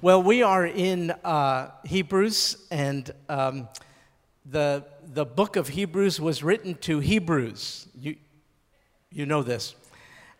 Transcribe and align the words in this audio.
Well, 0.00 0.22
we 0.22 0.44
are 0.44 0.64
in 0.64 1.10
uh, 1.10 1.72
Hebrews, 1.84 2.68
and 2.70 3.10
um, 3.28 3.68
the, 4.48 4.84
the 5.12 5.24
book 5.24 5.56
of 5.56 5.66
Hebrews 5.66 6.20
was 6.20 6.44
written 6.44 6.76
to 6.82 7.00
Hebrews. 7.00 7.88
You, 7.96 8.14
you 9.10 9.26
know 9.26 9.42
this. 9.42 9.74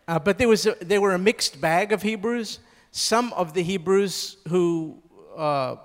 Uh, 0.07 0.17
but 0.17 0.37
there, 0.37 0.47
was 0.47 0.65
a, 0.65 0.77
there 0.79 1.01
were 1.01 1.13
a 1.13 1.19
mixed 1.19 1.59
bag 1.59 1.91
of 1.91 2.01
Hebrews. 2.03 2.59
Some 2.91 3.33
of 3.33 3.53
the 3.53 3.61
Hebrews 3.61 4.37
who 4.47 5.03
uh, 5.35 5.75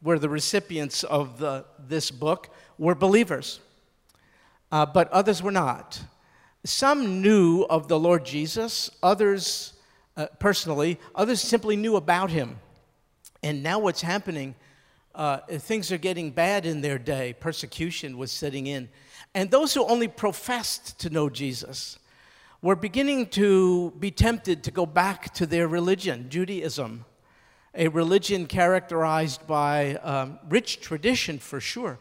were 0.00 0.20
the 0.20 0.28
recipients 0.28 1.02
of 1.02 1.40
the, 1.40 1.64
this 1.88 2.12
book 2.12 2.50
were 2.78 2.94
believers, 2.94 3.58
uh, 4.70 4.86
but 4.86 5.10
others 5.10 5.42
were 5.42 5.50
not. 5.50 6.00
Some 6.62 7.20
knew 7.20 7.64
of 7.64 7.88
the 7.88 7.98
Lord 7.98 8.24
Jesus, 8.24 8.92
others 9.02 9.72
uh, 10.16 10.26
personally, 10.38 11.00
others 11.16 11.40
simply 11.40 11.74
knew 11.74 11.96
about 11.96 12.30
him. 12.30 12.60
And 13.42 13.62
now 13.62 13.78
what's 13.78 14.02
happening, 14.02 14.54
uh, 15.14 15.38
things 15.48 15.92
are 15.92 15.98
getting 15.98 16.30
bad 16.30 16.66
in 16.66 16.80
their 16.80 16.98
day. 16.98 17.34
Persecution 17.38 18.18
was 18.18 18.32
setting 18.32 18.66
in. 18.66 18.88
And 19.34 19.50
those 19.50 19.74
who 19.74 19.84
only 19.86 20.08
professed 20.08 20.98
to 21.00 21.10
know 21.10 21.28
Jesus 21.28 21.98
were 22.60 22.76
beginning 22.76 23.26
to 23.26 23.92
be 23.98 24.10
tempted 24.10 24.64
to 24.64 24.70
go 24.70 24.84
back 24.84 25.32
to 25.34 25.46
their 25.46 25.68
religion, 25.68 26.28
Judaism, 26.28 27.04
a 27.74 27.88
religion 27.88 28.46
characterized 28.46 29.46
by 29.46 29.94
um, 29.96 30.38
rich 30.48 30.80
tradition 30.80 31.38
for 31.38 31.60
sure, 31.60 31.98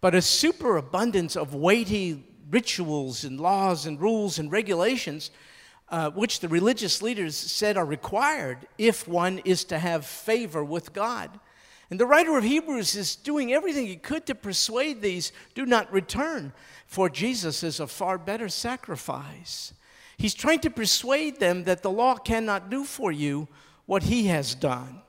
but 0.00 0.14
a 0.14 0.22
superabundance 0.22 1.36
of 1.36 1.54
weighty 1.54 2.24
rituals 2.50 3.24
and 3.24 3.38
laws 3.38 3.84
and 3.84 4.00
rules 4.00 4.38
and 4.38 4.50
regulations 4.50 5.30
uh, 5.90 6.10
which 6.10 6.40
the 6.40 6.48
religious 6.48 7.02
leaders 7.02 7.36
said 7.36 7.76
are 7.76 7.84
required 7.84 8.66
if 8.76 9.08
one 9.08 9.38
is 9.38 9.64
to 9.64 9.78
have 9.78 10.04
favor 10.04 10.62
with 10.62 10.92
God. 10.92 11.30
And 11.90 11.98
the 11.98 12.06
writer 12.06 12.36
of 12.36 12.44
Hebrews 12.44 12.94
is 12.94 13.16
doing 13.16 13.52
everything 13.52 13.86
he 13.86 13.96
could 13.96 14.26
to 14.26 14.34
persuade 14.34 15.00
these 15.00 15.32
do 15.54 15.64
not 15.64 15.90
return, 15.92 16.52
for 16.86 17.08
Jesus 17.08 17.62
is 17.62 17.80
a 17.80 17.86
far 17.86 18.18
better 18.18 18.48
sacrifice. 18.48 19.72
He's 20.18 20.34
trying 20.34 20.60
to 20.60 20.70
persuade 20.70 21.38
them 21.38 21.64
that 21.64 21.82
the 21.82 21.90
law 21.90 22.16
cannot 22.16 22.68
do 22.70 22.84
for 22.84 23.10
you 23.10 23.48
what 23.86 24.02
he 24.02 24.26
has 24.26 24.54
done. 24.54 25.00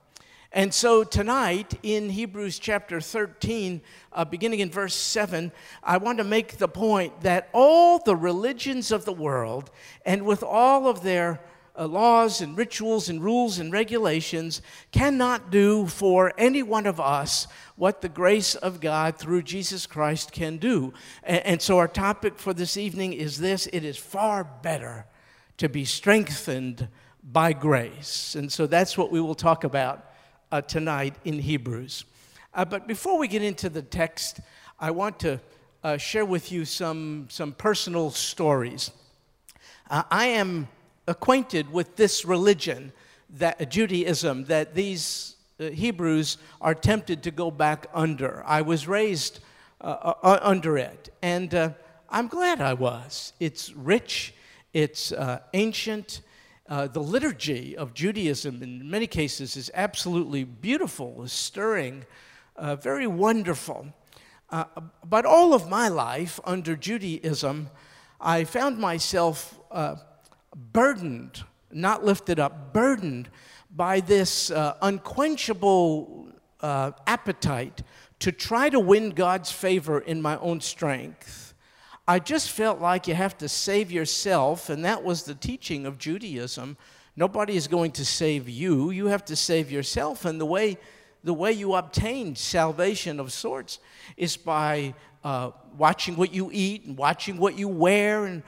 And 0.51 0.73
so 0.73 1.03
tonight 1.03 1.77
in 1.83 2.09
Hebrews 2.09 2.57
chapter 2.57 2.99
13, 2.99 3.81
uh, 4.11 4.25
beginning 4.25 4.61
in 4.61 4.71
verse 4.71 4.95
7, 4.95 5.51
I 5.83 5.97
want 5.97 6.17
to 6.17 6.23
make 6.23 6.57
the 6.57 6.67
point 6.67 7.21
that 7.21 7.49
all 7.53 7.99
the 7.99 8.15
religions 8.15 8.91
of 8.91 9.05
the 9.05 9.13
world, 9.13 9.69
and 10.07 10.25
with 10.25 10.41
all 10.41 10.87
of 10.87 11.03
their 11.03 11.39
uh, 11.77 11.85
laws 11.85 12.41
and 12.41 12.57
rituals 12.57 13.09
and 13.09 13.23
rules 13.23 13.59
and 13.59 13.71
regulations, 13.71 14.63
cannot 14.91 15.51
do 15.51 15.85
for 15.85 16.33
any 16.35 16.63
one 16.63 16.87
of 16.87 16.99
us 16.99 17.45
what 17.75 18.01
the 18.01 18.09
grace 18.09 18.55
of 18.55 18.81
God 18.81 19.17
through 19.17 19.43
Jesus 19.43 19.85
Christ 19.85 20.31
can 20.31 20.57
do. 20.57 20.95
And, 21.23 21.45
and 21.45 21.61
so 21.61 21.77
our 21.77 21.87
topic 21.87 22.39
for 22.39 22.55
this 22.55 22.75
evening 22.75 23.13
is 23.13 23.37
this 23.37 23.67
it 23.67 23.83
is 23.83 23.97
far 23.97 24.43
better 24.43 25.05
to 25.57 25.69
be 25.69 25.85
strengthened 25.85 26.87
by 27.23 27.53
grace. 27.53 28.33
And 28.33 28.51
so 28.51 28.65
that's 28.65 28.97
what 28.97 29.11
we 29.11 29.21
will 29.21 29.35
talk 29.35 29.63
about 29.63 30.08
uh, 30.51 30.61
tonight 30.61 31.15
in 31.25 31.39
Hebrews. 31.39 32.05
Uh, 32.53 32.65
but 32.65 32.87
before 32.87 33.17
we 33.17 33.27
get 33.27 33.43
into 33.43 33.69
the 33.69 33.81
text, 33.81 34.39
I 34.79 34.91
want 34.91 35.19
to 35.19 35.39
uh, 35.83 35.97
share 35.97 36.25
with 36.25 36.51
you 36.51 36.65
some, 36.65 37.27
some 37.29 37.53
personal 37.53 38.11
stories. 38.11 38.91
Uh, 39.89 40.03
I 40.09 40.27
am 40.27 40.67
acquainted 41.07 41.71
with 41.71 41.95
this 41.95 42.25
religion, 42.25 42.91
that 43.37 43.69
Judaism, 43.69 44.45
that 44.45 44.73
these 44.73 45.35
uh, 45.59 45.65
Hebrews 45.65 46.37
are 46.61 46.73
tempted 46.73 47.23
to 47.23 47.31
go 47.31 47.51
back 47.51 47.87
under. 47.93 48.43
I 48.45 48.61
was 48.61 48.87
raised 48.87 49.39
uh, 49.81 50.13
under 50.23 50.77
it, 50.77 51.13
and 51.21 51.73
I'm 52.09 52.27
glad 52.27 52.59
I 52.59 52.73
was. 52.73 53.33
It's 53.39 53.71
rich, 53.73 54.33
it's 54.73 55.13
ancient, 55.53 56.21
uh, 56.69 56.85
the 56.87 57.01
liturgy 57.01 57.75
of 57.75 57.95
Judaism, 57.95 58.61
in 58.61 58.87
many 58.89 59.07
cases, 59.07 59.57
is 59.57 59.71
absolutely 59.73 60.43
beautiful, 60.43 61.23
is 61.23 61.33
stirring, 61.33 62.05
uh, 62.55 62.75
very 62.75 63.07
wonderful. 63.07 63.87
Uh, 64.51 64.65
but 65.03 65.25
all 65.25 65.55
of 65.55 65.67
my 65.67 65.87
life 65.87 66.39
under 66.43 66.75
Judaism, 66.75 67.69
I 68.21 68.43
found 68.43 68.77
myself 68.77 69.59
uh, 69.71 69.95
burdened, 70.71 71.43
not 71.71 72.05
lifted 72.05 72.39
up, 72.39 72.71
burdened 72.71 73.29
by 73.75 73.99
this 73.99 74.51
uh, 74.51 74.75
unquenchable 74.81 76.27
appetite 76.61 77.81
to 78.19 78.31
try 78.31 78.69
to 78.69 78.79
win 78.79 79.11
God's 79.11 79.51
favor 79.51 79.99
in 79.99 80.21
my 80.21 80.37
own 80.37 80.61
strength. 80.61 81.48
I 82.09 82.17
just 82.17 82.49
felt 82.49 82.79
like 82.79 83.07
you 83.07 83.13
have 83.13 83.37
to 83.37 83.47
save 83.47 83.91
yourself, 83.91 84.71
and 84.71 84.83
that 84.83 85.03
was 85.03 85.25
the 85.25 85.35
teaching 85.35 85.85
of 85.85 85.99
Judaism. 85.99 86.75
Nobody 87.15 87.55
is 87.55 87.67
going 87.67 87.91
to 87.91 88.03
save 88.03 88.49
you, 88.49 88.89
you 88.89 89.05
have 89.05 89.23
to 89.25 89.35
save 89.35 89.71
yourself. 89.71 90.25
And 90.25 90.41
the 90.41 90.45
way, 90.47 90.79
the 91.23 91.35
way 91.35 91.51
you 91.51 91.75
obtain 91.75 92.35
salvation 92.35 93.19
of 93.19 93.31
sorts 93.31 93.77
is 94.17 94.37
by 94.37 94.95
uh, 95.23 95.51
watching 95.77 96.15
what 96.15 96.33
you 96.33 96.49
eat 96.51 96.83
and 96.85 96.97
watching 96.97 97.37
what 97.37 97.59
you 97.59 97.67
wear 97.67 98.25
and 98.25 98.41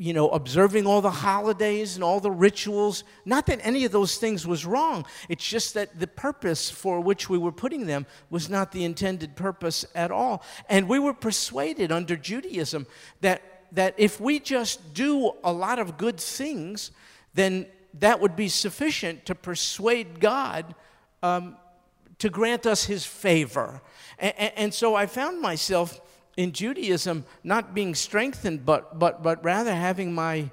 you 0.00 0.14
know, 0.14 0.30
observing 0.30 0.86
all 0.86 1.02
the 1.02 1.10
holidays 1.10 1.94
and 1.94 2.02
all 2.02 2.20
the 2.20 2.30
rituals. 2.30 3.04
Not 3.26 3.44
that 3.46 3.60
any 3.62 3.84
of 3.84 3.92
those 3.92 4.16
things 4.16 4.46
was 4.46 4.64
wrong. 4.64 5.04
It's 5.28 5.46
just 5.46 5.74
that 5.74 6.00
the 6.00 6.06
purpose 6.06 6.70
for 6.70 7.02
which 7.02 7.28
we 7.28 7.36
were 7.36 7.52
putting 7.52 7.84
them 7.84 8.06
was 8.30 8.48
not 8.48 8.72
the 8.72 8.84
intended 8.84 9.36
purpose 9.36 9.84
at 9.94 10.10
all. 10.10 10.42
And 10.70 10.88
we 10.88 10.98
were 10.98 11.12
persuaded 11.12 11.92
under 11.92 12.16
Judaism 12.16 12.86
that, 13.20 13.42
that 13.72 13.94
if 13.98 14.18
we 14.18 14.40
just 14.40 14.94
do 14.94 15.32
a 15.44 15.52
lot 15.52 15.78
of 15.78 15.98
good 15.98 16.18
things, 16.18 16.92
then 17.34 17.66
that 17.98 18.20
would 18.20 18.36
be 18.36 18.48
sufficient 18.48 19.26
to 19.26 19.34
persuade 19.34 20.18
God 20.18 20.74
um, 21.22 21.58
to 22.20 22.30
grant 22.30 22.64
us 22.64 22.84
his 22.84 23.04
favor. 23.04 23.82
And, 24.18 24.34
and 24.56 24.74
so 24.74 24.94
I 24.94 25.04
found 25.04 25.42
myself 25.42 26.00
in 26.36 26.52
Judaism 26.52 27.24
not 27.44 27.74
being 27.74 27.94
strengthened, 27.94 28.64
but, 28.64 28.98
but, 28.98 29.22
but 29.22 29.44
rather 29.44 29.74
having 29.74 30.14
my, 30.14 30.50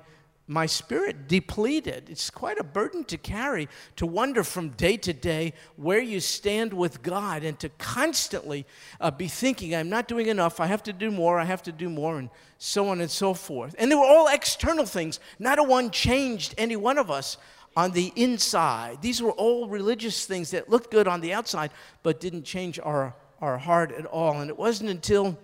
my 0.47 0.65
spirit 0.65 1.27
depleted. 1.27 2.09
It's 2.09 2.29
quite 2.29 2.57
a 2.59 2.63
burden 2.63 3.03
to 3.05 3.17
carry 3.17 3.67
to 3.97 4.05
wonder 4.05 4.43
from 4.43 4.69
day 4.69 4.97
to 4.97 5.13
day 5.13 5.53
where 5.75 6.01
you 6.01 6.19
stand 6.19 6.73
with 6.73 7.01
God 7.03 7.43
and 7.43 7.59
to 7.59 7.69
constantly 7.77 8.65
uh, 9.01 9.11
be 9.11 9.27
thinking, 9.27 9.75
I'm 9.75 9.89
not 9.89 10.07
doing 10.07 10.27
enough, 10.27 10.59
I 10.59 10.67
have 10.67 10.83
to 10.83 10.93
do 10.93 11.11
more, 11.11 11.39
I 11.39 11.45
have 11.45 11.63
to 11.63 11.71
do 11.71 11.89
more, 11.89 12.17
and 12.17 12.29
so 12.57 12.87
on 12.89 13.01
and 13.01 13.11
so 13.11 13.33
forth. 13.33 13.75
And 13.77 13.91
they 13.91 13.95
were 13.95 14.05
all 14.05 14.27
external 14.27 14.85
things. 14.85 15.19
Not 15.37 15.59
a 15.59 15.63
one 15.63 15.91
changed 15.91 16.55
any 16.57 16.75
one 16.75 16.97
of 16.97 17.11
us 17.11 17.37
on 17.75 17.91
the 17.91 18.11
inside. 18.15 19.01
These 19.01 19.21
were 19.21 19.33
all 19.33 19.67
religious 19.67 20.25
things 20.25 20.51
that 20.51 20.69
looked 20.69 20.91
good 20.91 21.07
on 21.07 21.21
the 21.21 21.33
outside, 21.33 21.71
but 22.01 22.19
didn't 22.19 22.43
change 22.43 22.79
our, 22.79 23.13
our 23.39 23.57
heart 23.57 23.91
at 23.91 24.05
all. 24.05 24.39
And 24.39 24.49
it 24.49 24.57
wasn't 24.57 24.89
until 24.89 25.37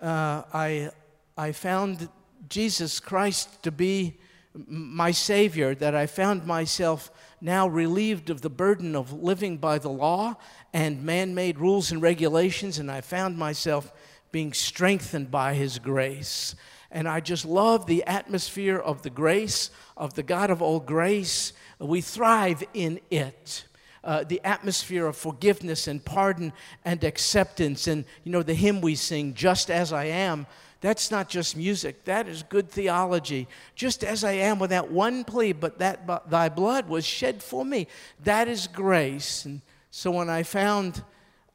uh, 0.00 0.42
I, 0.52 0.90
I 1.36 1.52
found 1.52 2.08
Jesus 2.48 3.00
Christ 3.00 3.62
to 3.62 3.72
be 3.72 4.18
my 4.66 5.10
Savior, 5.10 5.74
that 5.76 5.94
I 5.94 6.06
found 6.06 6.46
myself 6.46 7.10
now 7.40 7.68
relieved 7.68 8.30
of 8.30 8.40
the 8.40 8.50
burden 8.50 8.96
of 8.96 9.12
living 9.12 9.58
by 9.58 9.78
the 9.78 9.90
law 9.90 10.36
and 10.72 11.04
man 11.04 11.34
made 11.34 11.58
rules 11.58 11.92
and 11.92 12.02
regulations, 12.02 12.78
and 12.78 12.90
I 12.90 13.00
found 13.00 13.38
myself 13.38 13.92
being 14.32 14.52
strengthened 14.52 15.30
by 15.30 15.54
His 15.54 15.78
grace. 15.78 16.54
And 16.90 17.06
I 17.06 17.20
just 17.20 17.44
love 17.44 17.86
the 17.86 18.04
atmosphere 18.04 18.78
of 18.78 19.02
the 19.02 19.10
grace 19.10 19.70
of 19.96 20.14
the 20.14 20.22
God 20.22 20.50
of 20.50 20.62
all 20.62 20.80
grace. 20.80 21.52
We 21.78 22.00
thrive 22.00 22.62
in 22.72 23.00
it 23.10 23.64
uh, 24.04 24.24
the 24.24 24.40
atmosphere 24.44 25.06
of 25.06 25.16
forgiveness 25.16 25.88
and 25.88 26.04
pardon 26.04 26.52
and 26.84 27.04
acceptance. 27.04 27.86
And, 27.86 28.04
you 28.24 28.32
know, 28.32 28.42
the 28.42 28.54
hymn 28.54 28.80
we 28.80 28.94
sing, 28.94 29.34
Just 29.34 29.70
As 29.70 29.92
I 29.92 30.04
Am, 30.04 30.46
that's 30.80 31.10
not 31.10 31.28
just 31.28 31.56
music, 31.56 32.04
that 32.04 32.28
is 32.28 32.44
good 32.44 32.70
theology. 32.70 33.48
Just 33.74 34.04
as 34.04 34.22
I 34.22 34.32
am 34.32 34.60
with 34.60 34.70
that 34.70 34.90
one 34.92 35.24
plea, 35.24 35.52
but 35.52 35.78
that 35.80 36.30
thy 36.30 36.48
blood 36.48 36.88
was 36.88 37.04
shed 37.04 37.42
for 37.42 37.64
me, 37.64 37.88
that 38.22 38.46
is 38.46 38.68
grace. 38.68 39.44
And 39.44 39.60
so 39.90 40.12
when 40.12 40.30
I 40.30 40.44
found 40.44 41.02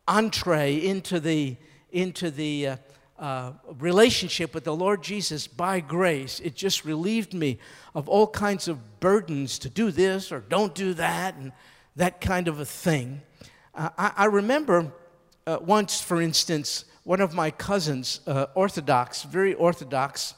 entree 0.07 0.75
into 0.75 1.22
the, 1.22 1.56
into 1.92 2.31
the 2.31 2.68
uh, 2.68 2.75
uh, 3.18 3.54
relationship 3.80 4.54
with 4.54 4.66
the 4.66 4.75
Lord 4.75 5.01
Jesus 5.01 5.48
by 5.48 5.80
grace, 5.80 6.42
it 6.42 6.54
just 6.54 6.84
relieved 6.84 7.34
me 7.34 7.60
of 7.96 8.10
all 8.10 8.28
kinds 8.28 8.68
of 8.68 9.00
burdens 9.00 9.57
to 9.60 9.69
do 9.69 9.92
this 9.92 10.34
or 10.34 10.42
don't 10.42 10.75
do 10.75 10.94
that. 10.96 11.36
And 11.36 11.54
that 11.95 12.22
kind 12.22 12.48
of 12.48 12.60
a 12.60 12.66
thing. 12.66 13.22
Uh, 13.75 13.90
I, 13.98 14.12
I, 14.18 14.25
remember 14.25 14.92
uh, 15.45 15.57
once, 15.62 16.01
for 16.01 16.22
instance, 16.22 16.86
one 17.04 17.22
of 17.22 17.34
my 17.34 17.51
cousins, 17.51 18.22
uh, 18.28 18.48
Orthodox, 18.56 19.24
very 19.24 19.54
Orthodox, 19.54 20.36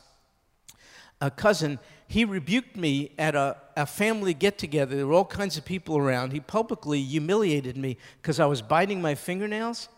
a 1.22 1.32
cousin, 1.32 1.80
he 2.08 2.26
rebuked 2.26 2.76
me 2.76 3.12
at 3.18 3.36
a, 3.36 3.58
a 3.76 3.86
family 3.86 4.34
get 4.34 4.58
together. 4.58 4.96
There 4.96 5.08
were 5.08 5.14
all 5.14 5.26
kinds 5.26 5.58
of 5.58 5.66
people 5.66 5.98
around. 5.98 6.34
He 6.34 6.40
publicly 6.40 7.02
humiliated 7.02 7.78
me 7.78 7.98
because 8.22 8.40
I 8.40 8.46
was 8.46 8.62
biting 8.62 9.02
my 9.02 9.16
fingernails. 9.16 9.90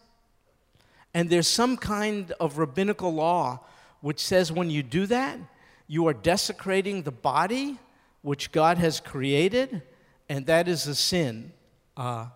And 1.14 1.30
there's 1.30 1.48
some 1.48 1.78
kind 1.78 2.32
of 2.40 2.58
rabbinical 2.58 3.14
law 3.14 3.62
which 4.02 4.20
says 4.20 4.52
when 4.52 4.70
you 4.70 4.84
do 4.84 5.06
that, 5.08 5.40
you 5.88 6.08
are 6.08 6.14
desecrating 6.14 7.04
the 7.04 7.12
body 7.12 7.80
which 8.22 8.52
God 8.52 8.78
has 8.78 9.00
created, 9.00 9.82
and 10.30 10.46
that 10.46 10.68
is 10.68 10.88
a 10.88 10.96
sin. 10.96 11.52
Uh, 11.96 12.28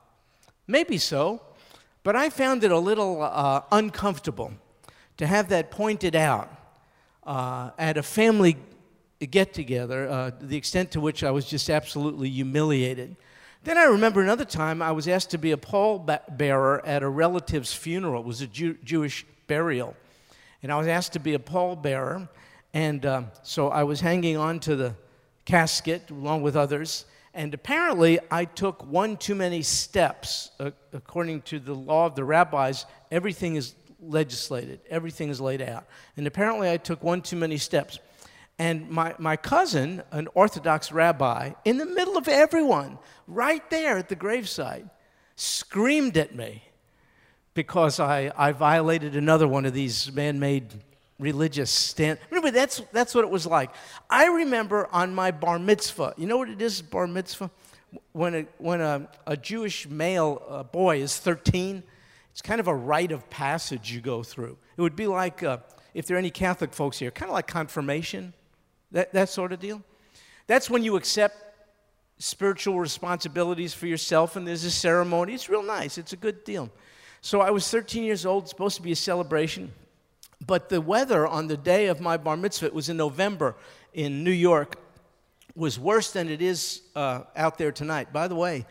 maybe 0.68 0.98
so, 0.98 1.42
but 2.04 2.16
I 2.16 2.30
found 2.30 2.64
it 2.64 2.72
a 2.72 2.80
little 2.80 3.22
uh, 3.22 3.62
uncomfortable 3.72 4.54
to 5.18 5.28
have 5.28 5.50
that 5.50 5.72
pointed 5.72 6.16
out 6.16 6.50
uh, 7.26 7.72
at 7.78 7.98
a 7.98 8.04
family 8.04 8.58
get 9.28 9.54
together, 9.54 10.10
uh, 10.10 10.32
the 10.40 10.58
extent 10.58 10.92
to 10.92 11.00
which 11.00 11.24
I 11.24 11.32
was 11.32 11.46
just 11.46 11.70
absolutely 11.70 12.30
humiliated. 12.30 13.16
Then 13.64 13.78
I 13.78 13.84
remember 13.84 14.22
another 14.22 14.46
time 14.46 14.82
I 14.82 14.92
was 14.92 15.08
asked 15.08 15.30
to 15.32 15.38
be 15.38 15.52
a 15.52 15.58
pallbearer 15.58 16.82
at 16.84 17.04
a 17.04 17.10
relative's 17.10 17.74
funeral. 17.74 18.22
It 18.22 18.26
was 18.26 18.42
a 18.42 18.48
Jew- 18.48 18.78
Jewish 18.84 19.26
burial. 19.46 19.96
And 20.64 20.72
I 20.72 20.78
was 20.78 20.88
asked 20.88 21.14
to 21.14 21.20
be 21.20 21.36
a 21.36 21.40
pallbearer. 21.40 22.28
And 22.74 23.06
uh, 23.06 23.24
so 23.44 23.70
I 23.70 23.84
was 23.84 24.02
hanging 24.02 24.38
on 24.38 24.60
to 24.62 24.76
the 24.76 24.96
casket 25.46 26.10
along 26.10 26.42
with 26.42 26.56
others. 26.56 27.06
And 27.34 27.54
apparently, 27.54 28.20
I 28.30 28.46
took 28.46 28.86
one 28.86 29.16
too 29.16 29.36
many 29.36 29.62
steps. 29.62 30.52
Uh, 30.60 30.72
according 30.92 31.44
to 31.44 31.60
the 31.60 31.74
law 31.74 32.06
of 32.06 32.16
the 32.16 32.26
rabbis, 32.26 32.86
everything 33.10 33.56
is 33.56 33.76
legislated, 34.02 34.82
everything 34.90 35.30
is 35.30 35.40
laid 35.40 35.62
out. 35.62 35.86
And 36.18 36.28
apparently, 36.28 36.70
I 36.70 36.78
took 36.78 37.04
one 37.04 37.22
too 37.22 37.38
many 37.38 37.58
steps. 37.58 38.00
And 38.60 38.90
my, 38.90 39.16
my 39.18 39.38
cousin, 39.38 40.04
an 40.12 40.28
Orthodox 40.34 40.92
rabbi, 40.92 41.54
in 41.66 41.78
the 41.78 41.86
middle 41.86 42.18
of 42.18 42.28
everyone, 42.28 43.00
right 43.28 43.68
there 43.70 43.98
at 43.98 44.10
the 44.10 44.16
graveside, 44.16 44.90
screamed 45.36 46.18
at 46.18 46.36
me 46.36 46.64
because 47.54 48.00
I, 48.00 48.32
I 48.38 48.52
violated 48.52 49.16
another 49.16 49.48
one 49.48 49.66
of 49.66 49.74
these 49.74 50.12
man 50.12 50.40
made 50.40 50.84
religious 51.22 51.70
stand. 51.70 52.20
Remember, 52.30 52.52
that's, 52.52 52.82
that's 52.92 53.16
what 53.16 53.24
it 53.24 53.30
was 53.30 53.46
like. 53.46 53.72
I 54.10 54.26
remember 54.26 54.88
on 54.92 55.14
my 55.16 55.32
bar 55.32 55.60
mitzvah, 55.60 56.16
you 56.18 56.26
know 56.26 56.38
what 56.38 56.50
it 56.50 56.62
is, 56.62 56.82
bar 56.82 57.08
mitzvah? 57.08 57.52
When 58.12 58.36
a, 58.36 58.46
when 58.58 58.82
a, 58.82 59.08
a 59.28 59.38
Jewish 59.38 59.88
male 59.88 60.42
uh, 60.50 60.64
boy 60.64 61.02
is 61.02 61.18
13, 61.18 61.84
it's 62.32 62.42
kind 62.42 62.60
of 62.60 62.68
a 62.68 62.76
rite 62.76 63.12
of 63.12 63.30
passage 63.30 63.92
you 63.92 64.02
go 64.02 64.24
through. 64.24 64.58
It 64.76 64.82
would 64.82 64.96
be 64.96 65.08
like, 65.08 65.44
uh, 65.44 65.58
if 65.94 66.08
there 66.08 66.16
are 66.16 66.20
any 66.20 66.32
Catholic 66.32 66.74
folks 66.74 66.98
here, 66.98 67.12
kind 67.12 67.30
of 67.30 67.34
like 67.34 67.48
confirmation 67.48 68.34
that, 68.92 69.14
that 69.14 69.30
sort 69.30 69.52
of 69.54 69.60
deal. 69.60 69.84
That's 70.48 70.70
when 70.70 70.84
you 70.84 70.96
accept 70.96 71.36
spiritual 72.18 72.80
responsibilities 72.80 73.74
for 73.74 73.88
yourself, 73.88 74.36
and 74.36 74.48
there's 74.48 74.64
a 74.64 74.72
ceremony. 74.72 75.34
It's 75.34 75.50
real 75.50 75.64
nice, 75.64 75.98
it's 75.98 76.14
a 76.14 76.18
good 76.18 76.44
deal. 76.44 76.70
So 77.22 77.42
I 77.42 77.52
was 77.52 77.70
13 77.70 78.04
years 78.04 78.26
old, 78.26 78.50
supposed 78.50 78.78
to 78.78 78.82
be 78.82 78.92
a 78.92 78.96
celebration. 78.96 79.72
But 80.46 80.70
the 80.70 80.82
weather 80.82 81.28
on 81.28 81.48
the 81.48 81.58
day 81.58 81.88
of 81.88 82.02
my 82.02 82.18
bar 82.18 82.36
mitzvah, 82.36 82.68
it 82.68 82.74
was 82.74 82.90
in 82.90 82.98
November 82.98 83.56
in 83.94 84.24
New 84.24 84.32
York, 84.32 84.76
was 85.56 85.80
worse 85.80 86.12
than 86.12 86.30
it 86.30 86.42
is 86.42 86.82
uh, 86.96 87.22
out 87.36 87.58
there 87.58 87.72
tonight. 87.72 88.12
By 88.12 88.28
the 88.28 88.36
way, 88.36 88.66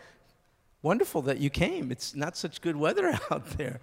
wonderful 0.81 1.21
that 1.23 1.37
you 1.39 1.49
came. 1.49 1.91
It's 1.91 2.15
not 2.15 2.35
such 2.35 2.61
good 2.61 2.75
weather 2.75 3.17
out 3.31 3.45
there. 3.57 3.79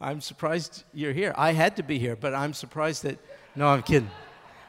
I'm 0.00 0.20
surprised 0.20 0.84
you're 0.92 1.12
here. 1.12 1.34
I 1.36 1.52
had 1.52 1.76
to 1.76 1.82
be 1.82 1.98
here, 1.98 2.16
but 2.16 2.34
I'm 2.34 2.54
surprised 2.54 3.02
that. 3.02 3.18
No, 3.54 3.68
I'm 3.68 3.82
kidding. 3.82 4.10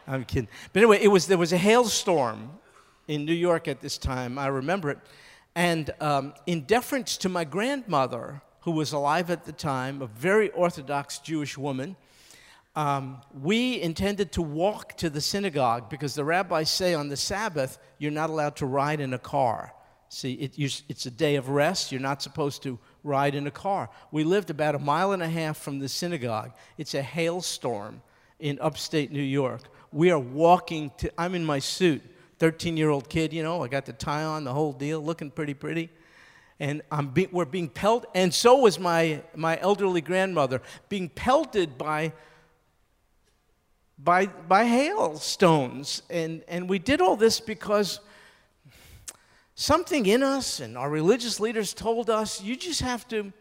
I'm 0.08 0.26
kidding. 0.26 0.50
But 0.74 0.84
anyway, 0.84 1.00
it 1.02 1.08
was, 1.08 1.28
there 1.28 1.38
was 1.38 1.54
a 1.54 1.58
hailstorm 1.58 2.52
in 3.08 3.26
New 3.26 3.34
York 3.34 3.68
at 3.68 3.80
this 3.82 3.98
time. 3.98 4.38
I 4.38 4.48
remember 4.48 4.90
it. 4.90 5.00
And 5.56 5.92
um, 6.00 6.34
in 6.46 6.62
deference 6.62 7.18
to 7.18 7.30
my 7.30 7.44
grandmother, 7.44 8.42
who 8.62 8.72
was 8.72 8.92
alive 8.92 9.30
at 9.30 9.46
the 9.46 9.52
time, 9.52 10.02
a 10.02 10.08
very 10.08 10.50
Orthodox 10.52 11.20
Jewish 11.20 11.58
woman, 11.58 11.96
um, 12.80 13.22
we 13.34 13.82
intended 13.82 14.32
to 14.34 14.42
walk 14.42 14.96
to 14.98 15.10
the 15.10 15.22
synagogue 15.22 15.90
because 15.90 16.16
the 16.16 16.24
rabbis 16.24 16.70
say 16.70 16.94
on 16.94 17.10
the 17.10 17.18
Sabbath 17.18 17.78
you're 17.98 18.12
not 18.12 18.30
allowed 18.30 18.56
to 18.58 18.66
ride 18.66 19.00
in 19.00 19.14
a 19.14 19.20
car. 19.20 19.74
See, 20.08 20.34
it, 20.34 20.84
it's 20.90 21.06
a 21.06 21.12
day 21.12 21.36
of 21.36 21.50
rest. 21.50 21.92
You're 21.92 22.02
not 22.02 22.22
supposed 22.22 22.64
to 22.64 22.80
ride 23.04 23.36
in 23.36 23.46
a 23.48 23.52
car. 23.52 23.90
We 24.12 24.24
lived 24.24 24.50
about 24.50 24.76
a 24.76 24.80
mile 24.80 25.12
and 25.12 25.22
a 25.22 25.30
half 25.30 25.58
from 25.58 25.80
the 25.80 25.90
synagogue. 25.90 26.52
It's 26.78 26.94
a 26.94 27.02
hailstorm 27.02 28.02
in 28.40 28.58
upstate 28.60 29.12
New 29.12 29.22
York 29.22 29.62
we 29.92 30.12
are 30.12 30.20
walking 30.20 30.92
to, 30.98 31.12
I'm 31.18 31.36
in 31.36 31.46
my 31.46 31.60
suit, 31.60 32.02
13 32.40 32.78
year 32.78 32.90
old 32.90 33.10
kid, 33.10 33.34
you 33.34 33.44
know, 33.44 33.64
I 33.64 33.68
got 33.68 33.86
the 33.86 33.94
tie 33.94 34.24
on, 34.24 34.44
the 34.44 34.54
whole 34.54 34.74
deal, 34.74 35.02
looking 35.02 35.32
pretty 35.32 35.54
pretty. 35.54 35.90
And 36.60 36.82
be, 37.14 37.28
we're 37.32 37.46
being 37.46 37.70
pelted, 37.70 38.10
and 38.14 38.34
so 38.34 38.58
was 38.58 38.80
my, 38.80 39.22
my 39.34 39.58
elderly 39.62 40.02
grandmother, 40.02 40.62
being 40.90 41.08
pelted 41.08 41.78
by, 41.78 42.12
by, 44.04 44.28
by 44.28 44.66
hailstones. 44.66 46.02
And, 46.10 46.44
and 46.48 46.70
we 46.70 46.80
did 46.80 47.02
all 47.02 47.16
this 47.16 47.40
because 47.40 48.00
something 49.56 50.06
in 50.06 50.24
us 50.24 50.60
and 50.60 50.78
our 50.78 50.90
religious 50.90 51.40
leaders 51.40 51.74
told 51.74 52.10
us 52.10 52.42
you 52.42 52.56
just 52.56 52.82
have 52.82 53.08
to, 53.10 53.34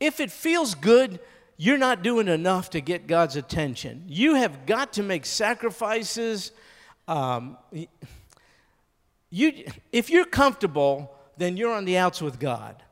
if 0.00 0.20
it 0.20 0.30
feels 0.30 0.74
good, 0.74 1.20
you're 1.56 1.78
not 1.78 2.02
doing 2.02 2.28
enough 2.28 2.70
to 2.70 2.80
get 2.80 3.06
God's 3.06 3.36
attention. 3.36 4.04
You 4.06 4.34
have 4.34 4.66
got 4.66 4.94
to 4.94 5.02
make 5.02 5.26
sacrifices. 5.26 6.52
Um, 7.06 7.56
you, 9.30 9.64
if 9.92 10.08
you're 10.10 10.24
comfortable, 10.24 11.14
then 11.36 11.56
you're 11.56 11.72
on 11.72 11.84
the 11.84 11.98
outs 11.98 12.22
with 12.22 12.38
God. 12.38 12.82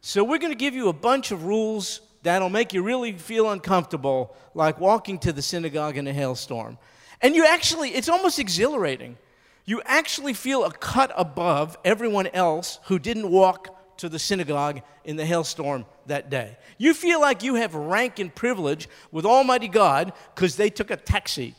So 0.00 0.24
we're 0.24 0.38
going 0.38 0.52
to 0.52 0.58
give 0.58 0.74
you 0.74 0.88
a 0.88 0.94
bunch 0.94 1.30
of 1.32 1.44
rules 1.44 2.00
that'll 2.24 2.48
make 2.48 2.72
you 2.72 2.82
really 2.82 3.12
feel 3.12 3.50
uncomfortable, 3.50 4.34
like 4.54 4.80
walking 4.80 5.18
to 5.20 5.32
the 5.32 5.42
synagogue 5.42 5.96
in 5.96 6.06
a 6.06 6.12
hailstorm. 6.12 6.78
And 7.20 7.34
you 7.34 7.46
actually, 7.46 7.90
it's 7.90 8.08
almost 8.08 8.38
exhilarating. 8.38 9.16
You 9.64 9.80
actually 9.84 10.34
feel 10.34 10.64
a 10.64 10.72
cut 10.72 11.12
above 11.16 11.78
everyone 11.84 12.26
else 12.28 12.80
who 12.84 12.98
didn't 12.98 13.30
walk 13.30 13.98
to 13.98 14.08
the 14.08 14.18
synagogue 14.18 14.82
in 15.04 15.16
the 15.16 15.24
hailstorm 15.24 15.86
that 16.06 16.28
day. 16.28 16.56
You 16.78 16.92
feel 16.92 17.20
like 17.20 17.42
you 17.42 17.54
have 17.54 17.74
rank 17.74 18.18
and 18.18 18.34
privilege 18.34 18.88
with 19.12 19.24
Almighty 19.24 19.68
God 19.68 20.12
because 20.34 20.56
they 20.56 20.68
took 20.68 20.90
a 20.90 20.96
taxi. 20.96 21.54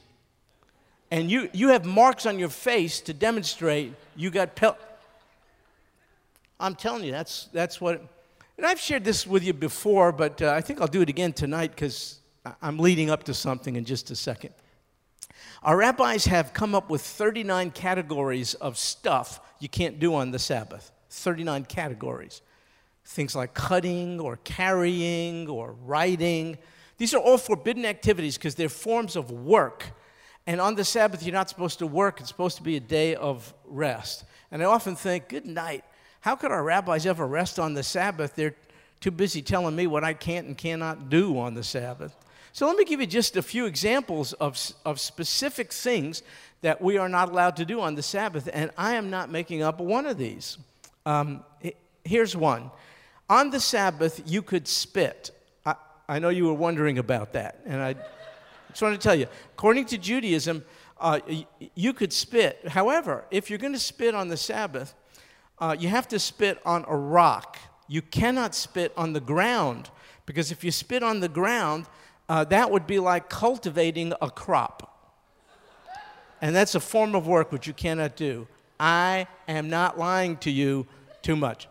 And 1.10 1.32
you, 1.32 1.50
you 1.54 1.70
have 1.70 1.86
marks 1.86 2.26
on 2.26 2.38
your 2.40 2.50
face 2.50 3.00
to 3.02 3.14
demonstrate 3.14 3.94
you 4.16 4.30
got 4.30 4.56
pel. 4.56 4.78
I'm 6.60 6.76
telling 6.76 7.04
you, 7.04 7.12
that's, 7.12 7.50
that's 7.54 7.80
what. 7.80 8.02
And 8.58 8.66
I've 8.66 8.80
shared 8.80 9.04
this 9.04 9.28
with 9.28 9.44
you 9.44 9.54
before, 9.54 10.12
but 10.12 10.42
uh, 10.42 10.52
I 10.52 10.62
think 10.62 10.80
I'll 10.80 10.88
do 10.88 11.02
it 11.02 11.10
again 11.10 11.34
tonight 11.34 11.72
because 11.72 12.20
I'm 12.62 12.78
leading 12.78 13.10
up 13.10 13.24
to 13.24 13.34
something 13.34 13.76
in 13.76 13.86
just 13.86 14.12
a 14.12 14.16
second. 14.16 14.54
Our 15.64 15.78
rabbis 15.78 16.26
have 16.26 16.54
come 16.54 16.76
up 16.76 16.90
with 16.90 17.02
39 17.02 17.72
categories 17.72 18.54
of 18.56 18.78
stuff 18.78 19.42
you 19.60 19.68
can't 19.68 20.00
do 20.00 20.14
on 20.16 20.32
the 20.32 20.40
Sabbath. 20.40 20.92
39 21.10 21.66
categories. 21.66 22.42
Things 23.06 23.36
like 23.36 23.54
cutting 23.54 24.20
or 24.20 24.38
carrying 24.44 25.50
or 25.50 25.76
writing. 25.86 26.58
These 26.98 27.14
are 27.14 27.20
all 27.20 27.38
forbidden 27.38 27.86
activities 27.86 28.38
because 28.38 28.56
they're 28.56 28.70
forms 28.70 29.16
of 29.16 29.32
work. 29.32 29.92
And 30.48 30.62
on 30.62 30.76
the 30.76 30.86
Sabbath, 30.86 31.24
you're 31.24 31.34
not 31.34 31.50
supposed 31.50 31.80
to 31.80 31.88
work, 31.88 32.20
it's 32.20 32.30
supposed 32.30 32.58
to 32.58 32.64
be 32.64 32.76
a 32.76 32.80
day 32.80 33.16
of 33.16 33.54
rest. 33.66 34.24
And 34.52 34.62
I 34.62 34.66
often 34.66 34.96
think, 34.96 35.30
good 35.30 35.46
night. 35.46 35.84
How 36.26 36.36
could 36.36 36.52
our 36.52 36.64
rabbis 36.64 37.06
ever 37.06 37.28
rest 37.28 37.60
on 37.60 37.76
the 37.76 37.84
Sabbath? 37.84 38.34
They're 38.34 38.56
too 39.00 39.12
busy 39.12 39.44
telling 39.44 39.76
me 39.76 39.86
what 39.86 40.04
I 40.04 40.16
can't 40.16 40.48
and 40.48 40.58
cannot 40.58 41.08
do 41.08 41.38
on 41.38 41.54
the 41.54 41.64
Sabbath. 41.64 42.16
So 42.52 42.66
let 42.66 42.76
me 42.78 42.84
give 42.84 43.00
you 43.00 43.06
just 43.06 43.38
a 43.38 43.44
few 43.44 43.68
examples 43.68 44.34
of, 44.34 44.60
of 44.86 45.00
specific 45.00 45.72
things 45.72 46.24
that 46.62 46.82
we 46.82 46.98
are 46.98 47.08
not 47.08 47.30
allowed 47.30 47.58
to 47.58 47.66
do 47.66 47.80
on 47.80 47.94
the 47.94 48.02
Sabbath. 48.02 48.50
And 48.52 48.72
I 48.76 48.96
am 48.96 49.12
not 49.12 49.30
making 49.30 49.62
up 49.62 49.80
one 49.80 50.08
of 50.08 50.18
these. 50.18 50.58
Um, 51.06 51.44
here's 52.04 52.36
one. 52.36 52.72
On 53.30 53.52
the 53.52 53.60
Sabbath, 53.60 54.24
you 54.26 54.42
could 54.42 54.68
spit. 54.68 55.30
I, 55.64 55.76
I 56.10 56.18
know 56.18 56.30
you 56.30 56.46
were 56.46 56.56
wondering 56.56 56.98
about 56.98 57.34
that, 57.34 57.60
and 57.68 57.80
I 57.80 57.94
just 58.70 58.82
want 58.82 59.00
to 59.00 59.08
tell 59.08 59.14
you 59.14 59.28
according 59.54 59.86
to 59.86 60.00
Judaism, 60.00 60.66
uh, 61.00 61.20
you 61.76 61.94
could 61.94 62.12
spit. 62.12 62.68
However, 62.70 63.26
if 63.30 63.52
you're 63.52 63.60
going 63.60 63.74
to 63.74 63.80
spit 63.80 64.16
on 64.16 64.30
the 64.30 64.38
Sabbath, 64.38 64.96
uh, 65.60 65.76
you 65.78 65.90
have 65.90 66.08
to 66.10 66.20
spit 66.20 66.60
on 66.66 66.86
a 66.88 66.96
rock. 66.96 67.58
You 67.88 68.02
cannot 68.02 68.56
spit 68.56 68.94
on 68.98 69.14
the 69.14 69.20
ground 69.20 69.90
because 70.26 70.52
if 70.52 70.64
you 70.64 70.72
spit 70.72 71.04
on 71.04 71.20
the 71.20 71.30
ground, 71.30 71.86
uh, 72.28 72.44
that 72.46 72.72
would 72.72 72.88
be 72.88 73.00
like 73.00 73.30
cultivating 73.30 74.14
a 74.22 74.30
crop. 74.30 74.92
And 76.42 76.56
that's 76.56 76.76
a 76.76 76.80
form 76.80 77.16
of 77.16 77.28
work 77.28 77.52
which 77.52 77.68
you 77.68 77.74
cannot 77.74 78.16
do. 78.16 78.48
I 78.80 79.28
am 79.48 79.70
not 79.70 79.98
lying 79.98 80.38
to 80.38 80.52
you 80.52 80.86
too 81.22 81.36
much. 81.36 81.68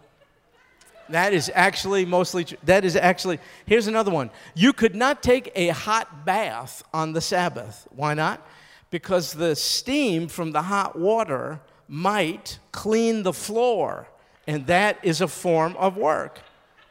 That 1.11 1.35
is 1.35 1.51
actually 1.55 2.07
mostly 2.07 2.45
true. 2.45 2.57
That 2.65 2.85
is 2.85 2.97
actually, 2.97 3.39
here's 3.67 3.89
another 3.89 4.11
one. 4.11 4.31
You 4.55 4.73
could 4.73 4.95
not 4.95 5.23
take 5.23 5.53
a 5.55 5.69
hot 5.69 6.25
bath 6.25 6.83
on 6.95 7.13
the 7.13 7.21
Sabbath. 7.21 7.87
Why 7.91 8.15
not? 8.15 8.47
because 8.95 9.33
the 9.33 9.57
steam 9.57 10.29
from 10.29 10.53
the 10.53 10.63
hot 10.63 10.97
water 10.97 11.59
might 11.95 12.59
clean 12.73 13.23
the 13.23 13.33
floor, 13.33 14.09
and 14.49 14.67
that 14.67 14.99
is 15.05 15.21
a 15.21 15.29
form 15.29 15.77
of 15.77 15.97
work. 15.97 16.41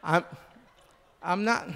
I'm, 0.02 0.24
I'm 1.22 1.44
not. 1.44 1.68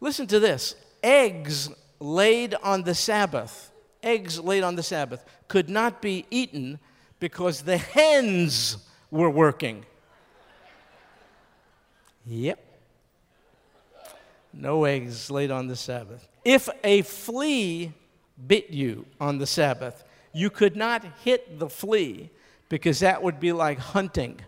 Listen 0.00 0.28
to 0.28 0.38
this 0.38 0.76
eggs 1.02 1.70
laid 1.98 2.54
on 2.62 2.84
the 2.84 2.94
Sabbath, 2.94 3.72
eggs 4.00 4.38
laid 4.38 4.62
on 4.62 4.76
the 4.76 4.82
Sabbath, 4.82 5.24
could 5.48 5.68
not 5.68 6.00
be 6.00 6.24
eaten 6.30 6.78
because 7.18 7.62
the 7.62 7.76
hens 7.76 8.76
were 9.10 9.28
working. 9.28 9.84
Yep. 12.26 12.64
No 14.52 14.84
eggs 14.84 15.32
laid 15.32 15.50
on 15.50 15.66
the 15.66 15.76
Sabbath. 15.76 16.28
If 16.44 16.68
a 16.84 17.02
flea 17.02 17.92
bit 18.46 18.70
you 18.70 19.04
on 19.20 19.38
the 19.38 19.46
Sabbath, 19.46 20.04
you 20.32 20.50
could 20.50 20.76
not 20.76 21.04
hit 21.24 21.58
the 21.58 21.68
flea 21.68 22.30
because 22.68 23.00
that 23.00 23.22
would 23.22 23.40
be 23.40 23.52
like 23.52 23.78
hunting. 23.78 24.40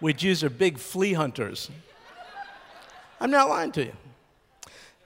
We 0.00 0.12
Jews 0.12 0.44
are 0.44 0.50
big 0.50 0.78
flea 0.78 1.14
hunters. 1.14 1.70
I'm 3.20 3.30
not 3.30 3.48
lying 3.48 3.72
to 3.72 3.84
you. 3.84 3.92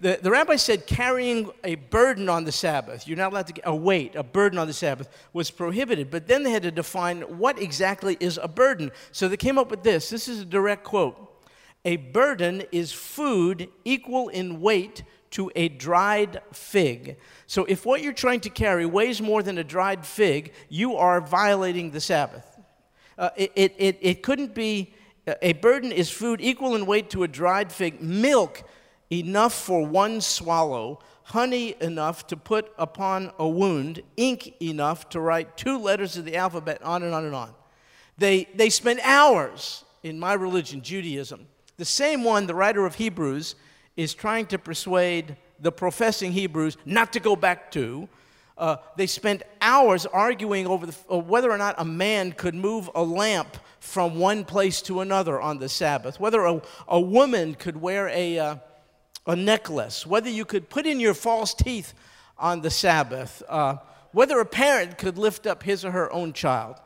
The, 0.00 0.18
the 0.20 0.30
rabbi 0.30 0.56
said 0.56 0.86
carrying 0.86 1.50
a 1.62 1.74
burden 1.74 2.30
on 2.30 2.44
the 2.44 2.52
Sabbath, 2.52 3.06
you're 3.06 3.18
not 3.18 3.32
allowed 3.32 3.48
to 3.48 3.52
get 3.52 3.66
a 3.66 3.74
weight, 3.74 4.16
a 4.16 4.22
burden 4.22 4.58
on 4.58 4.66
the 4.66 4.72
Sabbath, 4.72 5.08
was 5.34 5.50
prohibited. 5.50 6.10
But 6.10 6.26
then 6.26 6.42
they 6.42 6.50
had 6.50 6.62
to 6.62 6.70
define 6.70 7.20
what 7.38 7.60
exactly 7.60 8.16
is 8.18 8.38
a 8.42 8.48
burden. 8.48 8.92
So 9.12 9.28
they 9.28 9.36
came 9.36 9.58
up 9.58 9.70
with 9.70 9.82
this. 9.82 10.08
This 10.08 10.26
is 10.26 10.40
a 10.40 10.44
direct 10.46 10.84
quote 10.84 11.30
A 11.84 11.96
burden 11.96 12.62
is 12.72 12.92
food 12.92 13.68
equal 13.84 14.30
in 14.30 14.62
weight 14.62 15.02
to 15.30 15.50
a 15.54 15.68
dried 15.68 16.40
fig. 16.52 17.16
So 17.46 17.64
if 17.64 17.86
what 17.86 18.02
you're 18.02 18.12
trying 18.12 18.40
to 18.40 18.50
carry 18.50 18.86
weighs 18.86 19.20
more 19.20 19.42
than 19.42 19.58
a 19.58 19.64
dried 19.64 20.04
fig, 20.04 20.52
you 20.68 20.96
are 20.96 21.20
violating 21.20 21.90
the 21.90 22.00
Sabbath. 22.00 22.46
Uh, 23.16 23.30
it, 23.36 23.52
it, 23.54 23.74
it, 23.78 23.98
it 24.00 24.22
couldn't 24.22 24.54
be, 24.54 24.94
a 25.42 25.52
burden 25.54 25.92
is 25.92 26.10
food 26.10 26.40
equal 26.40 26.74
in 26.74 26.86
weight 26.86 27.10
to 27.10 27.22
a 27.22 27.28
dried 27.28 27.70
fig, 27.70 28.00
milk 28.00 28.62
enough 29.10 29.52
for 29.52 29.86
one 29.86 30.20
swallow, 30.20 31.00
honey 31.24 31.76
enough 31.80 32.26
to 32.28 32.36
put 32.36 32.72
upon 32.78 33.30
a 33.38 33.48
wound, 33.48 34.02
ink 34.16 34.54
enough 34.60 35.08
to 35.10 35.20
write 35.20 35.56
two 35.56 35.78
letters 35.78 36.16
of 36.16 36.24
the 36.24 36.36
alphabet, 36.36 36.82
on 36.82 37.02
and 37.02 37.14
on 37.14 37.24
and 37.24 37.34
on. 37.34 37.54
They, 38.18 38.48
they 38.54 38.70
spent 38.70 39.00
hours 39.02 39.84
in 40.02 40.18
my 40.18 40.32
religion, 40.32 40.82
Judaism, 40.82 41.46
the 41.76 41.84
same 41.84 42.24
one 42.24 42.46
the 42.46 42.54
writer 42.54 42.84
of 42.84 42.96
Hebrews 42.96 43.54
is 44.00 44.14
trying 44.14 44.46
to 44.46 44.58
persuade 44.58 45.36
the 45.60 45.70
professing 45.70 46.32
Hebrews 46.32 46.78
not 46.86 47.12
to 47.12 47.20
go 47.20 47.36
back 47.36 47.70
to. 47.72 48.08
Uh, 48.56 48.76
they 48.96 49.06
spent 49.06 49.42
hours 49.60 50.06
arguing 50.06 50.66
over 50.66 50.86
the, 50.86 50.96
uh, 51.10 51.18
whether 51.18 51.50
or 51.50 51.58
not 51.58 51.74
a 51.78 51.84
man 51.84 52.32
could 52.32 52.54
move 52.54 52.90
a 52.94 53.02
lamp 53.02 53.56
from 53.78 54.18
one 54.18 54.44
place 54.44 54.80
to 54.82 55.00
another 55.00 55.40
on 55.40 55.58
the 55.58 55.68
Sabbath, 55.68 56.18
whether 56.18 56.44
a, 56.44 56.62
a 56.88 57.00
woman 57.00 57.54
could 57.54 57.76
wear 57.76 58.08
a, 58.08 58.38
uh, 58.38 58.56
a 59.26 59.36
necklace, 59.36 60.06
whether 60.06 60.30
you 60.30 60.44
could 60.46 60.70
put 60.70 60.86
in 60.86 60.98
your 60.98 61.14
false 61.14 61.52
teeth 61.52 61.92
on 62.38 62.62
the 62.62 62.70
Sabbath, 62.70 63.42
uh, 63.48 63.76
whether 64.12 64.40
a 64.40 64.46
parent 64.46 64.96
could 64.96 65.18
lift 65.18 65.46
up 65.46 65.62
his 65.62 65.84
or 65.84 65.90
her 65.90 66.10
own 66.12 66.32
child. 66.32 66.76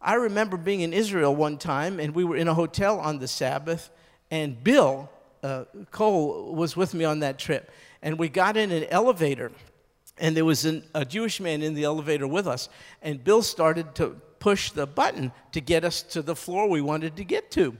I 0.00 0.14
remember 0.14 0.56
being 0.56 0.80
in 0.80 0.92
Israel 0.94 1.34
one 1.34 1.58
time, 1.58 2.00
and 2.00 2.14
we 2.14 2.24
were 2.24 2.36
in 2.36 2.48
a 2.48 2.54
hotel 2.54 3.00
on 3.00 3.18
the 3.18 3.28
Sabbath, 3.28 3.90
and 4.30 4.62
Bill 4.62 5.10
uh, 5.44 5.64
Cole 5.90 6.54
was 6.54 6.76
with 6.76 6.94
me 6.94 7.04
on 7.04 7.20
that 7.20 7.38
trip, 7.38 7.70
and 8.02 8.18
we 8.18 8.28
got 8.28 8.56
in 8.56 8.72
an 8.72 8.84
elevator, 8.84 9.52
and 10.18 10.34
there 10.36 10.44
was 10.44 10.64
an, 10.64 10.82
a 10.94 11.04
Jewish 11.04 11.38
man 11.38 11.62
in 11.62 11.74
the 11.74 11.84
elevator 11.84 12.26
with 12.26 12.48
us, 12.48 12.70
and 13.02 13.22
Bill 13.22 13.42
started 13.42 13.94
to 13.96 14.16
push 14.38 14.70
the 14.70 14.86
button 14.86 15.32
to 15.52 15.60
get 15.60 15.84
us 15.84 16.02
to 16.02 16.22
the 16.22 16.34
floor 16.34 16.68
we 16.68 16.80
wanted 16.80 17.16
to 17.16 17.24
get 17.24 17.50
to, 17.52 17.76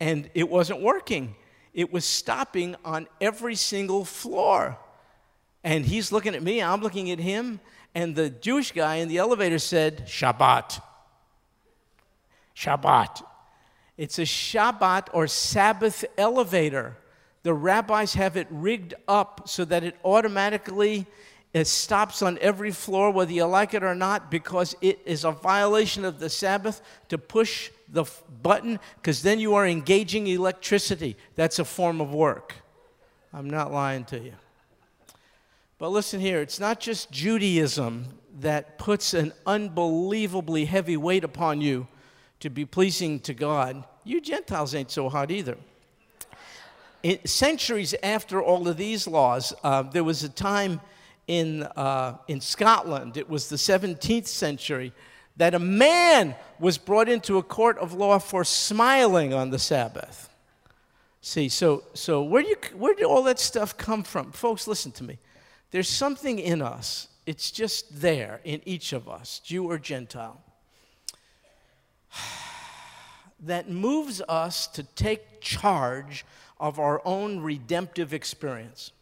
and 0.00 0.30
it 0.34 0.48
wasn't 0.48 0.80
working. 0.80 1.36
It 1.74 1.92
was 1.92 2.06
stopping 2.06 2.74
on 2.84 3.06
every 3.20 3.54
single 3.54 4.06
floor. 4.06 4.78
And 5.62 5.84
he's 5.84 6.10
looking 6.12 6.34
at 6.34 6.42
me, 6.42 6.62
I'm 6.62 6.80
looking 6.80 7.10
at 7.10 7.18
him, 7.18 7.60
and 7.94 8.14
the 8.14 8.30
Jewish 8.30 8.72
guy 8.72 8.96
in 8.96 9.08
the 9.08 9.18
elevator 9.18 9.58
said, 9.58 10.06
Shabbat. 10.06 10.80
Shabbat. 12.54 13.22
It's 13.96 14.18
a 14.18 14.22
Shabbat 14.22 15.08
or 15.12 15.26
Sabbath 15.26 16.04
elevator. 16.18 16.96
The 17.42 17.54
rabbis 17.54 18.14
have 18.14 18.36
it 18.36 18.46
rigged 18.50 18.94
up 19.06 19.48
so 19.48 19.64
that 19.64 19.84
it 19.84 19.96
automatically 20.04 21.06
it 21.56 21.66
stops 21.66 22.20
on 22.20 22.36
every 22.42 22.70
floor, 22.70 23.10
whether 23.10 23.32
you 23.32 23.46
like 23.46 23.72
it 23.72 23.82
or 23.82 23.94
not, 23.94 24.30
because 24.30 24.76
it 24.82 25.00
is 25.06 25.24
a 25.24 25.30
violation 25.30 26.04
of 26.04 26.18
the 26.18 26.28
Sabbath 26.28 26.82
to 27.08 27.16
push 27.16 27.70
the 27.88 28.04
button, 28.42 28.78
because 28.96 29.22
then 29.22 29.38
you 29.38 29.54
are 29.54 29.66
engaging 29.66 30.26
electricity. 30.26 31.16
That's 31.34 31.58
a 31.58 31.64
form 31.64 32.02
of 32.02 32.12
work. 32.12 32.56
I'm 33.32 33.48
not 33.48 33.72
lying 33.72 34.04
to 34.06 34.18
you. 34.18 34.34
But 35.78 35.90
listen 35.90 36.20
here, 36.20 36.42
it's 36.42 36.60
not 36.60 36.78
just 36.78 37.10
Judaism 37.10 38.06
that 38.40 38.76
puts 38.76 39.14
an 39.14 39.32
unbelievably 39.46 40.66
heavy 40.66 40.98
weight 40.98 41.24
upon 41.24 41.62
you 41.62 41.86
to 42.46 42.50
be 42.50 42.64
pleasing 42.64 43.18
to 43.18 43.34
God, 43.34 43.82
you 44.04 44.20
Gentiles 44.20 44.72
ain't 44.72 44.92
so 44.92 45.08
hot 45.08 45.32
either. 45.32 45.58
Centuries 47.24 47.92
after 48.04 48.40
all 48.40 48.68
of 48.68 48.76
these 48.76 49.08
laws, 49.08 49.52
uh, 49.64 49.82
there 49.82 50.04
was 50.04 50.22
a 50.22 50.28
time 50.28 50.80
in, 51.26 51.64
uh, 51.64 52.16
in 52.28 52.40
Scotland, 52.40 53.16
it 53.16 53.28
was 53.28 53.48
the 53.48 53.56
17th 53.56 54.28
century, 54.28 54.92
that 55.36 55.54
a 55.54 55.58
man 55.58 56.36
was 56.60 56.78
brought 56.78 57.08
into 57.08 57.36
a 57.36 57.42
court 57.42 57.78
of 57.78 57.92
law 57.92 58.18
for 58.18 58.44
smiling 58.44 59.34
on 59.34 59.50
the 59.50 59.58
Sabbath. 59.58 60.28
See, 61.20 61.48
so, 61.48 61.82
so 61.94 62.22
where, 62.22 62.42
do 62.42 62.48
you, 62.48 62.56
where 62.76 62.94
did 62.94 63.06
all 63.06 63.24
that 63.24 63.40
stuff 63.40 63.76
come 63.76 64.04
from? 64.04 64.30
Folks, 64.30 64.68
listen 64.68 64.92
to 64.92 65.04
me. 65.04 65.18
There's 65.72 65.88
something 65.88 66.38
in 66.38 66.62
us, 66.62 67.08
it's 67.26 67.50
just 67.50 68.00
there 68.00 68.40
in 68.44 68.60
each 68.64 68.92
of 68.92 69.08
us, 69.08 69.40
Jew 69.40 69.68
or 69.68 69.78
Gentile 69.78 70.40
that 73.40 73.70
moves 73.70 74.22
us 74.28 74.66
to 74.68 74.82
take 74.82 75.40
charge 75.40 76.24
of 76.58 76.78
our 76.78 77.02
own 77.04 77.40
redemptive 77.40 78.14
experience. 78.14 78.92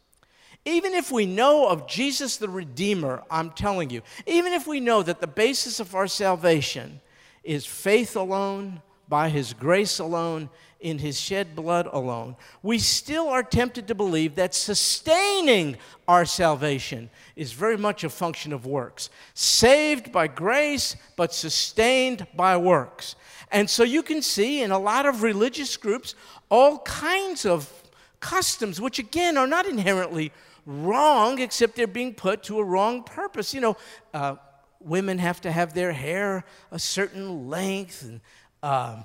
Even 0.65 0.95
if 0.95 1.13
we 1.13 1.27
know 1.27 1.69
of 1.69 1.87
Jesus 1.87 2.37
the 2.37 2.49
Redeemer, 2.49 3.23
I'm 3.31 3.51
telling 3.51 3.91
you, 3.91 4.03
even 4.27 4.53
if 4.53 4.67
we 4.67 4.81
know 4.81 5.03
that 5.03 5.21
the 5.21 5.27
basis 5.27 5.79
of 5.79 5.95
our 5.95 6.07
salvation 6.07 7.01
is 7.43 7.67
faith 7.67 8.17
alone, 8.17 8.81
by 9.09 9.29
His 9.29 9.53
grace 9.53 9.99
alone, 9.99 10.49
in 10.81 10.99
His 10.99 11.19
shed 11.19 11.57
blood 11.57 11.89
alone, 11.91 12.37
we 12.63 12.79
still 12.79 13.29
are 13.29 13.43
tempted 13.43 13.89
to 13.89 13.95
believe 13.95 14.35
that 14.35 14.55
sustaining 14.55 15.79
our 16.07 16.27
salvation 16.27 17.09
is 17.37 17.53
very 17.53 17.79
much 17.79 18.05
a 18.05 18.11
function 18.11 18.53
of 18.53 18.67
works. 18.67 19.09
Saved 19.33 20.13
by 20.13 20.27
grace, 20.27 20.95
but 21.17 21.33
sustained 21.33 22.27
by 22.37 22.59
works. 22.59 23.17
And 23.51 23.71
so 23.71 23.83
you 23.83 24.03
can 24.03 24.21
see 24.21 24.63
in 24.63 24.73
a 24.73 24.79
lot 24.79 25.07
of 25.07 25.23
religious 25.23 25.77
groups 25.79 26.15
all 26.51 26.81
kinds 26.81 27.47
of 27.47 27.73
customs, 28.21 28.79
which 28.79 28.99
again 28.99 29.39
are 29.39 29.47
not 29.47 29.65
inherently 29.67 30.33
wrong, 30.67 31.41
except 31.41 31.77
they're 31.77 31.87
being 31.87 32.15
put 32.15 32.43
to 32.43 32.59
a 32.59 32.65
wrong 32.65 33.03
purpose. 33.03 33.55
You 33.55 33.61
know, 33.61 33.77
uh, 34.13 34.37
women 34.81 35.19
have 35.19 35.41
to 35.43 35.53
have 35.53 35.73
their 35.73 35.93
hair 35.93 36.45
a 36.71 36.79
certain 36.79 37.49
length, 37.49 38.03
and 38.03 38.21
um, 38.65 39.05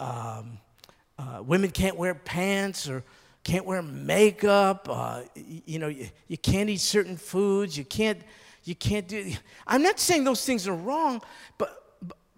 um, 0.00 0.58
uh, 1.18 1.42
women 1.42 1.70
can't 1.70 1.96
wear 1.96 2.14
pants 2.14 2.88
or 2.88 3.02
can't 3.44 3.64
wear 3.66 3.82
makeup. 3.82 4.88
Uh, 4.90 5.22
you 5.34 5.78
know, 5.78 5.88
you, 5.88 6.08
you 6.28 6.38
can't 6.38 6.68
eat 6.70 6.80
certain 6.80 7.16
foods. 7.16 7.76
You 7.76 7.84
can't. 7.84 8.20
You 8.64 8.74
can't 8.74 9.06
do. 9.06 9.32
I'm 9.66 9.82
not 9.82 10.00
saying 10.00 10.24
those 10.24 10.44
things 10.44 10.66
are 10.66 10.74
wrong, 10.74 11.22
but 11.56 11.86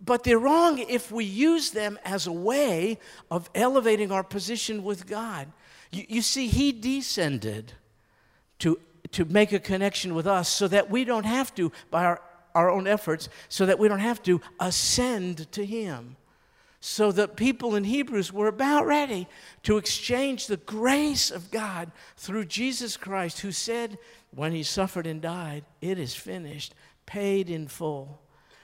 but 0.04 0.24
they're 0.24 0.38
wrong 0.38 0.78
if 0.78 1.10
we 1.10 1.24
use 1.24 1.70
them 1.70 1.98
as 2.04 2.26
a 2.26 2.32
way 2.32 2.98
of 3.30 3.48
elevating 3.54 4.12
our 4.12 4.22
position 4.22 4.84
with 4.84 5.06
God. 5.06 5.50
You, 5.90 6.04
you, 6.08 6.22
see, 6.22 6.46
He 6.46 6.72
descended 6.72 7.72
to, 8.60 8.78
to 9.12 9.24
make 9.24 9.52
a 9.52 9.58
connection 9.58 10.14
with 10.14 10.26
us 10.26 10.48
so 10.48 10.68
that 10.68 10.90
we 10.90 11.04
don't 11.04 11.26
have 11.26 11.54
to, 11.56 11.72
by 11.90 12.04
our, 12.04 12.22
our 12.54 12.70
own 12.70 12.86
efforts, 12.86 13.28
so 13.48 13.66
that 13.66 13.78
we 13.78 13.88
don't 13.88 13.98
have 13.98 14.22
to 14.24 14.40
ascend 14.60 15.50
to 15.52 15.64
Him. 15.64 16.16
So 16.80 17.10
the 17.10 17.26
people 17.26 17.74
in 17.74 17.84
Hebrews 17.84 18.32
were 18.32 18.46
about 18.46 18.86
ready 18.86 19.26
to 19.64 19.78
exchange 19.78 20.46
the 20.46 20.56
grace 20.56 21.30
of 21.30 21.50
God 21.50 21.90
through 22.16 22.44
Jesus 22.44 22.96
Christ, 22.96 23.40
who 23.40 23.50
said, 23.50 23.98
when 24.30 24.52
He 24.52 24.62
suffered 24.62 25.06
and 25.06 25.20
died, 25.20 25.64
It 25.80 25.98
is 25.98 26.14
finished, 26.14 26.74
paid 27.04 27.50
in 27.50 27.66
full. 27.66 28.20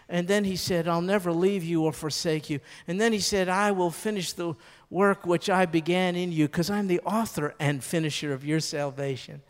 And 0.09 0.28
then 0.28 0.44
he 0.44 0.56
said, 0.56 0.87
I'll 0.87 1.00
never 1.00 1.33
leave 1.33 1.64
you 1.64 1.85
or 1.85 1.92
forsake 1.92 2.50
you. 2.50 2.61
And 2.87 3.00
then 3.00 3.12
he 3.12 3.21
said, 3.21 3.49
I 3.49 3.73
will 3.73 3.90
finish 3.90 4.33
the 4.33 4.54
work 4.90 5.25
which 5.25 5.49
I 5.49 5.64
began 5.64 6.14
in 6.14 6.30
you 6.30 6.47
because 6.47 6.71
I'm 6.71 6.88
the 6.88 7.00
author 7.00 7.54
and 7.59 7.83
finisher 7.83 8.33
of 8.33 8.44
your 8.44 8.61
salvation. 8.61 9.40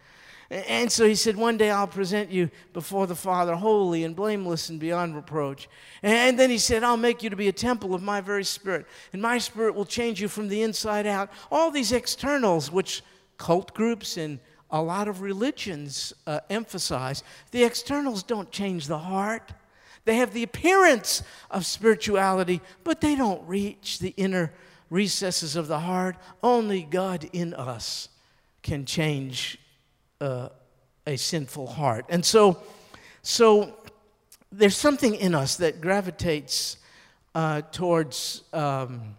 And 0.51 0.93
so 0.93 1.07
he 1.07 1.15
said, 1.15 1.37
One 1.37 1.57
day 1.57 1.71
I'll 1.71 1.87
present 1.87 2.31
you 2.31 2.51
before 2.73 3.07
the 3.07 3.15
Father, 3.15 3.55
holy 3.55 4.05
and 4.05 4.15
blameless 4.15 4.69
and 4.69 4.79
beyond 4.79 5.17
reproach. 5.17 5.69
And 6.03 6.39
then 6.39 6.51
he 6.51 6.59
said, 6.59 6.85
I'll 6.85 6.97
make 6.97 7.23
you 7.23 7.31
to 7.31 7.37
be 7.37 7.49
a 7.49 7.53
temple 7.53 7.95
of 7.95 8.03
my 8.03 8.21
very 8.21 8.45
spirit, 8.45 8.87
and 9.13 9.23
my 9.23 9.39
spirit 9.39 9.75
will 9.75 9.87
change 9.87 10.21
you 10.21 10.29
from 10.29 10.49
the 10.49 10.63
inside 10.63 11.07
out. 11.07 11.31
All 11.51 11.71
these 11.71 11.93
externals, 11.93 12.71
which 12.71 13.03
cult 13.39 13.75
groups 13.75 14.17
and 14.17 14.39
a 14.71 14.83
lot 14.83 15.09
of 15.09 15.23
religions 15.23 16.13
uh, 16.27 16.41
emphasize, 16.51 17.23
the 17.51 17.65
externals 17.65 18.23
don't 18.23 18.51
change 18.51 18.87
the 18.87 18.99
heart. 18.99 19.53
They 20.05 20.17
have 20.17 20.35
the 20.35 20.43
appearance 20.43 21.23
of 21.51 21.65
spirituality, 21.65 22.61
but 22.83 23.01
they 23.01 23.17
don't 23.17 23.47
reach 23.47 23.99
the 23.99 24.13
inner 24.17 24.53
recesses 24.91 25.57
of 25.57 25.69
the 25.69 25.81
heart. 25.81 26.17
Only 26.43 26.83
God 26.83 27.29
in 27.33 27.55
us 27.55 28.11
can 28.63 28.85
change 28.85 29.59
uh, 30.21 30.49
a 31.07 31.17
sinful 31.17 31.67
heart. 31.67 32.07
And 32.09 32.25
so, 32.25 32.59
so 33.23 33.77
there's 34.51 34.77
something 34.77 35.15
in 35.15 35.35
us 35.35 35.57
that 35.57 35.81
gravitates 35.81 36.79
uh, 37.35 37.63
towards 37.73 38.43
um, 38.53 39.17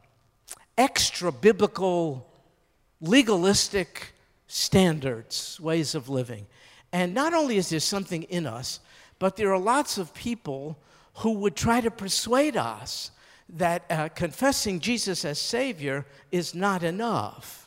extra 0.77 1.31
biblical, 1.31 2.27
legalistic 3.01 4.13
standards, 4.47 5.59
ways 5.59 5.95
of 5.95 6.09
living. 6.09 6.47
And 6.93 7.13
not 7.13 7.33
only 7.33 7.57
is 7.57 7.69
there 7.69 7.79
something 7.79 8.23
in 8.23 8.47
us, 8.47 8.79
but 9.19 9.35
there 9.35 9.51
are 9.53 9.59
lots 9.59 9.97
of 9.97 10.13
people 10.13 10.77
who 11.15 11.31
would 11.33 11.55
try 11.55 11.81
to 11.81 11.91
persuade 11.91 12.57
us 12.57 13.11
that 13.49 13.85
uh, 13.89 14.09
confessing 14.09 14.79
Jesus 14.79 15.23
as 15.23 15.39
Savior 15.39 16.05
is 16.31 16.55
not 16.55 16.83
enough. 16.83 17.64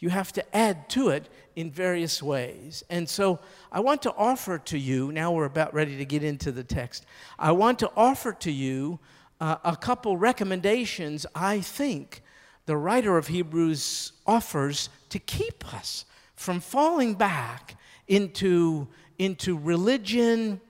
You 0.00 0.08
have 0.08 0.32
to 0.32 0.56
add 0.56 0.88
to 0.90 1.10
it 1.10 1.28
in 1.54 1.70
various 1.70 2.22
ways. 2.22 2.82
And 2.90 3.08
so 3.08 3.38
I 3.70 3.80
want 3.80 4.02
to 4.02 4.14
offer 4.14 4.58
to 4.58 4.78
you, 4.78 5.12
now 5.12 5.30
we're 5.32 5.44
about 5.44 5.74
ready 5.74 5.96
to 5.98 6.04
get 6.04 6.24
into 6.24 6.50
the 6.50 6.64
text, 6.64 7.06
I 7.38 7.52
want 7.52 7.78
to 7.80 7.90
offer 7.96 8.32
to 8.32 8.50
you 8.50 8.98
uh, 9.40 9.56
a 9.64 9.76
couple 9.76 10.16
recommendations 10.16 11.26
I 11.34 11.60
think 11.60 12.22
the 12.66 12.76
writer 12.76 13.16
of 13.16 13.28
Hebrews 13.28 14.12
offers 14.26 14.88
to 15.08 15.18
keep 15.18 15.74
us 15.74 16.04
from 16.34 16.60
falling 16.60 17.14
back 17.14 17.76
into, 18.06 18.88
into 19.18 19.58
religion, 19.58 20.60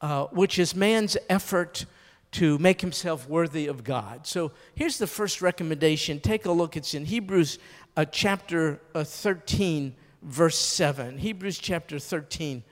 uh, 0.00 0.24
which 0.26 0.58
is 0.58 0.74
man's 0.74 1.16
effort 1.28 1.84
to 2.32 2.58
make 2.58 2.80
himself 2.80 3.28
worthy 3.28 3.66
of 3.66 3.82
God. 3.82 4.26
So 4.26 4.52
here's 4.74 4.98
the 4.98 5.06
first 5.06 5.42
recommendation. 5.42 6.20
Take 6.20 6.46
a 6.46 6.52
look. 6.52 6.76
It's 6.76 6.94
in 6.94 7.04
Hebrews 7.04 7.58
uh, 7.96 8.04
chapter 8.04 8.80
uh, 8.94 9.04
13, 9.04 9.94
verse 10.22 10.58
7. 10.58 11.18
Hebrews 11.18 11.58
chapter 11.58 11.98
13, 11.98 12.62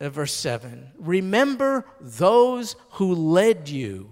uh, 0.00 0.08
verse 0.08 0.32
7. 0.32 0.92
Remember 0.98 1.86
those 2.00 2.76
who 2.92 3.14
led 3.14 3.68
you, 3.68 4.10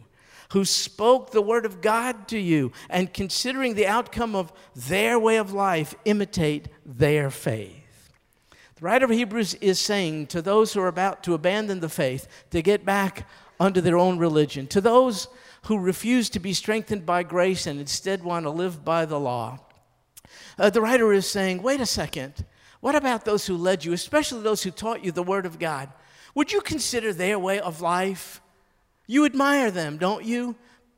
who 0.52 0.64
spoke 0.64 1.30
the 1.30 1.42
word 1.42 1.66
of 1.66 1.80
God 1.80 2.28
to 2.28 2.38
you, 2.38 2.72
and 2.88 3.12
considering 3.12 3.74
the 3.74 3.86
outcome 3.86 4.34
of 4.34 4.52
their 4.74 5.18
way 5.18 5.36
of 5.36 5.52
life, 5.52 5.94
imitate 6.04 6.68
their 6.86 7.30
faith. 7.30 8.12
The 8.76 8.84
writer 8.84 9.06
of 9.06 9.10
Hebrews 9.10 9.54
is 9.54 9.80
saying 9.80 10.28
to 10.28 10.40
those 10.40 10.72
who 10.72 10.80
are 10.80 10.88
about 10.88 11.24
to 11.24 11.34
abandon 11.34 11.80
the 11.80 11.88
faith, 11.88 12.28
to 12.50 12.62
get 12.62 12.84
back 12.84 13.28
under 13.58 13.80
their 13.80 13.98
own 13.98 14.18
religion, 14.18 14.68
to 14.68 14.80
those 14.80 15.26
who 15.64 15.78
refuse 15.78 16.30
to 16.30 16.38
be 16.38 16.52
strengthened 16.52 17.04
by 17.04 17.24
grace 17.24 17.66
and 17.66 17.80
instead 17.80 18.22
want 18.22 18.44
to 18.44 18.50
live 18.50 18.84
by 18.84 19.04
the 19.04 19.18
law, 19.18 19.58
uh, 20.58 20.70
the 20.70 20.80
writer 20.80 21.12
is 21.12 21.26
saying, 21.26 21.62
wait 21.62 21.80
a 21.80 21.86
second. 21.86 22.44
What 22.80 22.94
about 22.94 23.24
those 23.24 23.46
who 23.46 23.56
led 23.56 23.84
you, 23.84 23.92
especially 23.92 24.42
those 24.42 24.62
who 24.62 24.70
taught 24.70 25.04
you 25.04 25.12
the 25.12 25.22
Word 25.22 25.46
of 25.46 25.58
God? 25.58 25.90
Would 26.34 26.52
you 26.52 26.60
consider 26.60 27.12
their 27.12 27.38
way 27.38 27.58
of 27.58 27.80
life? 27.80 28.40
You 29.06 29.24
admire 29.24 29.70
them, 29.70 29.96
don't 29.96 30.24
you? 30.24 30.54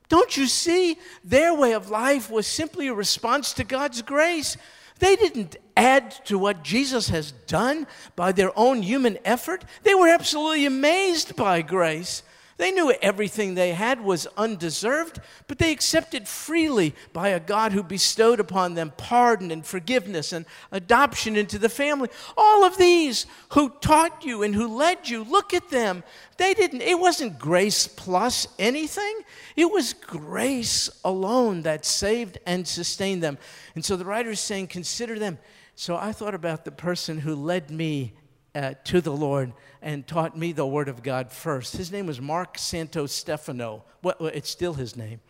Don't 0.08 0.36
you 0.36 0.46
see? 0.46 0.98
Their 1.24 1.54
way 1.54 1.72
of 1.72 1.88
life 1.88 2.30
was 2.30 2.46
simply 2.46 2.88
a 2.88 2.94
response 2.94 3.54
to 3.54 3.64
God's 3.64 4.02
grace. 4.02 4.56
They 4.98 5.16
didn't 5.16 5.56
add 5.76 6.10
to 6.26 6.38
what 6.38 6.62
Jesus 6.62 7.08
has 7.08 7.32
done 7.32 7.86
by 8.16 8.32
their 8.32 8.56
own 8.58 8.82
human 8.82 9.18
effort. 9.24 9.64
They 9.82 9.94
were 9.94 10.08
absolutely 10.08 10.66
amazed 10.66 11.36
by 11.36 11.62
grace. 11.62 12.22
They 12.60 12.72
knew 12.72 12.92
everything 13.00 13.54
they 13.54 13.72
had 13.72 14.04
was 14.04 14.26
undeserved, 14.36 15.18
but 15.48 15.56
they 15.56 15.72
accepted 15.72 16.28
freely 16.28 16.94
by 17.14 17.28
a 17.28 17.40
God 17.40 17.72
who 17.72 17.82
bestowed 17.82 18.38
upon 18.38 18.74
them 18.74 18.92
pardon 18.98 19.50
and 19.50 19.64
forgiveness 19.64 20.30
and 20.34 20.44
adoption 20.70 21.36
into 21.36 21.58
the 21.58 21.70
family. 21.70 22.10
All 22.36 22.62
of 22.62 22.76
these 22.76 23.24
who 23.52 23.70
taught 23.80 24.26
you 24.26 24.42
and 24.42 24.54
who 24.54 24.68
led 24.68 25.08
you, 25.08 25.24
look 25.24 25.54
at 25.54 25.70
them. 25.70 26.04
They 26.36 26.52
didn't, 26.52 26.82
it 26.82 26.98
wasn't 26.98 27.38
grace 27.38 27.88
plus 27.88 28.46
anything, 28.58 29.20
it 29.56 29.72
was 29.72 29.94
grace 29.94 30.90
alone 31.02 31.62
that 31.62 31.86
saved 31.86 32.36
and 32.44 32.68
sustained 32.68 33.22
them. 33.22 33.38
And 33.74 33.82
so 33.82 33.96
the 33.96 34.04
writer 34.04 34.32
is 34.32 34.40
saying, 34.40 34.66
consider 34.66 35.18
them. 35.18 35.38
So 35.76 35.96
I 35.96 36.12
thought 36.12 36.34
about 36.34 36.66
the 36.66 36.72
person 36.72 37.20
who 37.20 37.34
led 37.34 37.70
me 37.70 38.12
uh, 38.54 38.74
to 38.84 39.00
the 39.00 39.12
Lord 39.12 39.52
and 39.82 40.06
taught 40.06 40.36
me 40.36 40.52
the 40.52 40.66
Word 40.66 40.88
of 40.88 41.02
God 41.02 41.30
first. 41.30 41.76
His 41.76 41.92
name 41.92 42.06
was 42.06 42.20
Mark 42.20 42.58
Santo 42.58 43.06
Stefano. 43.06 43.84
Well, 44.02 44.14
it's 44.20 44.50
still 44.50 44.74
his 44.74 44.96
name. 44.96 45.20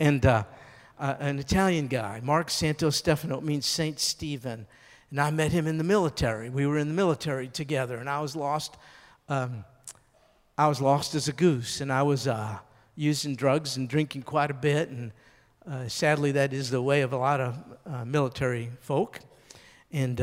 And 0.00 0.24
uh, 0.24 0.44
uh, 0.98 1.16
an 1.18 1.38
Italian 1.38 1.88
guy, 1.88 2.20
Mark 2.22 2.50
Santo 2.50 2.90
Stefano, 2.90 3.40
means 3.40 3.66
Saint 3.66 3.98
Stephen. 3.98 4.66
And 5.10 5.20
I 5.20 5.30
met 5.30 5.52
him 5.52 5.66
in 5.66 5.78
the 5.78 5.84
military. 5.84 6.50
We 6.50 6.66
were 6.66 6.78
in 6.78 6.88
the 6.88 6.94
military 6.94 7.48
together, 7.48 7.96
and 7.96 8.08
I 8.08 8.20
was 8.20 8.36
lost. 8.36 8.76
Um, 9.28 9.64
I 10.56 10.68
was 10.68 10.80
lost 10.80 11.14
as 11.14 11.28
a 11.28 11.32
goose, 11.32 11.80
and 11.80 11.92
I 11.92 12.02
was 12.02 12.26
uh, 12.26 12.58
using 12.94 13.34
drugs 13.34 13.76
and 13.76 13.88
drinking 13.88 14.22
quite 14.22 14.50
a 14.50 14.54
bit. 14.54 14.88
And 14.88 15.12
uh, 15.70 15.88
sadly, 15.88 16.32
that 16.32 16.52
is 16.52 16.70
the 16.70 16.82
way 16.82 17.02
of 17.02 17.12
a 17.12 17.16
lot 17.16 17.40
of 17.40 17.56
uh, 17.86 18.04
military 18.04 18.70
folk. 18.80 19.20
And 19.92 20.20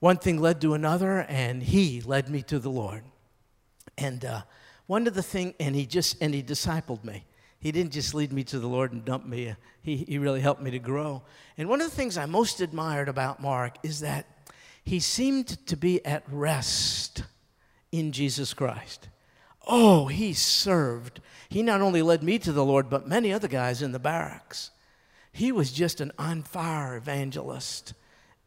one 0.00 0.16
thing 0.16 0.38
led 0.38 0.60
to 0.62 0.74
another, 0.74 1.20
and 1.20 1.62
he 1.62 2.00
led 2.00 2.28
me 2.28 2.42
to 2.42 2.58
the 2.58 2.70
Lord. 2.70 3.04
And 3.96 4.24
uh, 4.24 4.42
one 4.86 5.06
of 5.06 5.14
the 5.14 5.22
things, 5.22 5.54
and 5.60 5.74
he 5.74 5.86
just, 5.86 6.20
and 6.20 6.34
he 6.34 6.42
discipled 6.42 7.04
me. 7.04 7.24
He 7.60 7.70
didn't 7.70 7.92
just 7.92 8.14
lead 8.14 8.32
me 8.32 8.42
to 8.44 8.58
the 8.58 8.66
Lord 8.66 8.92
and 8.92 9.04
dump 9.04 9.26
me. 9.26 9.54
He, 9.82 9.98
he 9.98 10.18
really 10.18 10.40
helped 10.40 10.62
me 10.62 10.70
to 10.70 10.78
grow. 10.78 11.22
And 11.58 11.68
one 11.68 11.82
of 11.82 11.90
the 11.90 11.96
things 11.96 12.16
I 12.16 12.24
most 12.24 12.60
admired 12.60 13.08
about 13.08 13.42
Mark 13.42 13.76
is 13.82 14.00
that 14.00 14.26
he 14.82 14.98
seemed 14.98 15.64
to 15.66 15.76
be 15.76 16.04
at 16.06 16.24
rest 16.30 17.24
in 17.92 18.12
Jesus 18.12 18.54
Christ. 18.54 19.08
Oh, 19.66 20.06
he 20.06 20.32
served. 20.32 21.20
He 21.50 21.62
not 21.62 21.82
only 21.82 22.00
led 22.00 22.22
me 22.22 22.38
to 22.38 22.52
the 22.52 22.64
Lord, 22.64 22.88
but 22.88 23.06
many 23.06 23.32
other 23.32 23.48
guys 23.48 23.82
in 23.82 23.92
the 23.92 23.98
barracks. 23.98 24.70
He 25.32 25.52
was 25.52 25.70
just 25.70 26.00
an 26.00 26.12
on 26.18 26.42
fire 26.42 26.96
evangelist. 26.96 27.92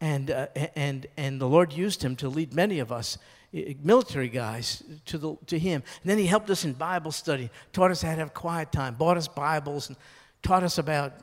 And, 0.00 0.30
uh, 0.30 0.48
and, 0.76 1.06
and 1.16 1.40
the 1.40 1.48
Lord 1.48 1.72
used 1.72 2.02
him 2.02 2.16
to 2.16 2.28
lead 2.28 2.52
many 2.52 2.78
of 2.78 2.92
us, 2.92 3.18
military 3.82 4.28
guys, 4.28 4.82
to, 5.06 5.18
the, 5.18 5.36
to 5.46 5.58
him. 5.58 5.82
And 6.02 6.10
then 6.10 6.18
he 6.18 6.26
helped 6.26 6.50
us 6.50 6.64
in 6.64 6.72
Bible 6.72 7.12
study, 7.12 7.50
taught 7.72 7.90
us 7.90 8.02
how 8.02 8.10
to 8.10 8.18
have 8.18 8.34
quiet 8.34 8.72
time, 8.72 8.94
bought 8.94 9.16
us 9.16 9.28
Bibles, 9.28 9.88
and 9.88 9.96
taught 10.42 10.62
us 10.62 10.78
about 10.78 11.14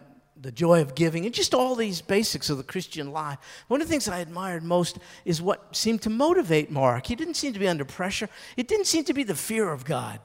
the 0.41 0.51
joy 0.51 0.81
of 0.81 0.95
giving, 0.95 1.25
and 1.25 1.35
just 1.35 1.53
all 1.53 1.75
these 1.75 2.01
basics 2.01 2.49
of 2.49 2.57
the 2.57 2.63
Christian 2.63 3.11
life. 3.11 3.37
One 3.67 3.81
of 3.81 3.87
the 3.87 3.91
things 3.91 4.07
I 4.07 4.19
admired 4.19 4.63
most 4.63 4.97
is 5.23 5.41
what 5.41 5.75
seemed 5.75 6.01
to 6.03 6.09
motivate 6.09 6.71
Mark. 6.71 7.05
He 7.05 7.15
didn't 7.15 7.35
seem 7.35 7.53
to 7.53 7.59
be 7.59 7.67
under 7.67 7.85
pressure, 7.85 8.27
it 8.57 8.67
didn't 8.67 8.87
seem 8.87 9.03
to 9.05 9.13
be 9.13 9.23
the 9.23 9.35
fear 9.35 9.69
of 9.69 9.85
God, 9.85 10.19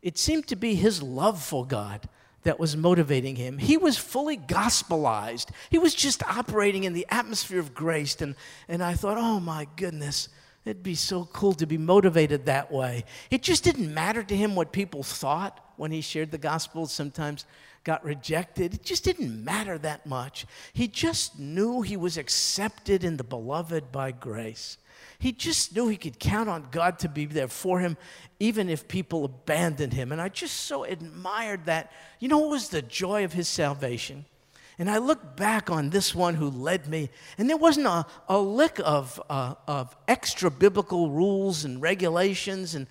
it 0.00 0.16
seemed 0.16 0.46
to 0.48 0.56
be 0.56 0.74
his 0.74 1.02
love 1.02 1.42
for 1.42 1.66
God 1.66 2.08
that 2.44 2.60
was 2.60 2.76
motivating 2.76 3.36
him. 3.36 3.58
He 3.58 3.76
was 3.76 3.96
fully 3.96 4.36
gospelized. 4.36 5.48
He 5.70 5.78
was 5.78 5.94
just 5.94 6.22
operating 6.22 6.84
in 6.84 6.92
the 6.92 7.06
atmosphere 7.10 7.58
of 7.58 7.74
grace. 7.74 8.20
And, 8.20 8.34
and 8.68 8.82
I 8.82 8.94
thought, 8.94 9.18
oh 9.18 9.40
my 9.40 9.66
goodness, 9.76 10.28
it'd 10.64 10.82
be 10.82 10.94
so 10.94 11.28
cool 11.32 11.54
to 11.54 11.66
be 11.66 11.78
motivated 11.78 12.46
that 12.46 12.70
way. 12.70 13.04
It 13.30 13.42
just 13.42 13.64
didn't 13.64 13.92
matter 13.92 14.22
to 14.22 14.36
him 14.36 14.54
what 14.54 14.72
people 14.72 15.02
thought 15.02 15.60
when 15.76 15.90
he 15.90 16.00
shared 16.00 16.30
the 16.30 16.38
gospel, 16.38 16.86
sometimes 16.86 17.44
got 17.82 18.04
rejected. 18.04 18.74
It 18.74 18.82
just 18.82 19.04
didn't 19.04 19.44
matter 19.44 19.76
that 19.78 20.06
much. 20.06 20.46
He 20.72 20.88
just 20.88 21.38
knew 21.38 21.82
he 21.82 21.96
was 21.96 22.16
accepted 22.16 23.04
in 23.04 23.16
the 23.16 23.24
beloved 23.24 23.92
by 23.92 24.12
grace. 24.12 24.78
He 25.24 25.32
just 25.32 25.74
knew 25.74 25.88
he 25.88 25.96
could 25.96 26.18
count 26.18 26.50
on 26.50 26.68
God 26.70 26.98
to 26.98 27.08
be 27.08 27.24
there 27.24 27.48
for 27.48 27.80
him, 27.80 27.96
even 28.38 28.68
if 28.68 28.86
people 28.86 29.24
abandoned 29.24 29.94
him. 29.94 30.12
And 30.12 30.20
I 30.20 30.28
just 30.28 30.54
so 30.54 30.84
admired 30.84 31.64
that. 31.64 31.90
You 32.20 32.28
know 32.28 32.40
what 32.40 32.50
was 32.50 32.68
the 32.68 32.82
joy 32.82 33.24
of 33.24 33.32
his 33.32 33.48
salvation? 33.48 34.26
And 34.78 34.90
I 34.90 34.98
look 34.98 35.34
back 35.34 35.70
on 35.70 35.88
this 35.88 36.14
one 36.14 36.34
who 36.34 36.50
led 36.50 36.88
me, 36.88 37.08
and 37.38 37.48
there 37.48 37.56
wasn't 37.56 37.86
a, 37.86 38.04
a 38.28 38.38
lick 38.38 38.78
of, 38.84 39.18
uh, 39.30 39.54
of 39.66 39.96
extra 40.06 40.50
biblical 40.50 41.08
rules 41.08 41.64
and 41.64 41.80
regulations 41.80 42.74
and 42.74 42.86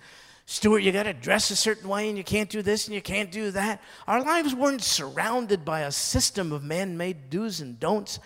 Stuart, 0.46 0.80
you 0.80 0.90
got 0.90 1.04
to 1.04 1.14
dress 1.14 1.52
a 1.52 1.56
certain 1.56 1.88
way, 1.88 2.08
and 2.08 2.18
you 2.18 2.24
can't 2.24 2.50
do 2.50 2.62
this 2.62 2.86
and 2.86 2.94
you 2.94 3.00
can't 3.00 3.30
do 3.30 3.52
that. 3.52 3.80
Our 4.08 4.22
lives 4.22 4.54
weren't 4.54 4.82
surrounded 4.82 5.64
by 5.64 5.82
a 5.82 5.92
system 5.92 6.50
of 6.52 6.64
man 6.64 6.98
made 6.98 7.30
do's 7.30 7.60
and 7.60 7.78
don'ts. 7.78 8.18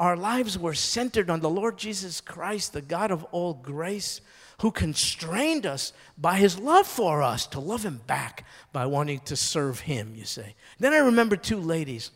Our 0.00 0.16
lives 0.16 0.58
were 0.58 0.72
centered 0.72 1.28
on 1.28 1.40
the 1.40 1.50
Lord 1.50 1.76
Jesus 1.76 2.22
Christ, 2.22 2.72
the 2.72 2.80
God 2.80 3.10
of 3.10 3.22
all 3.24 3.52
grace, 3.52 4.22
who 4.62 4.70
constrained 4.70 5.66
us 5.66 5.92
by 6.16 6.38
his 6.38 6.58
love 6.58 6.86
for 6.86 7.22
us 7.22 7.46
to 7.48 7.60
love 7.60 7.84
him 7.84 8.00
back 8.06 8.46
by 8.72 8.86
wanting 8.86 9.20
to 9.20 9.36
serve 9.36 9.80
him, 9.80 10.14
you 10.16 10.24
say. 10.24 10.54
Then 10.78 10.94
I 10.94 10.98
remember 11.00 11.36
two 11.36 11.60
ladies, 11.60 12.12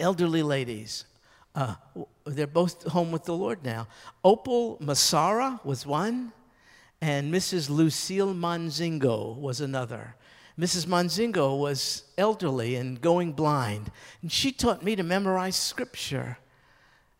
elderly 0.00 0.42
ladies. 0.42 1.04
Uh, 1.54 1.74
they're 2.24 2.46
both 2.46 2.84
home 2.84 3.12
with 3.12 3.24
the 3.24 3.36
Lord 3.36 3.62
now. 3.62 3.86
Opal 4.24 4.78
Masara 4.78 5.62
was 5.66 5.84
one, 5.84 6.32
and 7.02 7.32
Mrs. 7.32 7.68
Lucille 7.68 8.32
Manzingo 8.32 9.36
was 9.36 9.60
another. 9.60 10.14
Mrs. 10.58 10.86
Manzingo 10.86 11.60
was 11.60 12.04
elderly 12.16 12.76
and 12.76 12.98
going 12.98 13.32
blind, 13.32 13.92
and 14.22 14.32
she 14.32 14.52
taught 14.52 14.82
me 14.82 14.96
to 14.96 15.02
memorize 15.02 15.54
scripture. 15.54 16.38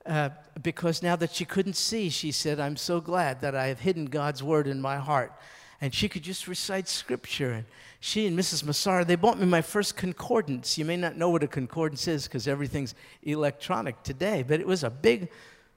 Uh, 0.09 0.31
because 0.63 1.03
now 1.03 1.15
that 1.17 1.33
she 1.33 1.45
couldn't 1.45 1.77
see, 1.77 2.09
she 2.09 2.33
said, 2.33 2.59
I'm 2.59 2.79
so 2.79 2.99
glad 2.99 3.43
that 3.43 3.55
I 3.55 3.67
have 3.67 3.81
hidden 3.81 4.07
God's 4.07 4.43
word 4.43 4.67
in 4.67 4.81
my 4.81 4.97
heart. 4.97 5.35
And 5.83 5.95
she 5.95 6.09
could 6.09 6.23
just 6.23 6.49
recite 6.49 6.89
scripture. 6.89 7.53
And 7.53 7.67
she 8.01 8.27
and 8.27 8.37
Mrs. 8.37 8.65
Massara, 8.65 9.07
they 9.07 9.17
bought 9.17 9.39
me 9.39 9.45
my 9.45 9.61
first 9.61 9.97
concordance. 9.97 10.79
You 10.79 10.87
may 10.87 10.97
not 10.97 11.17
know 11.17 11.29
what 11.29 11.43
a 11.43 11.47
concordance 11.47 12.09
is 12.09 12.25
because 12.25 12.49
everything's 12.49 12.95
electronic 13.23 14.03
today, 14.03 14.43
but 14.43 14.61
it 14.61 14.67
was 14.67 14.83
a 14.83 14.91
big 14.91 15.29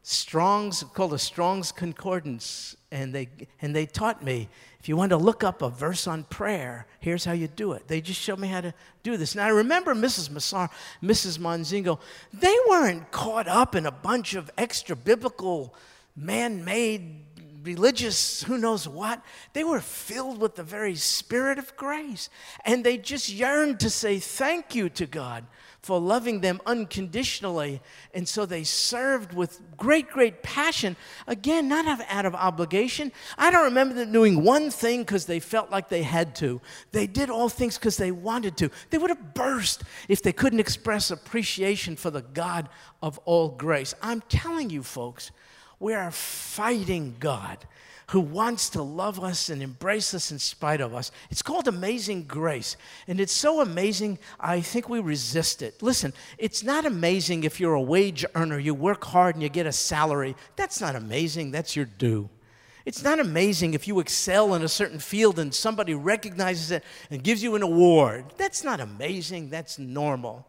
Strong's 0.04 0.84
called 0.94 1.14
a 1.14 1.20
Strong's 1.20 1.72
Concordance, 1.72 2.76
and 2.92 3.14
they 3.14 3.30
and 3.62 3.76
they 3.76 3.86
taught 3.86 4.24
me 4.24 4.50
if 4.82 4.90
you 4.90 4.98
want 4.98 5.12
to 5.12 5.18
look 5.18 5.44
up 5.44 5.62
a 5.62 5.70
verse 5.70 6.08
on 6.08 6.24
prayer, 6.24 6.88
here's 7.00 7.24
how 7.24 7.34
you 7.34 7.48
do 7.48 7.74
it. 7.74 7.88
They 7.88 8.02
just 8.02 8.20
showed 8.20 8.40
me 8.40 8.48
how 8.48 8.62
to 8.62 8.74
do 9.04 9.16
this. 9.16 9.36
Now 9.36 9.46
I 9.46 9.50
remember 9.50 9.94
Mrs. 9.94 10.32
Massar, 10.32 10.72
Mrs. 11.04 11.38
Monzingo, 11.38 12.00
they 12.34 12.56
weren't 12.68 13.12
caught 13.12 13.48
up 13.48 13.76
in 13.76 13.86
a 13.86 13.92
bunch 13.92 14.34
of 14.34 14.50
extra 14.58 14.96
biblical, 14.96 15.76
man-made 16.16 17.31
religious, 17.64 18.44
who 18.44 18.58
knows 18.58 18.88
what. 18.88 19.24
They 19.54 19.64
were 19.64 19.80
filled 19.80 20.40
with 20.40 20.56
the 20.56 20.64
very 20.64 20.96
spirit 20.96 21.58
of 21.58 21.76
grace. 21.76 22.30
And 22.66 22.84
they 22.84 22.98
just 22.98 23.30
yearned 23.30 23.80
to 23.82 23.90
say 23.90 24.20
thank 24.20 24.76
you 24.76 24.90
to 24.90 25.06
God 25.06 25.46
for 25.82 26.00
loving 26.00 26.42
them 26.42 26.62
unconditionally. 26.66 27.82
And 28.14 28.28
so 28.28 28.46
they 28.46 28.64
served 28.64 29.34
with 29.34 29.60
great, 29.78 30.10
great 30.10 30.44
passion. 30.44 30.96
Again, 31.26 31.68
not 31.68 32.02
out 32.08 32.26
of 32.26 32.36
obligation. 32.36 33.12
I 33.38 33.50
don't 33.50 33.66
remember 33.66 33.96
them 33.96 34.12
doing 34.12 34.44
one 34.44 34.70
thing 34.70 35.02
because 35.02 35.26
they 35.26 35.40
felt 35.40 35.72
like 35.72 35.90
they 35.90 36.04
had 36.04 36.36
to. 36.36 36.62
They 36.92 37.08
did 37.08 37.30
all 37.30 37.50
things 37.50 37.78
because 37.78 37.98
they 37.98 38.12
wanted 38.12 38.58
to. 38.58 38.70
They 38.92 39.00
would 39.00 39.10
have 39.10 39.34
burst 39.34 39.84
if 40.08 40.22
they 40.22 40.34
couldn't 40.34 40.60
express 40.60 41.10
appreciation 41.10 41.96
for 41.96 42.12
the 42.12 42.22
God 42.22 42.70
of 43.02 43.18
all 43.26 43.50
grace. 43.50 43.96
I'm 44.04 44.22
telling 44.22 44.70
you, 44.70 44.84
folks, 44.84 45.32
we 45.82 45.94
are 45.94 46.12
fighting 46.12 47.16
God 47.20 47.58
who 48.12 48.20
wants 48.20 48.70
to 48.70 48.82
love 48.82 49.24
us 49.24 49.50
and 49.50 49.62
embrace 49.64 50.14
us 50.14 50.32
in 50.32 50.40
spite 50.40 50.82
of 50.82 50.94
us. 50.94 51.12
It's 51.30 51.42
called 51.42 51.68
amazing 51.68 52.24
grace. 52.24 52.76
And 53.08 53.22
it's 53.22 53.32
so 53.32 53.62
amazing, 53.62 54.20
I 54.38 54.60
think 54.60 54.90
we 54.90 55.00
resist 55.00 55.62
it. 55.62 55.82
Listen, 55.82 56.14
it's 56.38 56.62
not 56.62 56.86
amazing 56.86 57.46
if 57.46 57.60
you're 57.60 57.74
a 57.74 57.82
wage 57.82 58.26
earner, 58.36 58.60
you 58.60 58.74
work 58.74 59.06
hard 59.06 59.36
and 59.36 59.42
you 59.42 59.48
get 59.48 59.66
a 59.66 59.72
salary. 59.72 60.36
That's 60.58 60.82
not 60.82 60.96
amazing, 60.96 61.52
that's 61.52 61.76
your 61.76 61.86
due. 61.86 62.30
It's 62.84 63.04
not 63.04 63.20
amazing 63.20 63.76
if 63.76 63.88
you 63.88 64.00
excel 64.00 64.56
in 64.56 64.62
a 64.62 64.68
certain 64.68 65.00
field 65.00 65.40
and 65.40 65.54
somebody 65.54 65.94
recognizes 65.94 66.72
it 66.72 66.84
and 67.10 67.24
gives 67.24 67.42
you 67.42 67.56
an 67.56 67.62
award. 67.62 68.26
That's 68.38 68.64
not 68.64 68.82
amazing, 68.82 69.50
that's 69.50 69.80
normal. 69.80 70.46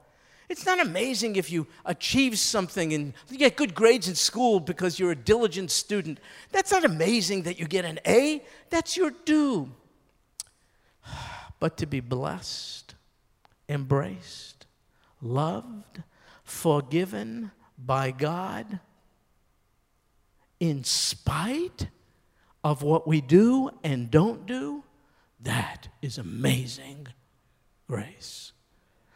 It's 0.52 0.66
not 0.66 0.80
amazing 0.80 1.36
if 1.36 1.50
you 1.50 1.66
achieve 1.86 2.38
something 2.38 2.92
and 2.92 3.14
you 3.30 3.38
get 3.38 3.56
good 3.56 3.74
grades 3.74 4.06
in 4.06 4.14
school 4.14 4.60
because 4.60 4.98
you're 4.98 5.12
a 5.12 5.16
diligent 5.16 5.70
student. 5.70 6.20
That's 6.50 6.70
not 6.70 6.84
amazing 6.84 7.44
that 7.44 7.58
you 7.58 7.66
get 7.66 7.86
an 7.86 7.98
A. 8.06 8.44
That's 8.68 8.94
your 8.94 9.12
due. 9.24 9.70
But 11.58 11.78
to 11.78 11.86
be 11.86 12.00
blessed, 12.00 12.94
embraced, 13.66 14.66
loved, 15.22 16.02
forgiven 16.44 17.50
by 17.78 18.10
God, 18.10 18.78
in 20.60 20.84
spite 20.84 21.86
of 22.62 22.82
what 22.82 23.08
we 23.08 23.22
do 23.22 23.70
and 23.82 24.10
don't 24.10 24.44
do, 24.44 24.84
that 25.40 25.88
is 26.02 26.18
amazing 26.18 27.06
grace. 27.88 28.52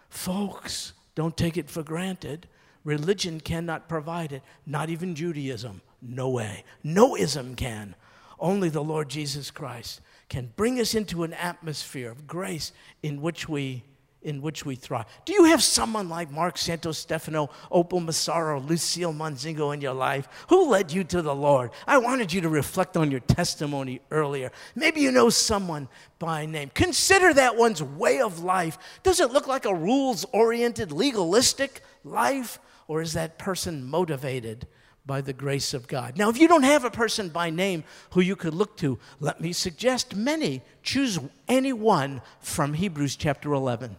Folks, 0.08 0.94
don't 1.16 1.36
take 1.36 1.56
it 1.56 1.68
for 1.68 1.82
granted. 1.82 2.46
Religion 2.84 3.40
cannot 3.40 3.88
provide 3.88 4.30
it, 4.30 4.42
not 4.64 4.88
even 4.90 5.16
Judaism. 5.16 5.80
No 6.00 6.28
way. 6.28 6.62
No 6.84 7.16
ism 7.16 7.56
can. 7.56 7.96
Only 8.38 8.68
the 8.68 8.84
Lord 8.84 9.08
Jesus 9.08 9.50
Christ 9.50 10.00
can 10.28 10.52
bring 10.54 10.78
us 10.78 10.94
into 10.94 11.24
an 11.24 11.32
atmosphere 11.32 12.10
of 12.10 12.28
grace 12.28 12.70
in 13.02 13.20
which 13.20 13.48
we 13.48 13.82
in 14.26 14.42
which 14.42 14.66
we 14.66 14.74
thrive. 14.74 15.06
Do 15.24 15.32
you 15.32 15.44
have 15.44 15.62
someone 15.62 16.08
like 16.08 16.32
Mark 16.32 16.58
Santos 16.58 16.98
Stefano, 16.98 17.48
Opal 17.70 18.00
Massaro, 18.00 18.58
Lucille 18.58 19.14
Monzingo 19.14 19.72
in 19.72 19.80
your 19.80 19.94
life? 19.94 20.28
Who 20.48 20.68
led 20.68 20.90
you 20.90 21.04
to 21.04 21.22
the 21.22 21.34
Lord? 21.34 21.70
I 21.86 21.98
wanted 21.98 22.32
you 22.32 22.40
to 22.40 22.48
reflect 22.48 22.96
on 22.96 23.12
your 23.12 23.20
testimony 23.20 24.00
earlier. 24.10 24.50
Maybe 24.74 25.00
you 25.00 25.12
know 25.12 25.30
someone 25.30 25.88
by 26.18 26.44
name. 26.44 26.72
Consider 26.74 27.32
that 27.34 27.56
one's 27.56 27.80
way 27.80 28.20
of 28.20 28.40
life. 28.40 28.78
Does 29.04 29.20
it 29.20 29.30
look 29.30 29.46
like 29.46 29.64
a 29.64 29.74
rules 29.74 30.26
oriented, 30.32 30.90
legalistic 30.90 31.82
life? 32.02 32.58
Or 32.88 33.02
is 33.02 33.12
that 33.12 33.38
person 33.38 33.84
motivated 33.84 34.66
by 35.04 35.20
the 35.20 35.32
grace 35.32 35.72
of 35.72 35.86
God. 35.86 36.18
Now, 36.18 36.30
if 36.30 36.36
you 36.36 36.48
don't 36.48 36.64
have 36.64 36.84
a 36.84 36.90
person 36.90 37.28
by 37.28 37.48
name 37.48 37.84
who 38.10 38.20
you 38.20 38.34
could 38.34 38.54
look 38.54 38.76
to, 38.78 38.98
let 39.20 39.40
me 39.40 39.52
suggest 39.52 40.16
many. 40.16 40.62
Choose 40.82 41.20
any 41.46 41.72
one 41.72 42.22
from 42.40 42.74
Hebrews 42.74 43.14
chapter 43.14 43.52
11. 43.52 43.96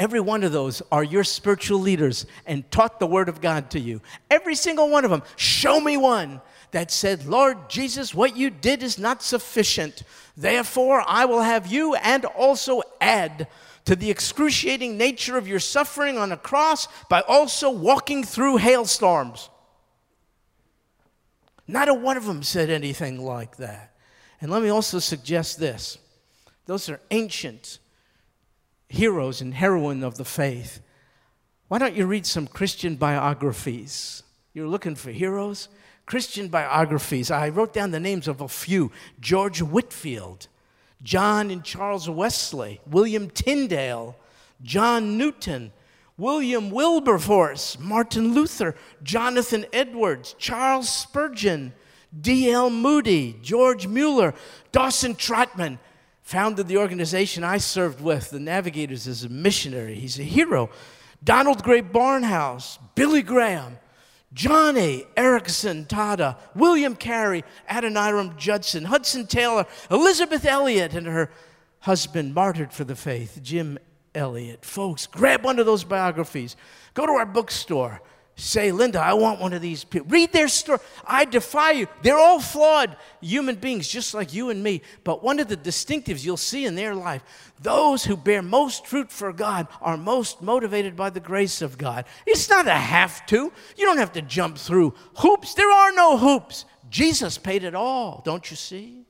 Every 0.00 0.18
one 0.18 0.44
of 0.44 0.52
those 0.52 0.80
are 0.90 1.04
your 1.04 1.24
spiritual 1.24 1.78
leaders 1.78 2.24
and 2.46 2.68
taught 2.70 2.98
the 2.98 3.06
Word 3.06 3.28
of 3.28 3.42
God 3.42 3.68
to 3.72 3.78
you. 3.78 4.00
Every 4.30 4.54
single 4.54 4.88
one 4.88 5.04
of 5.04 5.10
them. 5.10 5.22
Show 5.36 5.78
me 5.78 5.98
one 5.98 6.40
that 6.70 6.90
said, 6.90 7.26
Lord 7.26 7.68
Jesus, 7.68 8.14
what 8.14 8.34
you 8.34 8.48
did 8.48 8.82
is 8.82 8.98
not 8.98 9.22
sufficient. 9.22 10.02
Therefore, 10.38 11.04
I 11.06 11.26
will 11.26 11.42
have 11.42 11.66
you 11.66 11.96
and 11.96 12.24
also 12.24 12.80
add 12.98 13.46
to 13.84 13.94
the 13.94 14.10
excruciating 14.10 14.96
nature 14.96 15.36
of 15.36 15.46
your 15.46 15.60
suffering 15.60 16.16
on 16.16 16.32
a 16.32 16.36
cross 16.38 16.88
by 17.10 17.20
also 17.20 17.68
walking 17.70 18.24
through 18.24 18.56
hailstorms. 18.56 19.50
Not 21.68 21.90
a 21.90 21.94
one 21.94 22.16
of 22.16 22.24
them 22.24 22.42
said 22.42 22.70
anything 22.70 23.22
like 23.22 23.58
that. 23.58 23.94
And 24.40 24.50
let 24.50 24.62
me 24.62 24.70
also 24.70 24.98
suggest 24.98 25.60
this 25.60 25.98
those 26.64 26.88
are 26.88 27.00
ancient 27.10 27.80
heroes 28.90 29.40
and 29.40 29.54
heroine 29.54 30.02
of 30.02 30.16
the 30.16 30.24
faith. 30.24 30.80
Why 31.68 31.78
don't 31.78 31.94
you 31.94 32.06
read 32.06 32.26
some 32.26 32.48
Christian 32.48 32.96
biographies? 32.96 34.24
You're 34.52 34.66
looking 34.66 34.96
for 34.96 35.12
heroes? 35.12 35.68
Christian 36.06 36.48
biographies. 36.48 37.30
I 37.30 37.50
wrote 37.50 37.72
down 37.72 37.92
the 37.92 38.00
names 38.00 38.26
of 38.26 38.40
a 38.40 38.48
few 38.48 38.90
George 39.20 39.62
Whitefield, 39.62 40.48
John 41.04 41.52
and 41.52 41.62
Charles 41.62 42.10
Wesley, 42.10 42.80
William 42.84 43.30
Tyndale, 43.30 44.16
John 44.60 45.16
Newton, 45.16 45.72
William 46.18 46.70
Wilberforce, 46.70 47.78
Martin 47.78 48.34
Luther, 48.34 48.74
Jonathan 49.04 49.66
Edwards, 49.72 50.34
Charles 50.36 50.88
Spurgeon, 50.88 51.72
D.L. 52.20 52.70
Moody, 52.70 53.38
George 53.40 53.86
Mueller, 53.86 54.34
Dawson 54.72 55.14
Trotman, 55.14 55.78
founded 56.30 56.68
the 56.68 56.76
organization 56.76 57.42
I 57.42 57.58
served 57.58 58.00
with, 58.00 58.30
the 58.30 58.38
Navigators, 58.38 59.08
as 59.08 59.24
a 59.24 59.28
missionary. 59.28 59.96
He's 59.96 60.20
a 60.20 60.22
hero. 60.22 60.70
Donald 61.24 61.64
Grey 61.64 61.82
Barnhouse, 61.82 62.78
Billy 62.94 63.20
Graham, 63.20 63.78
Joni 64.32 65.04
Eareckson 65.16 65.88
Tada, 65.88 66.38
William 66.54 66.94
Carey, 66.94 67.42
Adoniram 67.68 68.36
Judson, 68.36 68.84
Hudson 68.84 69.26
Taylor, 69.26 69.66
Elisabeth 69.90 70.44
Elliot, 70.44 70.94
and 70.94 71.08
her 71.08 71.32
husband 71.80 72.32
martyred 72.32 72.72
for 72.72 72.84
the 72.84 72.94
faith, 72.94 73.40
Jim 73.42 73.76
Elliot. 74.14 74.64
Folks, 74.64 75.08
grab 75.08 75.42
one 75.42 75.58
of 75.58 75.66
those 75.66 75.82
biographies. 75.82 76.54
Go 76.94 77.06
to 77.06 77.12
our 77.12 77.26
bookstore 77.26 78.00
say, 78.40 78.72
Linda, 78.72 79.00
I 79.00 79.12
want 79.12 79.40
one 79.40 79.52
of 79.52 79.62
these 79.62 79.84
people. 79.84 80.08
Read 80.08 80.32
their 80.32 80.48
story. 80.48 80.78
I 81.06 81.24
defy 81.24 81.72
you. 81.72 81.86
They're 82.02 82.18
all 82.18 82.40
flawed 82.40 82.96
human 83.20 83.56
beings, 83.56 83.86
just 83.86 84.14
like 84.14 84.32
you 84.32 84.50
and 84.50 84.62
me. 84.62 84.82
But 85.04 85.22
one 85.22 85.38
of 85.38 85.48
the 85.48 85.56
distinctives 85.56 86.24
you'll 86.24 86.36
see 86.36 86.64
in 86.64 86.74
their 86.74 86.94
life 86.94 87.22
those 87.62 88.04
who 88.04 88.16
bear 88.16 88.42
most 88.42 88.86
fruit 88.86 89.12
for 89.12 89.32
God 89.32 89.68
are 89.82 89.96
most 89.96 90.40
motivated 90.40 90.96
by 90.96 91.10
the 91.10 91.20
grace 91.20 91.60
of 91.60 91.76
God. 91.76 92.06
It's 92.26 92.48
not 92.48 92.66
a 92.66 92.72
have 92.72 93.26
to. 93.26 93.52
You 93.76 93.86
don't 93.86 93.98
have 93.98 94.12
to 94.12 94.22
jump 94.22 94.56
through 94.56 94.94
hoops. 95.16 95.54
There 95.54 95.70
are 95.70 95.92
no 95.92 96.16
hoops. 96.16 96.64
Jesus 96.88 97.38
paid 97.38 97.62
it 97.62 97.74
all, 97.74 98.22
don't 98.24 98.50
you 98.50 98.56
see? 98.56 99.04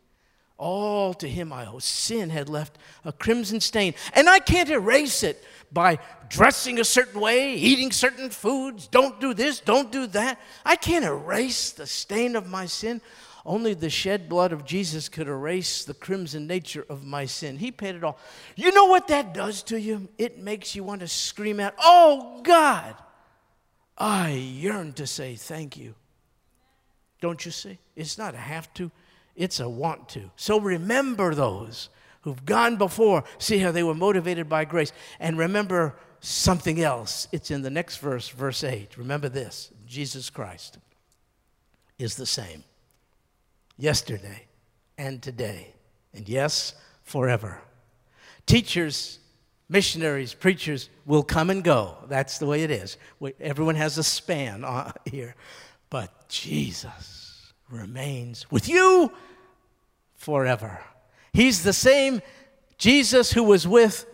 All 0.60 1.14
to 1.14 1.26
him 1.26 1.54
I 1.54 1.66
owe. 1.66 1.78
Sin 1.78 2.28
had 2.28 2.50
left 2.50 2.76
a 3.02 3.12
crimson 3.12 3.60
stain, 3.60 3.94
and 4.12 4.28
I 4.28 4.40
can't 4.40 4.68
erase 4.68 5.22
it 5.22 5.42
by 5.72 5.98
dressing 6.28 6.78
a 6.78 6.84
certain 6.84 7.18
way, 7.18 7.54
eating 7.54 7.90
certain 7.90 8.28
foods, 8.28 8.86
don't 8.86 9.18
do 9.20 9.32
this, 9.32 9.58
don't 9.60 9.90
do 9.90 10.06
that. 10.08 10.38
I 10.62 10.76
can't 10.76 11.06
erase 11.06 11.70
the 11.70 11.86
stain 11.86 12.36
of 12.36 12.46
my 12.46 12.66
sin. 12.66 13.00
Only 13.46 13.72
the 13.72 13.88
shed 13.88 14.28
blood 14.28 14.52
of 14.52 14.66
Jesus 14.66 15.08
could 15.08 15.28
erase 15.28 15.86
the 15.86 15.94
crimson 15.94 16.46
nature 16.46 16.84
of 16.90 17.06
my 17.06 17.24
sin. 17.24 17.56
He 17.56 17.72
paid 17.72 17.94
it 17.94 18.04
all. 18.04 18.18
You 18.54 18.70
know 18.72 18.84
what 18.84 19.08
that 19.08 19.32
does 19.32 19.62
to 19.64 19.80
you? 19.80 20.10
It 20.18 20.38
makes 20.38 20.74
you 20.74 20.84
want 20.84 21.00
to 21.00 21.08
scream 21.08 21.58
out, 21.58 21.72
Oh 21.82 22.42
God, 22.42 22.96
I 23.96 24.32
yearn 24.32 24.92
to 24.92 25.06
say 25.06 25.36
thank 25.36 25.78
you. 25.78 25.94
Don't 27.22 27.42
you 27.46 27.50
see? 27.50 27.78
It's 27.96 28.18
not 28.18 28.34
a 28.34 28.38
have 28.38 28.72
to, 28.74 28.90
it's 29.40 29.58
a 29.58 29.68
want 29.68 30.10
to. 30.10 30.30
So 30.36 30.60
remember 30.60 31.34
those 31.34 31.88
who've 32.20 32.44
gone 32.44 32.76
before. 32.76 33.24
See 33.38 33.56
how 33.56 33.72
they 33.72 33.82
were 33.82 33.94
motivated 33.94 34.50
by 34.50 34.66
grace. 34.66 34.92
And 35.18 35.38
remember 35.38 35.96
something 36.20 36.82
else. 36.82 37.26
It's 37.32 37.50
in 37.50 37.62
the 37.62 37.70
next 37.70 37.96
verse, 37.96 38.28
verse 38.28 38.62
8. 38.62 38.98
Remember 38.98 39.30
this 39.30 39.72
Jesus 39.86 40.28
Christ 40.28 40.76
is 41.98 42.16
the 42.16 42.26
same 42.26 42.64
yesterday 43.78 44.46
and 44.98 45.22
today, 45.22 45.72
and 46.12 46.28
yes, 46.28 46.74
forever. 47.02 47.62
Teachers, 48.44 49.20
missionaries, 49.70 50.34
preachers 50.34 50.90
will 51.06 51.22
come 51.22 51.48
and 51.48 51.64
go. 51.64 51.96
That's 52.08 52.36
the 52.36 52.44
way 52.44 52.62
it 52.62 52.70
is. 52.70 52.98
Everyone 53.40 53.76
has 53.76 53.96
a 53.96 54.04
span 54.04 54.64
uh, 54.64 54.92
here. 55.06 55.34
But 55.88 56.28
Jesus 56.28 57.54
remains 57.70 58.50
with 58.50 58.68
you 58.68 59.10
forever. 60.20 60.78
He's 61.32 61.62
the 61.62 61.72
same 61.72 62.20
Jesus 62.76 63.32
who 63.32 63.42
was 63.42 63.66
with 63.66 64.04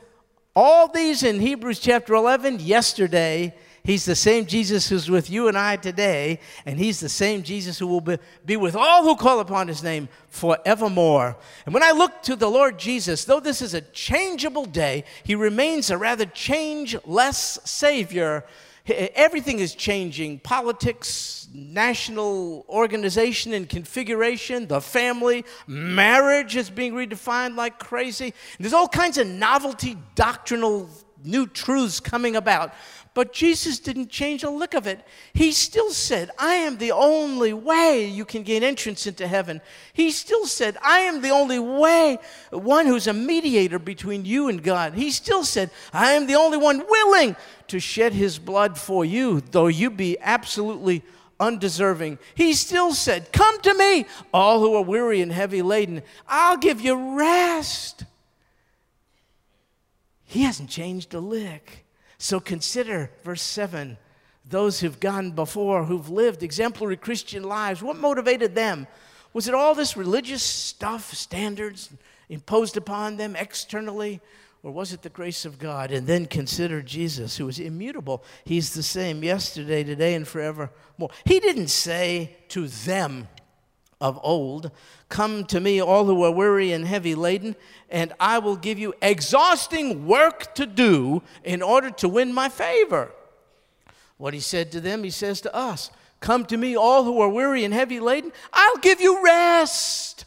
all 0.55 0.87
these 0.87 1.25
in 1.25 1.41
Hebrews 1.41 1.81
chapter 1.81 2.15
11 2.15 2.61
yesterday. 2.61 3.53
He's 3.83 4.05
the 4.05 4.15
same 4.15 4.47
Jesus 4.47 4.89
who's 4.89 5.11
with 5.11 5.29
you 5.29 5.49
and 5.49 5.59
I 5.59 5.77
today, 5.77 6.39
and 6.65 6.79
He's 6.79 7.01
the 7.01 7.09
same 7.09 7.43
Jesus 7.43 7.79
who 7.79 7.89
will 7.89 8.01
be, 8.01 8.19
be 8.45 8.57
with 8.57 8.77
all 8.77 9.03
who 9.03 9.17
call 9.17 9.41
upon 9.41 9.67
His 9.67 9.83
name 9.83 10.09
forevermore. 10.29 11.37
And 11.65 11.75
when 11.75 11.83
I 11.83 11.91
look 11.91 12.23
to 12.23 12.37
the 12.37 12.51
Lord 12.51 12.79
Jesus, 12.79 13.25
though 13.25 13.41
this 13.41 13.61
is 13.61 13.75
a 13.75 13.81
changeable 13.81 14.65
day, 14.65 15.05
He 15.25 15.35
remains 15.35 15.91
a 15.91 15.99
rather 15.99 16.27
changeless 16.27 17.59
Savior 17.65 18.45
Everything 18.89 19.59
is 19.59 19.75
changing 19.75 20.39
politics, 20.41 21.49
national 21.53 22.65
organization 22.69 23.53
and 23.53 23.69
configuration, 23.69 24.67
the 24.67 24.81
family, 24.81 25.45
marriage 25.67 26.57
is 26.57 26.71
being 26.71 26.93
redefined 26.93 27.57
like 27.57 27.79
crazy. 27.79 28.33
There's 28.61 28.73
all 28.73 28.89
kinds 28.89 29.19
of 29.19 29.27
novelty, 29.27 29.97
doctrinal 30.15 30.89
new 31.25 31.47
truths 31.47 31.99
coming 31.99 32.37
about. 32.37 32.73
But 33.17 33.33
Jesus 33.33 33.79
didn't 33.79 34.11
change 34.11 34.45
a 34.45 34.51
lick 34.51 34.75
of 34.75 34.87
it. 34.87 35.01
He 35.33 35.51
still 35.51 35.91
said, 35.91 36.31
I 36.39 36.57
am 36.57 36.77
the 36.77 36.93
only 36.93 37.55
way 37.55 38.05
you 38.05 38.27
can 38.27 38.43
gain 38.43 38.63
entrance 38.63 39.07
into 39.07 39.27
heaven. 39.27 39.63
He 39.95 40.11
still 40.11 40.45
said, 40.45 40.77
I 40.83 40.99
am 40.99 41.23
the 41.23 41.31
only 41.31 41.59
way, 41.59 42.19
one 42.51 42.85
who's 42.85 43.07
a 43.07 43.15
mediator 43.15 43.79
between 43.79 44.27
you 44.27 44.51
and 44.51 44.63
God. 44.63 44.93
He 44.93 45.11
still 45.11 45.45
said, 45.45 45.71
I 45.95 46.13
am 46.13 46.27
the 46.27 46.35
only 46.35 46.59
one 46.59 46.85
willing 46.87 47.37
to 47.69 47.81
shed 47.81 48.13
his 48.13 48.39
blood 48.39 48.77
for 48.77 49.03
you, 49.03 49.41
though 49.41 49.69
you 49.69 49.89
be 49.89 50.19
absolutely 50.21 51.03
undeserving. 51.41 52.19
He 52.35 52.53
still 52.53 52.93
said, 52.93 53.33
Come 53.33 53.63
to 53.63 53.73
me, 53.73 54.05
all 54.35 54.61
who 54.61 54.75
are 54.75 54.85
weary 54.85 55.23
and 55.23 55.33
heavy 55.33 55.63
laden. 55.63 56.03
I'll 56.29 56.59
give 56.59 56.83
you 56.83 57.17
rest. 57.17 58.05
He 60.27 60.43
hasn't 60.43 60.69
changed 60.69 61.15
a 61.15 61.21
lick. 61.21 61.86
So 62.19 62.41
consider 62.41 63.11
verse 63.25 63.43
7 63.43 63.99
those 64.49 64.81
who've 64.81 65.01
gone 65.01 65.33
before, 65.33 65.85
who've 65.85 66.09
lived 66.09 66.43
exemplary 66.43 66.97
Christian 66.97 67.43
lives. 67.43 67.83
What 67.83 67.97
motivated 67.97 68.55
them? 68.55 68.87
Was 69.33 69.49
it 69.49 69.55
all 69.55 69.75
this 69.75 69.97
religious 69.97 70.43
stuff, 70.43 71.13
standards 71.13 71.91
imposed 72.29 72.77
upon 72.77 73.17
them 73.17 73.35
externally? 73.37 74.21
Or 74.63 74.71
was 74.71 74.93
it 74.93 75.03
the 75.03 75.09
grace 75.09 75.45
of 75.45 75.59
God? 75.59 75.91
And 75.91 76.07
then 76.07 76.27
consider 76.27 76.81
Jesus, 76.81 77.37
who 77.37 77.49
is 77.49 77.59
immutable. 77.59 78.25
He's 78.45 78.73
the 78.73 78.83
same 78.83 79.23
yesterday, 79.23 79.85
today, 79.85 80.15
and 80.15 80.27
forevermore. 80.27 81.11
He 81.25 81.41
didn't 81.41 81.69
say 81.69 82.37
to 82.49 82.69
them 82.69 83.29
of 84.01 84.19
old, 84.23 84.71
Come 85.09 85.45
to 85.47 85.61
me, 85.61 85.81
all 85.81 86.05
who 86.07 86.25
are 86.25 86.33
weary 86.33 86.73
and 86.73 86.85
heavy 86.85 87.15
laden, 87.15 87.55
and 87.89 88.13
I 88.19 88.39
will 88.39 88.57
give 88.57 88.79
you 88.79 88.95
exhausting 89.01 90.07
work 90.07 90.55
to 90.57 90.67
do 90.67 91.23
in 91.45 91.63
order 91.63 91.91
to 91.91 92.09
win 92.09 92.33
my 92.33 92.49
favor. 92.49 93.13
What 94.19 94.35
he 94.35 94.41
said 94.41 94.73
to 94.73 94.81
them, 94.81 95.05
he 95.05 95.11
says 95.11 95.41
to 95.43 95.55
us 95.55 95.91
Come 96.21 96.45
to 96.47 96.57
me, 96.57 96.77
all 96.77 97.05
who 97.05 97.21
are 97.21 97.29
weary 97.29 97.65
and 97.65 97.73
heavy 97.73 98.01
laden, 98.01 98.33
I'll 98.53 98.79
give 98.79 99.01
you 99.01 99.23
rest. 99.25 100.25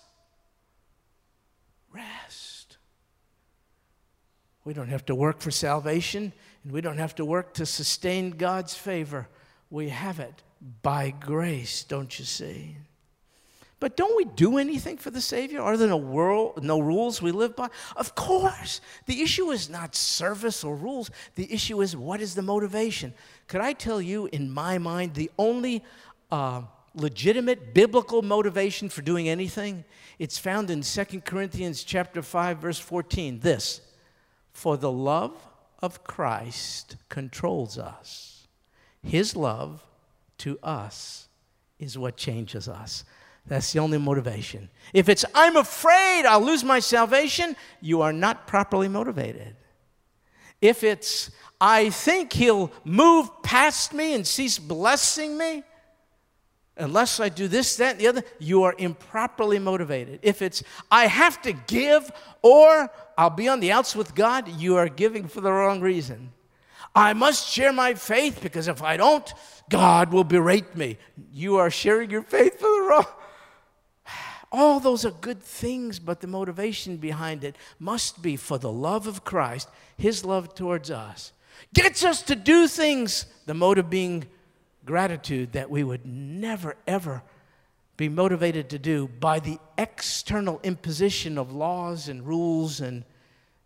Rest. 1.91 2.77
We 4.63 4.73
don't 4.73 4.89
have 4.89 5.05
to 5.07 5.15
work 5.15 5.41
for 5.41 5.51
salvation, 5.51 6.31
and 6.63 6.71
we 6.71 6.79
don't 6.79 6.99
have 6.99 7.15
to 7.15 7.25
work 7.25 7.53
to 7.55 7.65
sustain 7.65 8.31
God's 8.31 8.75
favor. 8.75 9.27
We 9.69 9.89
have 9.89 10.19
it 10.19 10.41
by 10.81 11.09
grace, 11.09 11.83
don't 11.83 12.17
you 12.17 12.25
see? 12.25 12.77
But 13.79 13.95
don't 13.95 14.17
we 14.17 14.25
do 14.25 14.57
anything 14.57 14.97
for 14.97 15.09
the 15.09 15.21
Savior? 15.21 15.61
Are 15.61 15.77
there 15.77 15.87
no, 15.87 15.97
world, 15.97 16.63
no 16.63 16.79
rules 16.79 17.21
we 17.21 17.31
live 17.31 17.55
by? 17.55 17.69
Of 17.95 18.13
course. 18.13 18.81
The 19.05 19.21
issue 19.21 19.51
is 19.51 19.69
not 19.69 19.95
service 19.95 20.63
or 20.63 20.75
rules. 20.75 21.09
The 21.35 21.51
issue 21.51 21.81
is 21.81 21.95
what 21.95 22.19
is 22.19 22.35
the 22.35 22.41
motivation? 22.41 23.13
Could 23.47 23.61
I 23.61 23.73
tell 23.73 24.01
you, 24.01 24.27
in 24.33 24.51
my 24.51 24.77
mind, 24.77 25.13
the 25.13 25.31
only 25.39 25.83
uh, 26.29 26.63
legitimate 26.93 27.73
biblical 27.73 28.21
motivation 28.21 28.89
for 28.89 29.01
doing 29.01 29.29
anything? 29.29 29.85
It's 30.17 30.37
found 30.37 30.69
in 30.69 30.81
2 30.81 31.21
Corinthians 31.21 31.83
chapter 31.85 32.21
5, 32.21 32.57
verse 32.57 32.79
14. 32.79 33.39
This, 33.39 33.79
for 34.51 34.75
the 34.75 34.91
love 34.91 35.37
of 35.81 36.03
Christ 36.03 36.97
controls 37.07 37.77
us. 37.77 38.47
His 39.01 39.37
love 39.37 39.85
to 40.39 40.59
us 40.61 41.29
is 41.79 41.97
what 41.97 42.17
changes 42.17 42.67
us. 42.67 43.05
That's 43.49 43.73
the 43.73 43.79
only 43.79 43.97
motivation. 43.97 44.69
If 44.93 45.09
it's, 45.09 45.25
I'm 45.33 45.57
afraid 45.57 46.25
I'll 46.25 46.45
lose 46.45 46.63
my 46.63 46.79
salvation, 46.79 47.55
you 47.81 48.01
are 48.03 48.13
not 48.13 48.45
properly 48.45 48.87
motivated. 48.87 49.55
If 50.61 50.83
it's, 50.83 51.31
I 51.59 51.89
think 51.89 52.31
he'll 52.31 52.71
move 52.85 53.29
past 53.41 53.91
me 53.91 54.13
and 54.13 54.25
cease 54.25 54.59
blessing 54.59 55.35
me, 55.35 55.63
unless 56.77 57.19
I 57.19 57.29
do 57.29 57.47
this, 57.47 57.75
that, 57.77 57.93
and 57.93 57.99
the 57.99 58.07
other, 58.07 58.23
you 58.37 58.63
are 58.63 58.75
improperly 58.77 59.57
motivated. 59.57 60.19
If 60.21 60.43
it's, 60.43 60.61
I 60.91 61.07
have 61.07 61.41
to 61.41 61.51
give 61.51 62.11
or 62.43 62.89
I'll 63.17 63.31
be 63.31 63.47
on 63.49 63.61
the 63.61 63.71
outs 63.71 63.95
with 63.95 64.13
God, 64.13 64.47
you 64.47 64.75
are 64.75 64.87
giving 64.87 65.27
for 65.27 65.41
the 65.41 65.51
wrong 65.51 65.81
reason. 65.81 66.33
I 66.93 67.13
must 67.13 67.49
share 67.49 67.73
my 67.73 67.95
faith 67.95 68.41
because 68.41 68.67
if 68.67 68.83
I 68.83 68.97
don't, 68.97 69.33
God 69.69 70.11
will 70.13 70.23
berate 70.23 70.75
me. 70.75 70.97
You 71.33 71.57
are 71.57 71.71
sharing 71.71 72.11
your 72.11 72.21
faith 72.21 72.59
for 72.59 72.69
the 72.69 72.87
wrong. 72.87 73.05
All 74.51 74.79
those 74.79 75.05
are 75.05 75.11
good 75.11 75.43
things, 75.43 75.99
but 75.99 76.21
the 76.21 76.27
motivation 76.27 76.97
behind 76.97 77.43
it 77.43 77.55
must 77.77 78.21
be 78.21 78.35
for 78.35 78.57
the 78.57 78.71
love 78.71 79.05
of 79.05 79.23
Christ, 79.23 79.69
His 79.97 80.25
love 80.25 80.55
towards 80.55 80.89
us. 80.89 81.33
Gets 81.73 82.03
us 82.03 82.21
to 82.23 82.35
do 82.35 82.67
things, 82.67 83.25
the 83.45 83.53
motive 83.53 83.89
being 83.89 84.25
gratitude 84.85 85.51
that 85.53 85.69
we 85.69 85.83
would 85.83 86.05
never, 86.05 86.75
ever 86.87 87.21
be 87.95 88.09
motivated 88.09 88.69
to 88.69 88.79
do 88.79 89.07
by 89.19 89.39
the 89.39 89.59
external 89.77 90.59
imposition 90.63 91.37
of 91.37 91.51
laws 91.51 92.07
and 92.07 92.25
rules 92.25 92.79
and 92.79 93.03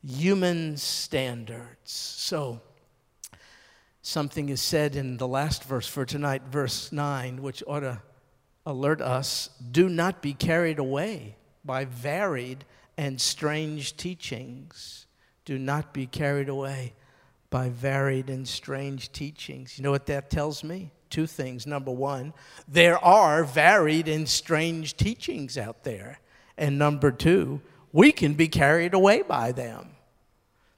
human 0.05 0.75
standards. 0.75 1.91
So, 1.91 2.59
something 4.01 4.49
is 4.49 4.59
said 4.59 4.95
in 4.95 5.17
the 5.17 5.27
last 5.27 5.63
verse 5.63 5.87
for 5.87 6.03
tonight, 6.03 6.41
verse 6.49 6.91
9, 6.91 7.41
which 7.41 7.63
ought 7.67 7.81
to 7.81 8.01
alert 8.65 9.01
us 9.01 9.49
do 9.71 9.89
not 9.89 10.21
be 10.21 10.33
carried 10.33 10.79
away 10.79 11.35
by 11.65 11.85
varied 11.85 12.65
and 12.97 13.19
strange 13.19 13.97
teachings. 13.97 15.07
Do 15.45 15.57
not 15.57 15.93
be 15.93 16.05
carried 16.05 16.49
away 16.49 16.93
by 17.49 17.69
varied 17.69 18.29
and 18.29 18.47
strange 18.47 19.11
teachings. 19.11 19.77
You 19.77 19.83
know 19.83 19.91
what 19.91 20.05
that 20.07 20.29
tells 20.29 20.63
me? 20.63 20.91
Two 21.09 21.27
things. 21.27 21.67
Number 21.67 21.91
one, 21.91 22.33
there 22.67 22.97
are 22.97 23.43
varied 23.43 24.07
and 24.07 24.27
strange 24.27 24.97
teachings 24.97 25.57
out 25.57 25.83
there. 25.83 26.19
And 26.57 26.79
number 26.79 27.11
two, 27.11 27.61
we 27.91 28.11
can 28.11 28.33
be 28.33 28.47
carried 28.47 28.93
away 28.93 29.21
by 29.21 29.51
them. 29.51 29.89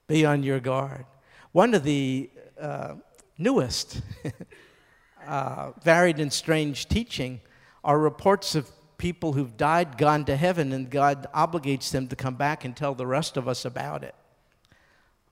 Be 0.08 0.26
on 0.26 0.44
your 0.44 0.60
guard. 0.60 1.06
One 1.52 1.74
of 1.74 1.84
the 1.84 2.30
uh, 2.60 2.96
newest 3.38 4.02
uh, 5.28 5.72
varied 5.82 6.20
and 6.20 6.32
strange 6.32 6.88
teaching 6.88 7.40
are 7.86 8.00
reports 8.00 8.56
of 8.56 8.70
people 8.98 9.34
who've 9.34 9.56
died, 9.56 9.98
gone 9.98 10.26
to 10.26 10.36
heaven, 10.36 10.74
and 10.74 10.90
God 10.90 11.28
obligates 11.36 11.92
them 11.92 12.08
to 12.08 12.16
come 12.16 12.36
back 12.36 12.66
and 12.66 12.76
tell 12.76 12.96
the 12.96 13.06
rest 13.06 13.38
of 13.38 13.48
us 13.48 13.64
about 13.64 14.04
it. 14.04 14.16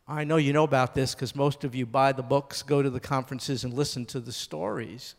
I 0.08 0.24
know 0.24 0.38
you 0.38 0.54
know 0.54 0.64
about 0.64 0.94
this 0.94 1.16
because 1.16 1.36
most 1.36 1.64
of 1.64 1.74
you 1.74 1.88
buy 1.88 2.12
the 2.12 2.22
books, 2.22 2.62
go 2.62 2.84
to 2.84 2.92
the 2.92 3.00
conferences, 3.00 3.64
and 3.64 3.74
listen 3.74 4.06
to 4.08 4.20
the 4.20 4.32
stories. 4.32 5.16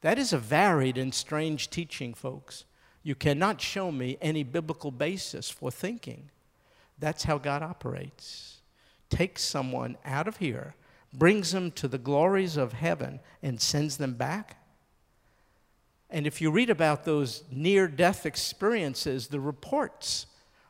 That 0.00 0.18
is 0.18 0.32
a 0.32 0.38
varied 0.38 0.98
and 0.98 1.14
strange 1.14 1.70
teaching, 1.70 2.12
folks. 2.12 2.64
You 3.04 3.14
cannot 3.14 3.60
show 3.60 3.92
me 3.92 4.18
any 4.20 4.42
biblical 4.42 4.90
basis 4.90 5.48
for 5.48 5.70
thinking. 5.70 6.30
That's 6.98 7.24
how 7.24 7.38
God 7.38 7.62
operates. 7.62 8.62
Takes 9.10 9.44
someone 9.44 9.96
out 10.04 10.26
of 10.26 10.38
here, 10.38 10.74
brings 11.12 11.52
them 11.52 11.70
to 11.72 11.86
the 11.86 11.98
glories 11.98 12.56
of 12.56 12.72
heaven, 12.72 13.20
and 13.42 13.60
sends 13.60 13.98
them 13.98 14.14
back. 14.14 14.63
And 16.14 16.28
if 16.28 16.40
you 16.40 16.52
read 16.52 16.70
about 16.70 17.02
those 17.02 17.42
near 17.50 17.88
death 17.88 18.24
experiences, 18.24 19.26
the 19.26 19.40
reports 19.40 20.26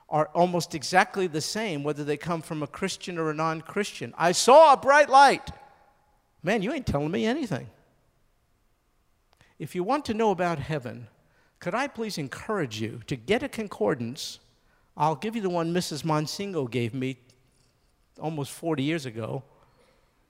are 0.09 0.30
almost 0.33 0.74
exactly 0.74 1.26
the 1.26 1.42
same, 1.42 1.85
whether 1.85 2.02
they 2.02 2.16
come 2.16 2.40
from 2.40 2.62
a 2.62 2.66
Christian 2.66 3.18
or 3.18 3.28
a 3.28 3.35
non 3.35 3.61
Christian. 3.61 4.14
I 4.16 4.33
saw 4.33 4.72
a 4.72 4.76
bright 4.78 5.11
light. 5.11 5.50
Man, 6.42 6.62
you 6.62 6.72
ain't 6.72 6.87
telling 6.87 7.11
me 7.11 7.26
anything. 7.26 7.68
If 9.59 9.74
you 9.74 9.85
want 9.85 10.07
to 10.07 10.14
know 10.14 10.30
about 10.30 10.61
heaven, 10.61 11.09
could 11.59 11.74
I 11.74 11.88
please 11.88 12.16
encourage 12.16 12.80
you 12.80 13.02
to 13.07 13.14
get 13.14 13.42
a 13.42 13.48
concordance? 13.48 14.38
I'll 14.96 15.14
give 15.14 15.37
you 15.37 15.42
the 15.42 15.50
one 15.50 15.74
Mrs. 15.74 16.04
Monsingo 16.04 16.70
gave 16.70 16.94
me 16.94 17.18
almost 18.18 18.50
40 18.50 18.83
years 18.83 19.04
ago. 19.04 19.42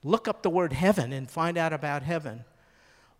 Look 0.03 0.27
up 0.27 0.43
the 0.43 0.49
word 0.49 0.73
heaven 0.73 1.13
and 1.13 1.31
find 1.31 1.57
out 1.57 1.71
about 1.71 2.03
heaven. 2.03 2.43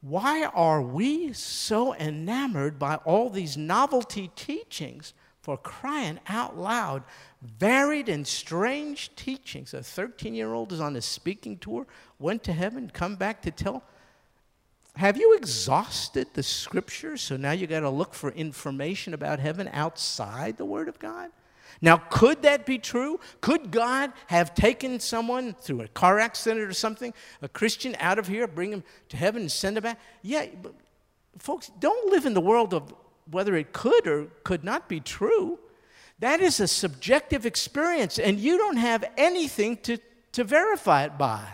Why 0.07 0.45
are 0.45 0.83
we 0.83 1.33
so 1.33 1.95
enamored 1.95 2.77
by 2.77 2.97
all 2.97 3.31
these 3.31 3.57
novelty 3.57 4.29
teachings? 4.35 5.13
for 5.41 5.57
crying 5.57 6.19
out 6.27 6.57
loud, 6.57 7.03
varied 7.43 8.09
and 8.09 8.25
strange 8.25 9.15
teachings. 9.15 9.75
A 9.75 9.83
13 9.83 10.33
year 10.33 10.51
old 10.55 10.71
is 10.71 10.81
on 10.81 10.95
a 10.95 11.01
speaking 11.03 11.59
tour, 11.59 11.85
went 12.17 12.43
to 12.45 12.51
heaven, 12.51 12.89
come 12.91 13.15
back 13.15 13.43
to 13.43 13.51
tell. 13.51 13.83
Have 14.95 15.17
you 15.17 15.35
exhausted 15.35 16.29
the 16.33 16.41
scriptures? 16.41 17.21
So 17.21 17.37
now 17.37 17.51
you 17.51 17.67
got 17.67 17.81
to 17.81 17.91
look 17.91 18.15
for 18.15 18.31
information 18.31 19.13
about 19.13 19.37
heaven 19.37 19.69
outside 19.71 20.57
the 20.57 20.65
Word 20.65 20.89
of 20.89 20.97
God? 20.97 21.29
Now, 21.81 21.97
could 21.97 22.41
that 22.43 22.65
be 22.65 22.77
true? 22.77 23.19
Could 23.41 23.71
God 23.71 24.13
have 24.27 24.55
taken 24.55 24.99
someone 24.99 25.53
through 25.53 25.81
a 25.81 25.87
car 25.89 26.19
accident 26.19 26.61
or 26.61 26.73
something, 26.73 27.13
a 27.41 27.49
Christian 27.49 27.95
out 27.99 28.17
of 28.19 28.27
here, 28.27 28.47
bring 28.47 28.71
him 28.71 28.83
to 29.09 29.17
heaven 29.17 29.43
and 29.43 29.51
send 29.51 29.77
him 29.77 29.83
back? 29.83 29.99
Yeah, 30.21 30.47
but 30.61 30.73
folks, 31.37 31.71
don't 31.79 32.11
live 32.11 32.25
in 32.25 32.33
the 32.33 32.41
world 32.41 32.73
of 32.73 32.93
whether 33.29 33.55
it 33.55 33.73
could 33.73 34.07
or 34.07 34.27
could 34.43 34.63
not 34.63 34.87
be 34.87 34.99
true. 34.99 35.59
That 36.19 36.39
is 36.39 36.59
a 36.59 36.67
subjective 36.67 37.45
experience, 37.45 38.19
and 38.19 38.39
you 38.39 38.57
don't 38.57 38.77
have 38.77 39.03
anything 39.17 39.77
to, 39.77 39.97
to 40.31 40.43
verify 40.43 41.03
it 41.03 41.17
by. 41.17 41.45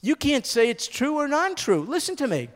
You 0.00 0.16
can't 0.16 0.46
say 0.46 0.70
it's 0.70 0.86
true 0.86 1.16
or 1.16 1.28
non 1.28 1.56
true. 1.56 1.82
Listen 1.82 2.16
to 2.16 2.26
me. 2.28 2.48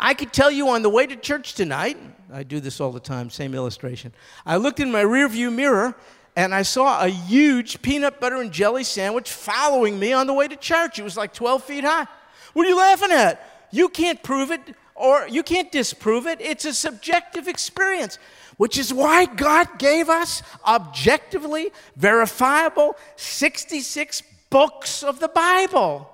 I 0.00 0.14
could 0.14 0.32
tell 0.32 0.50
you 0.50 0.68
on 0.68 0.82
the 0.82 0.90
way 0.90 1.06
to 1.06 1.16
church 1.16 1.54
tonight, 1.54 1.98
I 2.32 2.42
do 2.42 2.60
this 2.60 2.80
all 2.80 2.92
the 2.92 3.00
time, 3.00 3.30
same 3.30 3.54
illustration. 3.54 4.12
I 4.46 4.56
looked 4.56 4.80
in 4.80 4.92
my 4.92 5.02
rearview 5.02 5.52
mirror 5.52 5.96
and 6.36 6.54
I 6.54 6.62
saw 6.62 7.02
a 7.02 7.08
huge 7.08 7.82
peanut 7.82 8.20
butter 8.20 8.40
and 8.40 8.52
jelly 8.52 8.84
sandwich 8.84 9.30
following 9.30 9.98
me 9.98 10.12
on 10.12 10.28
the 10.28 10.34
way 10.34 10.46
to 10.46 10.54
church. 10.54 10.98
It 10.98 11.02
was 11.02 11.16
like 11.16 11.34
12 11.34 11.64
feet 11.64 11.84
high. 11.84 12.06
What 12.52 12.64
are 12.64 12.68
you 12.68 12.76
laughing 12.76 13.10
at? 13.10 13.44
You 13.72 13.88
can't 13.88 14.22
prove 14.22 14.50
it 14.52 14.60
or 14.94 15.26
you 15.28 15.42
can't 15.42 15.72
disprove 15.72 16.26
it. 16.26 16.40
It's 16.40 16.64
a 16.64 16.74
subjective 16.74 17.48
experience, 17.48 18.18
which 18.56 18.78
is 18.78 18.94
why 18.94 19.24
God 19.26 19.78
gave 19.78 20.08
us 20.08 20.42
objectively 20.66 21.70
verifiable 21.96 22.96
66 23.16 24.22
books 24.50 25.02
of 25.02 25.18
the 25.18 25.28
Bible. 25.28 26.08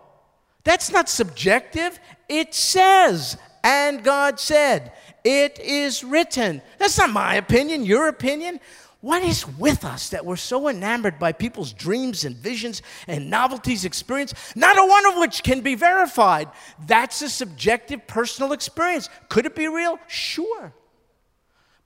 That's 0.65 0.91
not 0.91 1.09
subjective. 1.09 1.99
It 2.29 2.55
says, 2.55 3.37
and 3.65 4.05
God 4.05 4.39
said, 4.39 4.93
it 5.25 5.59
is 5.59 6.05
written. 6.05 6.61
That's 6.79 6.99
not 6.99 7.11
my 7.11 7.37
opinion, 7.37 7.85
your 7.87 8.09
opinion. 8.09 8.61
What 9.01 9.23
is 9.23 9.47
with 9.59 9.85
us 9.85 10.11
that 10.11 10.25
we're 10.25 10.37
so 10.37 10.69
enamored 10.69 11.19
by 11.19 11.33
people's 11.33 11.73
dreams 11.73 12.25
and 12.25 12.37
visions 12.37 12.83
and 13.07 13.29
novelties 13.29 13.85
experience, 13.85 14.35
not 14.55 14.79
a 14.79 14.87
one 14.87 15.07
of 15.07 15.17
which 15.19 15.43
can 15.43 15.63
be 15.63 15.75
verified? 15.75 16.49
That's 16.87 17.21
a 17.23 17.29
subjective 17.29 18.07
personal 18.07 18.53
experience. 18.53 19.09
Could 19.29 19.47
it 19.47 19.57
be 19.57 19.69
real? 19.69 19.99
Sure. 20.09 20.73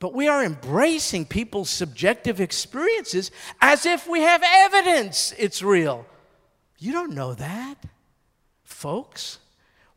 But 0.00 0.14
we 0.14 0.28
are 0.28 0.44
embracing 0.44 1.26
people's 1.26 1.70
subjective 1.70 2.40
experiences 2.40 3.30
as 3.60 3.84
if 3.86 4.08
we 4.08 4.20
have 4.20 4.42
evidence 4.44 5.32
it's 5.38 5.62
real. 5.62 6.06
You 6.78 6.92
don't 6.92 7.14
know 7.14 7.34
that, 7.34 7.76
folks. 8.62 9.38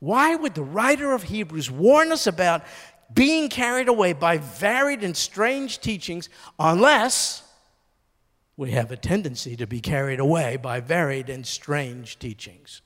Why 0.01 0.35
would 0.35 0.55
the 0.55 0.63
writer 0.63 1.13
of 1.13 1.23
Hebrews 1.23 1.71
warn 1.71 2.11
us 2.11 2.27
about 2.27 2.63
being 3.13 3.47
carried 3.49 3.87
away 3.87 4.13
by 4.13 4.37
varied 4.37 5.03
and 5.03 5.15
strange 5.15 5.79
teachings 5.79 6.27
unless 6.59 7.43
we 8.57 8.71
have 8.71 8.91
a 8.91 8.97
tendency 8.97 9.55
to 9.55 9.65
be 9.65 9.79
carried 9.79 10.19
away 10.19 10.57
by 10.57 10.79
varied 10.79 11.29
and 11.29 11.45
strange 11.45 12.19
teachings. 12.19 12.81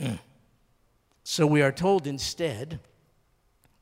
Mm. 0.00 0.18
So 1.24 1.46
we 1.46 1.62
are 1.62 1.72
told 1.72 2.06
instead, 2.06 2.80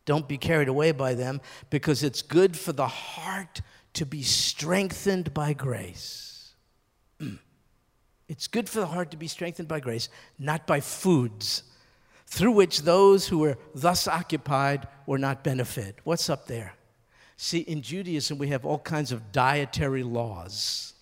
don't 0.04 0.26
be 0.26 0.38
carried 0.38 0.68
away 0.68 0.92
by 0.92 1.14
them 1.14 1.40
because 1.68 2.02
it's 2.02 2.22
good 2.22 2.56
for 2.56 2.72
the 2.72 2.86
heart 2.86 3.60
to 3.94 4.06
be 4.06 4.22
strengthened 4.22 5.34
by 5.34 5.52
grace. 5.52 6.29
It's 8.30 8.46
good 8.46 8.68
for 8.68 8.78
the 8.78 8.86
heart 8.86 9.10
to 9.10 9.16
be 9.16 9.26
strengthened 9.26 9.66
by 9.66 9.80
grace, 9.80 10.08
not 10.38 10.64
by 10.64 10.78
foods 10.78 11.64
through 12.28 12.52
which 12.52 12.82
those 12.82 13.26
who 13.26 13.38
were 13.38 13.58
thus 13.74 14.06
occupied 14.06 14.86
were 15.04 15.18
not 15.18 15.42
benefit. 15.42 15.98
What's 16.04 16.30
up 16.30 16.46
there? 16.46 16.74
See, 17.36 17.58
in 17.58 17.82
Judaism, 17.82 18.38
we 18.38 18.46
have 18.48 18.64
all 18.64 18.78
kinds 18.78 19.10
of 19.10 19.32
dietary 19.32 20.04
laws. 20.04 20.94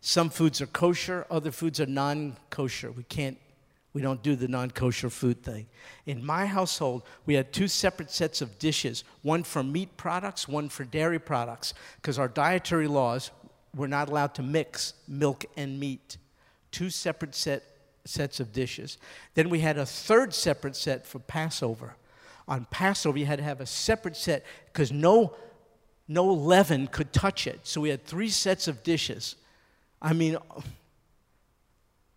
Some 0.00 0.28
foods 0.28 0.60
are 0.60 0.66
kosher, 0.66 1.28
other 1.30 1.52
foods 1.52 1.78
are 1.80 1.86
non 1.86 2.36
kosher. 2.50 2.90
We 2.90 3.04
can't, 3.04 3.38
we 3.92 4.02
don't 4.02 4.20
do 4.20 4.34
the 4.34 4.48
non 4.48 4.72
kosher 4.72 5.10
food 5.10 5.44
thing. 5.44 5.68
In 6.06 6.26
my 6.26 6.46
household, 6.46 7.04
we 7.24 7.34
had 7.34 7.52
two 7.52 7.68
separate 7.68 8.10
sets 8.10 8.42
of 8.42 8.58
dishes 8.58 9.04
one 9.22 9.44
for 9.44 9.62
meat 9.62 9.96
products, 9.96 10.48
one 10.48 10.70
for 10.70 10.82
dairy 10.82 11.20
products, 11.20 11.72
because 12.02 12.18
our 12.18 12.28
dietary 12.28 12.88
laws 12.88 13.30
were 13.76 13.86
not 13.86 14.08
allowed 14.08 14.34
to 14.34 14.42
mix 14.42 14.94
milk 15.06 15.44
and 15.56 15.78
meat. 15.78 16.16
Two 16.72 16.90
separate 16.90 17.34
set 17.34 17.62
sets 18.04 18.40
of 18.40 18.52
dishes. 18.52 18.98
Then 19.34 19.50
we 19.50 19.60
had 19.60 19.78
a 19.78 19.86
third 19.86 20.32
separate 20.32 20.76
set 20.76 21.06
for 21.06 21.18
Passover. 21.18 21.96
On 22.48 22.64
Passover, 22.70 23.18
you 23.18 23.26
had 23.26 23.38
to 23.38 23.44
have 23.44 23.60
a 23.60 23.66
separate 23.66 24.16
set 24.16 24.44
because 24.72 24.92
no, 24.92 25.34
no 26.06 26.24
leaven 26.26 26.86
could 26.86 27.12
touch 27.12 27.46
it. 27.46 27.60
So 27.64 27.80
we 27.80 27.90
had 27.90 28.04
three 28.04 28.28
sets 28.28 28.68
of 28.68 28.82
dishes. 28.82 29.34
I 30.00 30.12
mean, 30.12 30.38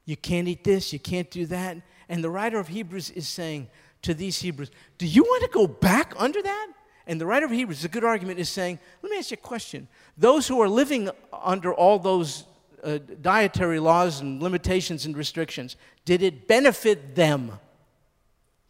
you 0.05 0.15
can't 0.15 0.47
eat 0.47 0.63
this, 0.63 0.93
you 0.93 0.99
can't 0.99 1.29
do 1.31 1.45
that. 1.47 1.77
And 2.07 2.23
the 2.23 2.29
writer 2.29 2.59
of 2.59 2.67
Hebrews 2.67 3.09
is 3.11 3.27
saying 3.27 3.67
to 4.03 4.13
these 4.13 4.39
Hebrews, 4.39 4.71
Do 4.97 5.05
you 5.05 5.23
want 5.23 5.43
to 5.43 5.49
go 5.49 5.67
back 5.67 6.13
under 6.17 6.41
that? 6.41 6.67
And 7.09 7.19
the 7.19 7.25
writer 7.25 7.45
of 7.45 7.51
Hebrews, 7.51 7.83
a 7.83 7.89
good 7.89 8.03
argument, 8.05 8.39
is 8.39 8.49
saying, 8.49 8.79
Let 9.01 9.11
me 9.11 9.17
ask 9.17 9.31
you 9.31 9.37
a 9.41 9.45
question. 9.45 9.87
Those 10.15 10.47
who 10.47 10.61
are 10.61 10.69
living 10.69 11.09
under 11.33 11.73
all 11.73 11.99
those 11.99 12.45
uh, 12.83 12.99
dietary 13.21 13.79
laws 13.79 14.21
and 14.21 14.41
limitations 14.41 15.05
and 15.05 15.17
restrictions? 15.17 15.75
Did 16.05 16.21
it 16.21 16.47
benefit 16.47 17.15
them? 17.15 17.51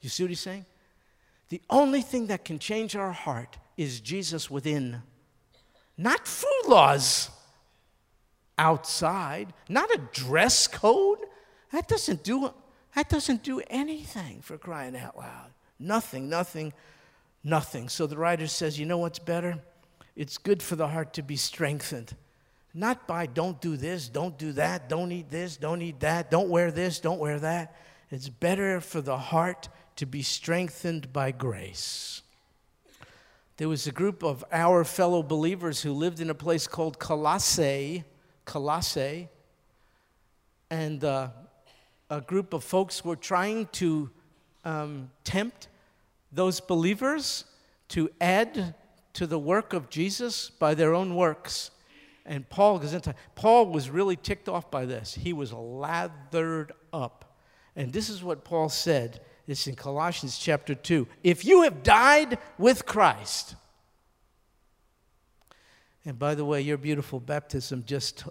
You 0.02 0.10
see 0.10 0.24
what 0.24 0.30
he's 0.30 0.40
saying? 0.40 0.66
The 1.50 1.62
only 1.70 2.02
thing 2.02 2.28
that 2.28 2.46
can 2.46 2.60
change 2.60 2.96
our 2.96 3.12
heart 3.12 3.58
is 3.76 4.00
Jesus 4.00 4.50
within, 4.50 5.02
not 5.98 6.28
food 6.28 6.64
laws 6.68 7.30
outside, 8.58 9.54
not 9.68 9.90
a 9.92 10.00
dress 10.14 10.68
code. 10.68 11.20
That 11.72 11.88
doesn't 11.88 12.24
do, 12.24 12.54
that 12.96 13.10
doesn't 13.10 13.44
do 13.44 13.62
anything 13.70 14.42
for 14.42 14.58
crying 14.58 14.96
out 14.96 15.18
loud. 15.18 15.52
Nothing, 15.78 16.30
nothing, 16.30 16.74
nothing. 17.44 17.90
So 17.90 18.08
the 18.08 18.18
writer 18.18 18.48
says, 18.48 18.80
you 18.80 18.86
know 18.86 18.98
what's 18.98 19.20
better? 19.20 19.60
It's 20.16 20.38
good 20.38 20.62
for 20.62 20.76
the 20.76 20.88
heart 20.88 21.14
to 21.14 21.22
be 21.22 21.36
strengthened. 21.36 22.16
Not 22.74 23.08
by 23.08 23.26
don't 23.26 23.60
do 23.62 23.78
this, 23.78 24.10
don't 24.10 24.38
do 24.38 24.52
that, 24.54 24.90
don't 24.90 25.12
eat 25.12 25.30
this, 25.30 25.58
don't 25.58 25.82
eat 25.82 26.02
that, 26.02 26.30
don't 26.30 26.50
wear 26.50 26.72
this, 26.72 27.00
don't 27.00 27.20
wear 27.20 27.40
that. 27.40 27.76
It's 28.12 28.30
better 28.30 28.80
for 28.82 29.02
the 29.02 29.18
heart 29.18 29.70
to 29.96 30.06
be 30.06 30.22
strengthened 30.22 31.12
by 31.12 31.32
grace. 31.32 32.22
There 33.58 33.68
was 33.68 33.88
a 33.88 33.92
group 33.92 34.24
of 34.24 34.46
our 34.52 34.84
fellow 34.84 35.22
believers 35.22 35.82
who 35.82 35.92
lived 35.92 36.22
in 36.22 36.30
a 36.30 36.36
place 36.36 36.68
called 36.68 37.00
Colossae, 37.00 38.04
Colossae, 38.46 39.28
and 40.70 41.04
uh, 41.04 41.30
a 42.10 42.22
group 42.22 42.54
of 42.54 42.64
folks 42.64 43.04
were 43.04 43.16
trying 43.16 43.66
to 43.74 44.10
um, 44.64 45.10
tempt 45.24 45.68
those 46.32 46.60
believers 46.60 47.46
to 47.90 48.10
add 48.22 48.76
to 49.14 49.28
the 49.28 49.40
work 49.40 49.74
of 49.74 49.90
Jesus 49.90 50.50
by 50.50 50.74
their 50.74 50.94
own 50.94 51.16
works. 51.16 51.72
And 52.26 52.48
Paul 52.48 52.80
goes 52.80 52.94
into 52.94 53.16
Paul 53.36 53.68
was 53.68 53.90
really 53.90 54.16
ticked 54.16 54.48
off 54.48 54.70
by 54.70 54.86
this. 54.86 55.16
He 55.16 55.34
was 55.34 55.52
lathered 55.52 56.74
up. 56.94 57.38
And 57.76 57.92
this 57.92 58.10
is 58.10 58.24
what 58.24 58.44
Paul 58.44 58.70
said. 58.70 59.22
It's 59.48 59.66
in 59.66 59.76
Colossians 59.76 60.38
chapter 60.38 60.76
2. 60.76 61.08
If 61.24 61.44
you 61.44 61.64
have 61.64 61.82
died 61.82 62.38
with 62.60 62.86
Christ, 62.86 63.56
and 66.06 66.20
by 66.20 66.36
the 66.36 66.46
way, 66.46 66.62
your 66.62 66.78
beautiful 66.78 67.20
baptism 67.20 67.84
just 67.86 68.26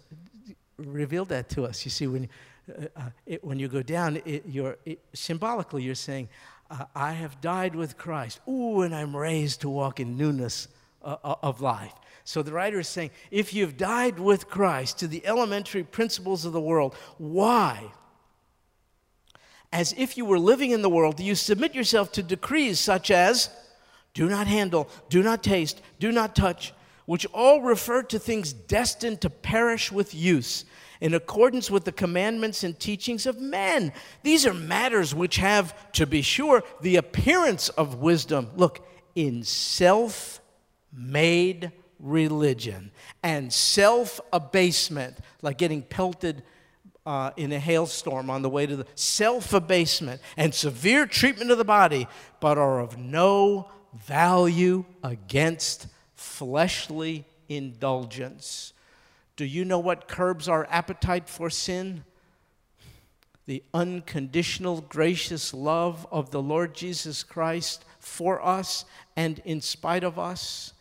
revealed 0.77 1.29
that 1.31 1.49
to 1.51 1.65
us. 1.65 1.85
You 1.85 1.91
see, 1.91 2.07
when, 2.07 2.29
uh, 2.71 2.87
uh, 2.97 3.11
it, 3.27 3.45
when 3.45 3.59
you 3.59 3.69
go 3.69 3.83
down, 3.83 4.21
it, 4.25 4.45
you're, 4.47 4.79
it, 4.87 5.01
symbolically, 5.13 5.83
you're 5.83 5.95
saying, 5.95 6.29
uh, 6.71 6.85
I 6.95 7.13
have 7.13 7.41
died 7.41 7.75
with 7.75 7.97
Christ. 7.97 8.41
Ooh, 8.49 8.83
and 8.83 8.95
I'm 8.95 9.17
raised 9.17 9.63
to 9.63 9.69
walk 9.69 10.01
in 10.01 10.17
newness 10.17 10.69
uh, 11.03 11.17
uh, 11.25 11.35
of 11.43 11.61
life. 11.61 11.95
So 12.25 12.43
the 12.43 12.53
writer 12.53 12.81
is 12.81 12.89
saying, 12.89 13.11
if 13.31 13.55
you've 13.55 13.77
died 13.77 14.19
with 14.19 14.49
Christ 14.49 14.99
to 14.99 15.09
the 15.09 15.27
elementary 15.27 15.83
principles 15.83 16.45
of 16.45 16.53
the 16.53 16.61
world, 16.61 16.95
why? 17.17 17.91
As 19.73 19.95
if 19.97 20.19
you 20.19 20.27
were 20.27 20.39
living 20.39 20.73
in 20.73 20.83
the 20.83 20.91
world, 20.91 21.17
do 21.17 21.25
you 21.25 21.35
submit 21.35 21.75
yourself 21.75 22.13
to 22.13 22.23
decrees 22.23 22.79
such 22.79 23.11
as 23.11 23.49
do 24.13 24.29
not 24.29 24.47
handle, 24.47 24.91
do 25.09 25.23
not 25.23 25.43
taste, 25.43 25.81
do 25.99 26.13
not 26.13 26.37
touch, 26.37 26.75
which 27.07 27.25
all 27.33 27.63
refer 27.63 28.03
to 28.03 28.19
things 28.19 28.53
destined 28.53 29.23
to 29.23 29.31
perish 29.31 29.91
with 29.91 30.15
use 30.15 30.67
in 31.01 31.15
accordance 31.15 31.71
with 31.71 31.85
the 31.85 31.93
commandments 31.93 32.65
and 32.65 32.79
teachings 32.79 33.27
of 33.27 33.41
men. 33.41 33.93
These 34.23 34.47
are 34.47 34.55
matters 34.55 35.15
which 35.15 35.37
have, 35.37 35.93
to 35.93 36.07
be 36.07 36.23
sure, 36.23 36.63
the 36.81 36.97
appearance 36.97 37.69
of 37.71 37.97
wisdom. 37.97 38.51
Look, 38.57 38.87
in 39.15 39.43
self 39.45 40.41
made 40.93 41.73
religion 41.99 42.91
and 43.23 43.53
self 43.53 44.21
abasement, 44.33 45.17
like 45.43 45.59
getting 45.59 45.83
pelted 45.83 46.43
uh, 47.07 47.31
in 47.37 47.53
a 47.53 47.59
hailstorm 47.59 48.29
on 48.29 48.43
the 48.43 48.51
way 48.51 48.67
to 48.67 48.77
the 48.77 48.87
self 48.95 49.53
abasement 49.53 50.21
and 50.37 50.55
severe 50.55 51.07
treatment 51.07 51.51
of 51.51 51.59
the 51.59 51.65
body, 51.65 52.07
but 52.41 52.59
are 52.59 52.81
of 52.81 52.99
no 52.99 53.71
value 53.95 54.85
against 55.03 55.87
fleshly 56.15 57.25
indulgence. 57.49 58.73
Do 59.39 59.45
you 59.45 59.65
know 59.65 59.79
what 59.79 60.09
curbs 60.09 60.49
our 60.49 60.67
appetite 60.69 61.29
for 61.29 61.49
sin? 61.49 62.03
The 63.47 63.63
unconditional, 63.73 64.81
gracious 64.81 65.55
love 65.55 66.09
of 66.11 66.33
the 66.33 66.43
Lord 66.43 66.75
Jesus 66.75 67.23
Christ 67.23 67.85
for 68.01 68.45
us 68.45 68.85
and 69.15 69.41
in 69.45 69.61
spite 69.61 70.03
of 70.03 70.19
us 70.19 70.73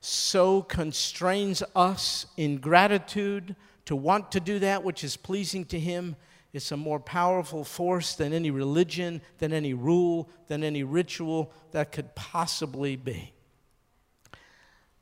so 0.00 0.60
constrains 0.60 1.62
us 1.76 2.26
in 2.36 2.56
gratitude 2.58 3.54
to 3.84 3.94
want 3.94 4.32
to 4.32 4.40
do 4.40 4.58
that 4.58 4.82
which 4.82 5.04
is 5.04 5.16
pleasing 5.16 5.64
to 5.66 5.78
Him. 5.78 6.16
It's 6.52 6.72
a 6.72 6.76
more 6.76 6.98
powerful 6.98 7.62
force 7.62 8.16
than 8.16 8.32
any 8.32 8.50
religion, 8.50 9.22
than 9.38 9.52
any 9.52 9.72
rule, 9.72 10.28
than 10.48 10.64
any 10.64 10.82
ritual 10.82 11.52
that 11.70 11.92
could 11.92 12.16
possibly 12.16 12.96
be. 12.96 13.32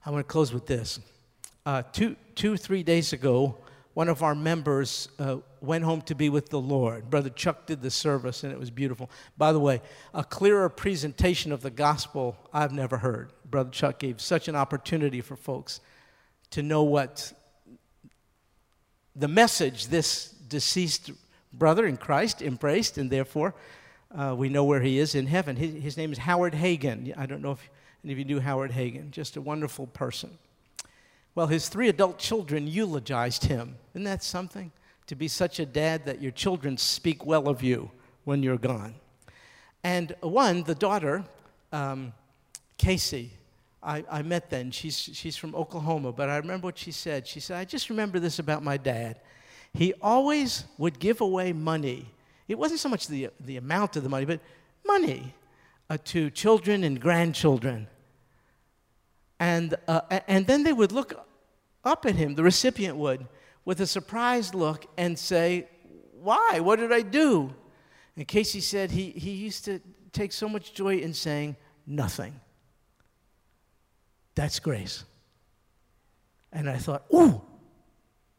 I 0.05 0.11
want 0.11 0.29
to 0.29 0.31
close 0.31 0.53
with 0.53 0.67
this. 0.67 1.01
Uh, 1.65 1.83
two, 1.93 2.17
two, 2.39 2.57
three 2.57 2.85
days 2.85 3.13
ago, 3.13 3.57
one 3.95 4.09
of 4.09 4.23
our 4.23 4.35
members 4.35 5.09
uh, 5.19 5.39
went 5.61 5.83
home 5.83 6.01
to 6.03 6.15
be 6.15 6.29
with 6.29 6.51
the 6.51 6.61
Lord. 6.61 7.11
Brother 7.11 7.31
Chuck 7.31 7.67
did 7.67 7.83
the 7.83 7.91
service, 7.91 8.45
and 8.45 8.53
it 8.53 8.61
was 8.61 8.71
beautiful. 8.71 9.11
By 9.37 9.53
the 9.53 9.59
way, 9.59 9.83
a 10.15 10.23
clearer 10.23 10.69
presentation 10.69 11.51
of 11.51 11.63
the 11.63 11.71
gospel 11.71 12.37
I've 12.53 12.71
never 12.71 12.99
heard. 12.99 13.33
Brother 13.45 13.71
Chuck 13.71 13.99
gave 13.99 14.21
such 14.21 14.47
an 14.47 14.55
opportunity 14.55 15.21
for 15.21 15.35
folks 15.35 15.81
to 16.51 16.63
know 16.63 16.85
what 16.85 17.33
the 19.17 19.27
message 19.27 19.89
this 19.89 20.29
deceased 20.49 21.11
brother 21.53 21.87
in 21.87 21.97
Christ 21.97 22.41
embraced, 22.41 22.99
and 22.99 23.11
therefore 23.11 23.53
uh, 24.17 24.33
we 24.39 24.49
know 24.49 24.63
where 24.63 24.81
he 24.81 25.01
is 25.01 25.17
in 25.17 25.27
heaven. 25.27 25.57
His, 25.57 25.83
his 25.83 25.97
name 25.97 26.13
is 26.13 26.19
Howard 26.19 26.55
Hagin. 26.55 27.19
I 27.19 27.27
don't 27.27 27.43
know 27.43 27.51
if 27.51 27.69
any 28.05 28.13
of 28.13 28.19
you 28.21 28.25
knew 28.25 28.39
Howard 28.39 28.71
Hagin, 28.71 29.11
just 29.11 29.37
a 29.37 29.41
wonderful 29.41 29.89
person. 29.89 30.39
Well, 31.39 31.47
his 31.47 31.69
three 31.69 31.89
adult 31.89 32.19
children 32.19 32.67
eulogized 32.67 33.45
him. 33.45 33.77
Isn't 33.95 34.03
that 34.03 34.25
something? 34.25 34.73
To 35.07 35.15
be 35.15 35.29
such 35.29 35.61
a 35.61 35.67
dad 35.67 36.05
that 36.07 36.21
your 36.21 36.33
children 36.33 36.77
speak 36.77 37.25
well 37.25 37.47
of 37.47 37.63
you 37.63 37.93
when 38.25 38.43
you're 38.43 38.59
gone. 38.59 38.97
And 39.85 40.17
one, 40.21 40.65
the 40.65 40.75
daughter, 40.75 41.25
um, 41.71 42.13
Casey, 42.77 43.31
I, 43.81 44.05
I 44.11 44.23
met 44.23 44.51
then. 44.51 44.73
She's, 44.73 44.99
she's 44.99 45.37
from 45.37 45.55
Oklahoma, 45.55 46.11
but 46.11 46.29
I 46.29 46.39
remember 46.39 46.65
what 46.67 46.77
she 46.77 46.91
said. 46.91 47.25
She 47.25 47.39
said, 47.39 47.57
I 47.57 47.65
just 47.65 47.89
remember 47.89 48.19
this 48.19 48.41
about 48.41 48.65
my 48.65 48.77
dad. 48.77 49.21
He 49.73 49.95
always 50.03 50.65
would 50.77 50.99
give 50.99 51.21
away 51.21 51.53
money. 51.53 52.07
It 52.49 52.59
wasn't 52.59 52.81
so 52.81 52.89
much 52.89 53.07
the, 53.07 53.29
the 53.39 53.59
amount 53.59 53.95
of 53.95 54.03
the 54.03 54.09
money, 54.09 54.25
but 54.25 54.41
money 54.85 55.35
uh, 55.89 55.99
to 56.07 56.31
children 56.31 56.83
and 56.83 57.01
grandchildren. 57.01 57.87
And, 59.39 59.77
uh, 59.87 60.01
and 60.27 60.49
then 60.49 60.65
they 60.65 60.73
would 60.73 60.91
look 60.91 61.28
up 61.85 62.07
at 62.07 62.17
him, 62.17 62.35
the 62.35 62.43
recipient 62.43 62.97
would, 62.97 63.27
with 63.65 63.81
a 63.81 63.87
surprised 63.87 64.55
look 64.55 64.87
and 64.97 65.19
say, 65.19 65.69
Why? 66.21 66.61
What 66.61 66.79
did 66.79 66.93
I 66.93 67.03
do? 67.03 67.55
And 68.17 68.27
Casey 68.27 68.61
said 68.61 68.91
he, 68.91 69.11
he 69.11 69.33
used 69.33 69.65
to 69.67 69.81
take 70.13 70.33
so 70.33 70.49
much 70.49 70.75
joy 70.75 70.97
in 70.97 71.15
saying, 71.15 71.57
Nothing. 71.87 72.41
That's 74.35 74.59
grace. 74.59 75.05
And 76.53 76.69
I 76.69 76.77
thought, 76.77 77.05
Ooh, 77.15 77.43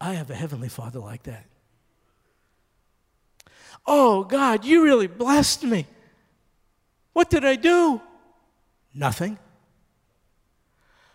I 0.01 0.13
have 0.13 0.29
a 0.29 0.35
heavenly 0.35 0.69
father 0.69 0.99
like 0.99 1.23
that. 1.23 1.45
Oh, 3.85 4.23
God, 4.23 4.65
you 4.65 4.83
really 4.83 5.07
blessed 5.07 5.63
me. 5.63 5.87
What 7.13 7.29
did 7.29 7.43
I 7.43 7.55
do? 7.55 8.01
Nothing. 8.93 9.37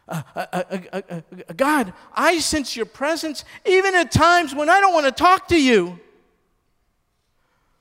Uh 0.07 0.23
uh 0.37 0.47
uh, 0.53 0.63
uh, 0.71 0.79
uh, 0.93 1.01
uh, 1.11 1.53
God, 1.57 1.93
I 2.15 2.39
sense 2.39 2.77
your 2.77 2.87
presence 2.87 3.45
even 3.65 3.95
at 3.95 4.13
times 4.13 4.55
when 4.55 4.69
I 4.69 4.81
don't 4.81 4.93
want 4.93 5.07
to 5.07 5.13
talk 5.13 5.49
to 5.49 5.61
you. 5.61 5.99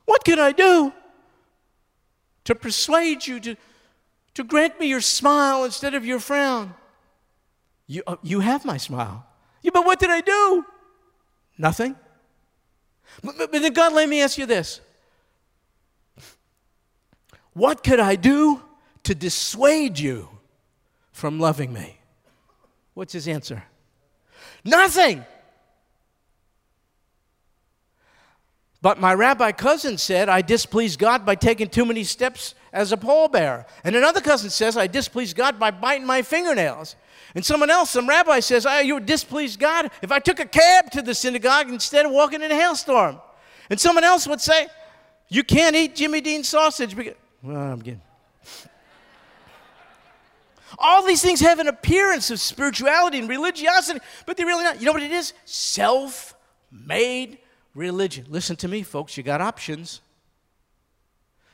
What 0.06 0.24
can 0.24 0.40
I 0.40 0.52
do 0.52 0.94
to 2.46 2.56
persuade 2.56 3.26
you 3.26 3.40
to, 3.40 3.56
to 4.36 4.44
grant 4.44 4.80
me 4.80 4.88
your 4.88 5.02
smile 5.02 5.64
instead 5.64 5.94
of 5.94 6.06
your 6.06 6.20
frown? 6.20 6.74
You, 7.88 8.04
you 8.22 8.40
have 8.40 8.66
my 8.66 8.78
smile. 8.78 9.26
Yeah, 9.62 9.72
but 9.74 9.86
what 9.86 10.00
did 10.00 10.10
I 10.10 10.22
do? 10.22 10.66
Nothing. 11.58 11.96
But, 13.24 13.38
but, 13.38 13.52
but 13.52 13.62
then, 13.62 13.74
God, 13.74 13.94
let 13.94 14.10
me 14.10 14.22
ask 14.22 14.38
you 14.38 14.46
this 14.46 14.82
What 17.54 17.84
could 17.84 18.00
I 18.00 18.16
do 18.16 18.62
to 19.04 19.14
dissuade 19.14 20.00
you 20.00 20.30
from 21.12 21.40
loving 21.40 21.74
me? 21.74 22.00
What's 22.94 23.14
his 23.14 23.28
answer? 23.28 23.64
Nothing. 24.64 25.26
But 28.82 29.00
my 29.00 29.14
rabbi 29.14 29.54
cousin 29.54 29.98
said 29.98 30.28
I 30.28 30.42
displeased 30.42 31.00
God 31.00 31.26
by 31.26 31.36
taking 31.36 31.70
too 31.70 31.86
many 31.86 32.04
steps 32.04 32.54
as 32.74 32.92
a 32.92 32.98
pallbearer. 32.98 33.66
And 33.86 33.96
another 33.96 34.20
cousin 34.20 34.50
says 34.50 34.76
I 34.76 34.88
displeased 34.88 35.38
God 35.38 35.58
by 35.58 35.72
biting 35.72 36.06
my 36.06 36.22
fingernails. 36.22 36.98
And 37.34 37.46
someone 37.46 37.70
else, 37.70 37.92
some 37.92 38.08
rabbi 38.08 38.42
says, 38.42 38.66
oh, 38.66 38.80
you 38.80 39.00
displeased 39.00 39.60
God 39.60 39.90
if 40.02 40.12
I 40.12 40.20
took 40.20 40.40
a 40.40 40.46
cab 40.46 40.92
to 40.92 41.02
the 41.02 41.16
synagogue 41.16 41.70
instead 41.70 42.06
of 42.06 42.12
walking 42.12 42.42
in 42.42 42.52
a 42.52 42.56
hailstorm. 42.56 43.22
And 43.70 43.80
someone 43.80 44.04
else 44.04 44.28
would 44.28 44.42
say, 44.42 44.68
you 45.30 45.44
can't 45.44 45.76
eat 45.76 45.96
Jimmy 45.96 46.22
Dean 46.22 46.44
sausage 46.44 46.96
because, 46.96 47.16
well, 47.42 47.56
I'm 47.56 47.80
getting. 47.80 48.02
All 50.78 51.06
these 51.06 51.22
things 51.22 51.40
have 51.42 51.60
an 51.60 51.68
appearance 51.68 52.32
of 52.32 52.40
spirituality 52.40 53.20
and 53.20 53.30
religiosity, 53.30 54.00
but 54.26 54.38
they're 54.38 54.46
really 54.46 54.64
not. 54.64 54.80
You 54.80 54.86
know 54.86 54.94
what 54.94 55.04
it 55.04 55.12
is? 55.12 55.34
Self 55.46 56.36
made 56.72 57.38
religion. 57.76 58.26
Listen 58.30 58.56
to 58.58 58.68
me, 58.68 58.84
folks, 58.84 59.18
you 59.18 59.24
got 59.24 59.42
options. 59.42 60.02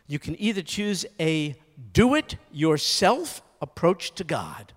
You 0.07 0.19
can 0.19 0.39
either 0.41 0.61
choose 0.61 1.05
a 1.19 1.55
do 1.93 2.15
it 2.15 2.35
yourself 2.51 3.41
approach 3.61 4.11
to 4.15 4.23
God, 4.23 4.73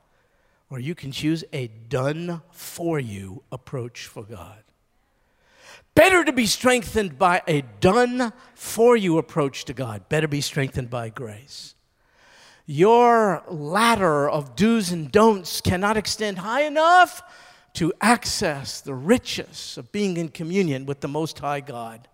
or 0.70 0.78
you 0.78 0.94
can 0.94 1.12
choose 1.12 1.44
a 1.52 1.68
done 1.68 2.42
for 2.50 2.98
you 2.98 3.42
approach 3.50 4.06
for 4.06 4.22
God. 4.22 4.62
Better 5.94 6.24
to 6.24 6.32
be 6.32 6.46
strengthened 6.46 7.18
by 7.18 7.42
a 7.46 7.62
done 7.80 8.32
for 8.54 8.96
you 8.96 9.18
approach 9.18 9.66
to 9.66 9.74
God. 9.74 10.08
Better 10.08 10.28
be 10.28 10.40
strengthened 10.40 10.88
by 10.88 11.10
grace. 11.10 11.74
Your 12.66 13.42
ladder 13.48 14.28
of 14.28 14.54
do's 14.54 14.92
and 14.92 15.10
don'ts 15.10 15.60
cannot 15.60 15.96
extend 15.96 16.38
high 16.38 16.62
enough 16.62 17.22
to 17.74 17.92
access 18.00 18.80
the 18.80 18.94
riches 18.94 19.76
of 19.78 19.90
being 19.92 20.16
in 20.16 20.28
communion 20.28 20.86
with 20.86 21.00
the 21.00 21.08
Most 21.08 21.38
High 21.38 21.60
God. 21.60 22.06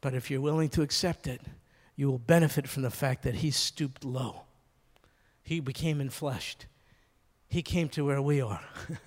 But 0.00 0.14
if 0.14 0.30
you're 0.30 0.40
willing 0.40 0.68
to 0.70 0.82
accept 0.82 1.26
it, 1.26 1.40
you 1.96 2.10
will 2.10 2.18
benefit 2.18 2.68
from 2.68 2.82
the 2.82 2.90
fact 2.90 3.22
that 3.22 3.36
He 3.36 3.50
stooped 3.50 4.04
low 4.04 4.42
He 5.42 5.60
became 5.60 5.98
enfleshed. 5.98 6.66
He 7.48 7.62
came 7.62 7.88
to 7.90 8.04
where 8.04 8.22
we 8.22 8.40
are. 8.40 8.60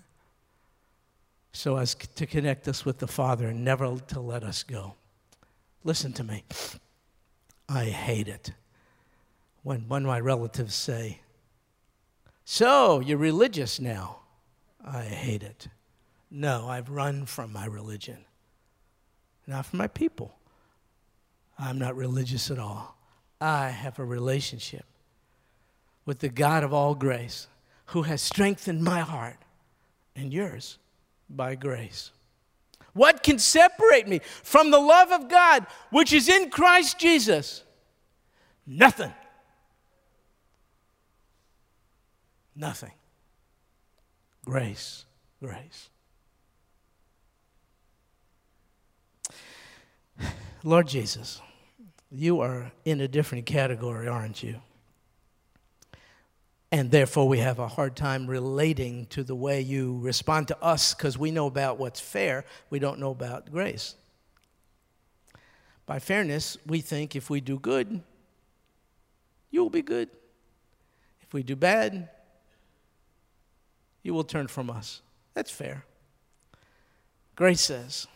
so 1.51 1.77
as 1.77 1.95
to 1.95 2.25
connect 2.25 2.67
us 2.67 2.85
with 2.85 2.99
the 2.99 3.07
Father 3.07 3.47
and 3.49 3.63
never 3.63 3.97
to 4.07 4.19
let 4.19 4.43
us 4.43 4.63
go. 4.63 4.95
Listen 5.83 6.13
to 6.13 6.23
me. 6.23 6.43
I 7.69 7.85
hate 7.85 8.27
it 8.27 8.51
when 9.63 9.87
one 9.87 10.03
of 10.03 10.07
my 10.07 10.19
relatives 10.19 10.75
say, 10.75 11.21
So, 12.45 12.99
you're 12.99 13.17
religious 13.17 13.79
now. 13.79 14.19
I 14.85 15.01
hate 15.01 15.43
it. 15.43 15.67
No, 16.29 16.67
I've 16.67 16.89
run 16.89 17.25
from 17.25 17.53
my 17.53 17.65
religion, 17.65 18.17
not 19.45 19.65
from 19.65 19.79
my 19.79 19.87
people. 19.87 20.35
I'm 21.59 21.79
not 21.79 21.95
religious 21.95 22.51
at 22.51 22.59
all. 22.59 22.97
I 23.39 23.69
have 23.69 23.99
a 23.99 24.05
relationship 24.05 24.85
with 26.05 26.19
the 26.19 26.29
God 26.29 26.63
of 26.63 26.73
all 26.73 26.95
grace 26.95 27.47
who 27.87 28.03
has 28.03 28.21
strengthened 28.21 28.83
my 28.83 28.99
heart 28.99 29.37
and 30.15 30.33
yours 30.33 30.77
by 31.29 31.55
grace. 31.55 32.11
What 32.93 33.21
can 33.23 33.37
separate 33.37 34.07
me 34.07 34.21
from 34.43 34.71
the 34.71 34.79
love 34.79 35.11
of 35.11 35.29
God 35.29 35.67
which 35.91 36.11
is 36.11 36.27
in 36.27 36.49
Christ 36.49 36.99
Jesus? 36.99 37.63
Nothing. 38.65 39.13
Nothing. 42.57 42.91
Grace, 44.43 45.05
grace. 45.39 45.89
Lord 50.63 50.87
Jesus, 50.87 51.39
you 52.11 52.41
are 52.41 52.71
in 52.83 52.99
a 53.01 53.07
different 53.07 53.45
category, 53.45 54.07
aren't 54.07 54.41
you? 54.41 54.55
And 56.71 56.89
therefore, 56.89 57.27
we 57.27 57.37
have 57.37 57.59
a 57.59 57.67
hard 57.67 57.95
time 57.95 58.25
relating 58.25 59.05
to 59.07 59.23
the 59.23 59.35
way 59.35 59.61
you 59.61 59.99
respond 59.99 60.47
to 60.49 60.61
us 60.61 60.95
because 60.95 61.17
we 61.17 61.29
know 61.29 61.45
about 61.45 61.77
what's 61.77 61.99
fair, 61.99 62.43
we 62.71 62.79
don't 62.79 62.99
know 62.99 63.11
about 63.11 63.51
grace. 63.51 63.95
By 65.85 65.99
fairness, 65.99 66.57
we 66.65 66.81
think 66.81 67.15
if 67.15 67.29
we 67.29 67.39
do 67.39 67.59
good, 67.59 68.01
you 69.51 69.61
will 69.61 69.69
be 69.69 69.83
good. 69.83 70.09
If 71.21 71.33
we 71.33 71.43
do 71.43 71.55
bad, 71.55 72.09
you 74.07 74.13
will 74.13 74.23
turn 74.23 74.47
from 74.47 74.69
us. 74.69 75.01
That's 75.33 75.51
fair. 75.51 75.83
Grace 77.35 77.61
says, 77.61 78.07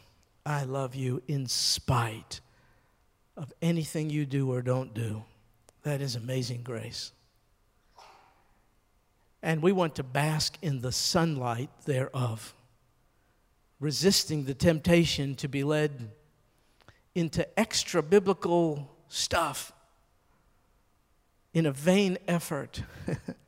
I 0.46 0.64
love 0.64 0.96
you 0.96 1.22
in 1.28 1.48
spite 1.48 2.39
of 3.36 3.52
anything 3.62 4.10
you 4.10 4.26
do 4.26 4.52
or 4.52 4.62
don't 4.62 4.94
do. 4.94 5.24
That 5.84 6.02
is 6.02 6.16
amazing 6.16 6.64
grace. 6.64 7.12
And 9.44 9.62
we 9.62 9.74
want 9.74 9.96
to 9.96 10.04
bask 10.04 10.58
in 10.62 10.80
the 10.80 10.94
sunlight 10.94 11.70
thereof, 11.86 12.54
resisting 13.82 14.46
the 14.46 14.54
temptation 14.54 15.36
to 15.36 15.50
be 15.50 15.66
led 15.66 16.10
into 17.16 17.46
extra 17.60 18.02
biblical 18.02 18.89
stuff 19.10 19.74
in 21.54 21.66
a 21.66 21.72
vain 21.72 22.18
effort 22.30 22.82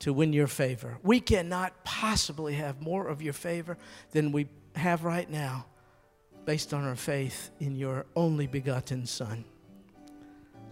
to 0.00 0.12
win 0.12 0.32
your 0.32 0.46
favor. 0.46 0.98
We 1.02 1.20
cannot 1.20 1.84
possibly 1.84 2.54
have 2.54 2.82
more 2.82 3.08
of 3.08 3.22
your 3.22 3.32
favor 3.32 3.78
than 4.12 4.32
we 4.32 4.48
have 4.74 5.04
right 5.04 5.28
now 5.30 5.66
based 6.44 6.72
on 6.72 6.84
our 6.84 6.94
faith 6.94 7.50
in 7.60 7.76
your 7.76 8.06
only 8.14 8.46
begotten 8.46 9.06
Son. 9.06 9.44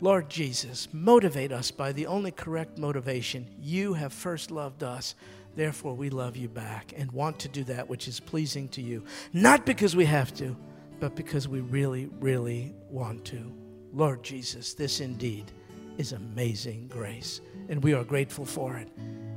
Lord 0.01 0.29
Jesus, 0.29 0.89
motivate 0.93 1.53
us 1.53 1.71
by 1.71 1.93
the 1.93 2.07
only 2.07 2.31
correct 2.31 2.79
motivation. 2.79 3.47
You 3.61 3.95
have 3.95 4.13
first 4.13 4.51
loved 4.51 4.83
us. 4.83 5.15
Therefore, 5.57 5.95
we 5.95 6.11
love 6.11 6.37
you 6.37 6.49
back 6.49 6.93
and 6.97 7.11
want 7.13 7.39
to 7.41 7.49
do 7.49 7.65
that 7.65 7.89
which 7.89 8.09
is 8.09 8.21
pleasing 8.21 8.69
to 8.71 8.83
you. 8.83 9.05
Not 9.33 9.65
because 9.65 9.95
we 9.95 10.05
have 10.05 10.35
to, 10.35 10.57
but 11.01 11.15
because 11.15 11.49
we 11.49 11.61
really, 11.61 12.11
really 12.21 12.75
want 12.91 13.25
to. 13.27 13.53
Lord 13.93 14.23
Jesus, 14.23 14.75
this 14.75 15.01
indeed 15.01 15.53
is 15.97 16.13
amazing 16.13 16.89
grace, 16.89 17.41
and 17.69 17.83
we 17.83 17.95
are 17.95 18.05
grateful 18.05 18.45
for 18.45 18.77
it. 18.77 18.89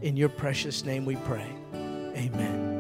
In 0.01 0.15
your 0.15 0.29
precious 0.29 0.85
name 0.85 1.05
we 1.05 1.15
pray. 1.17 1.49
Amen. 1.73 2.76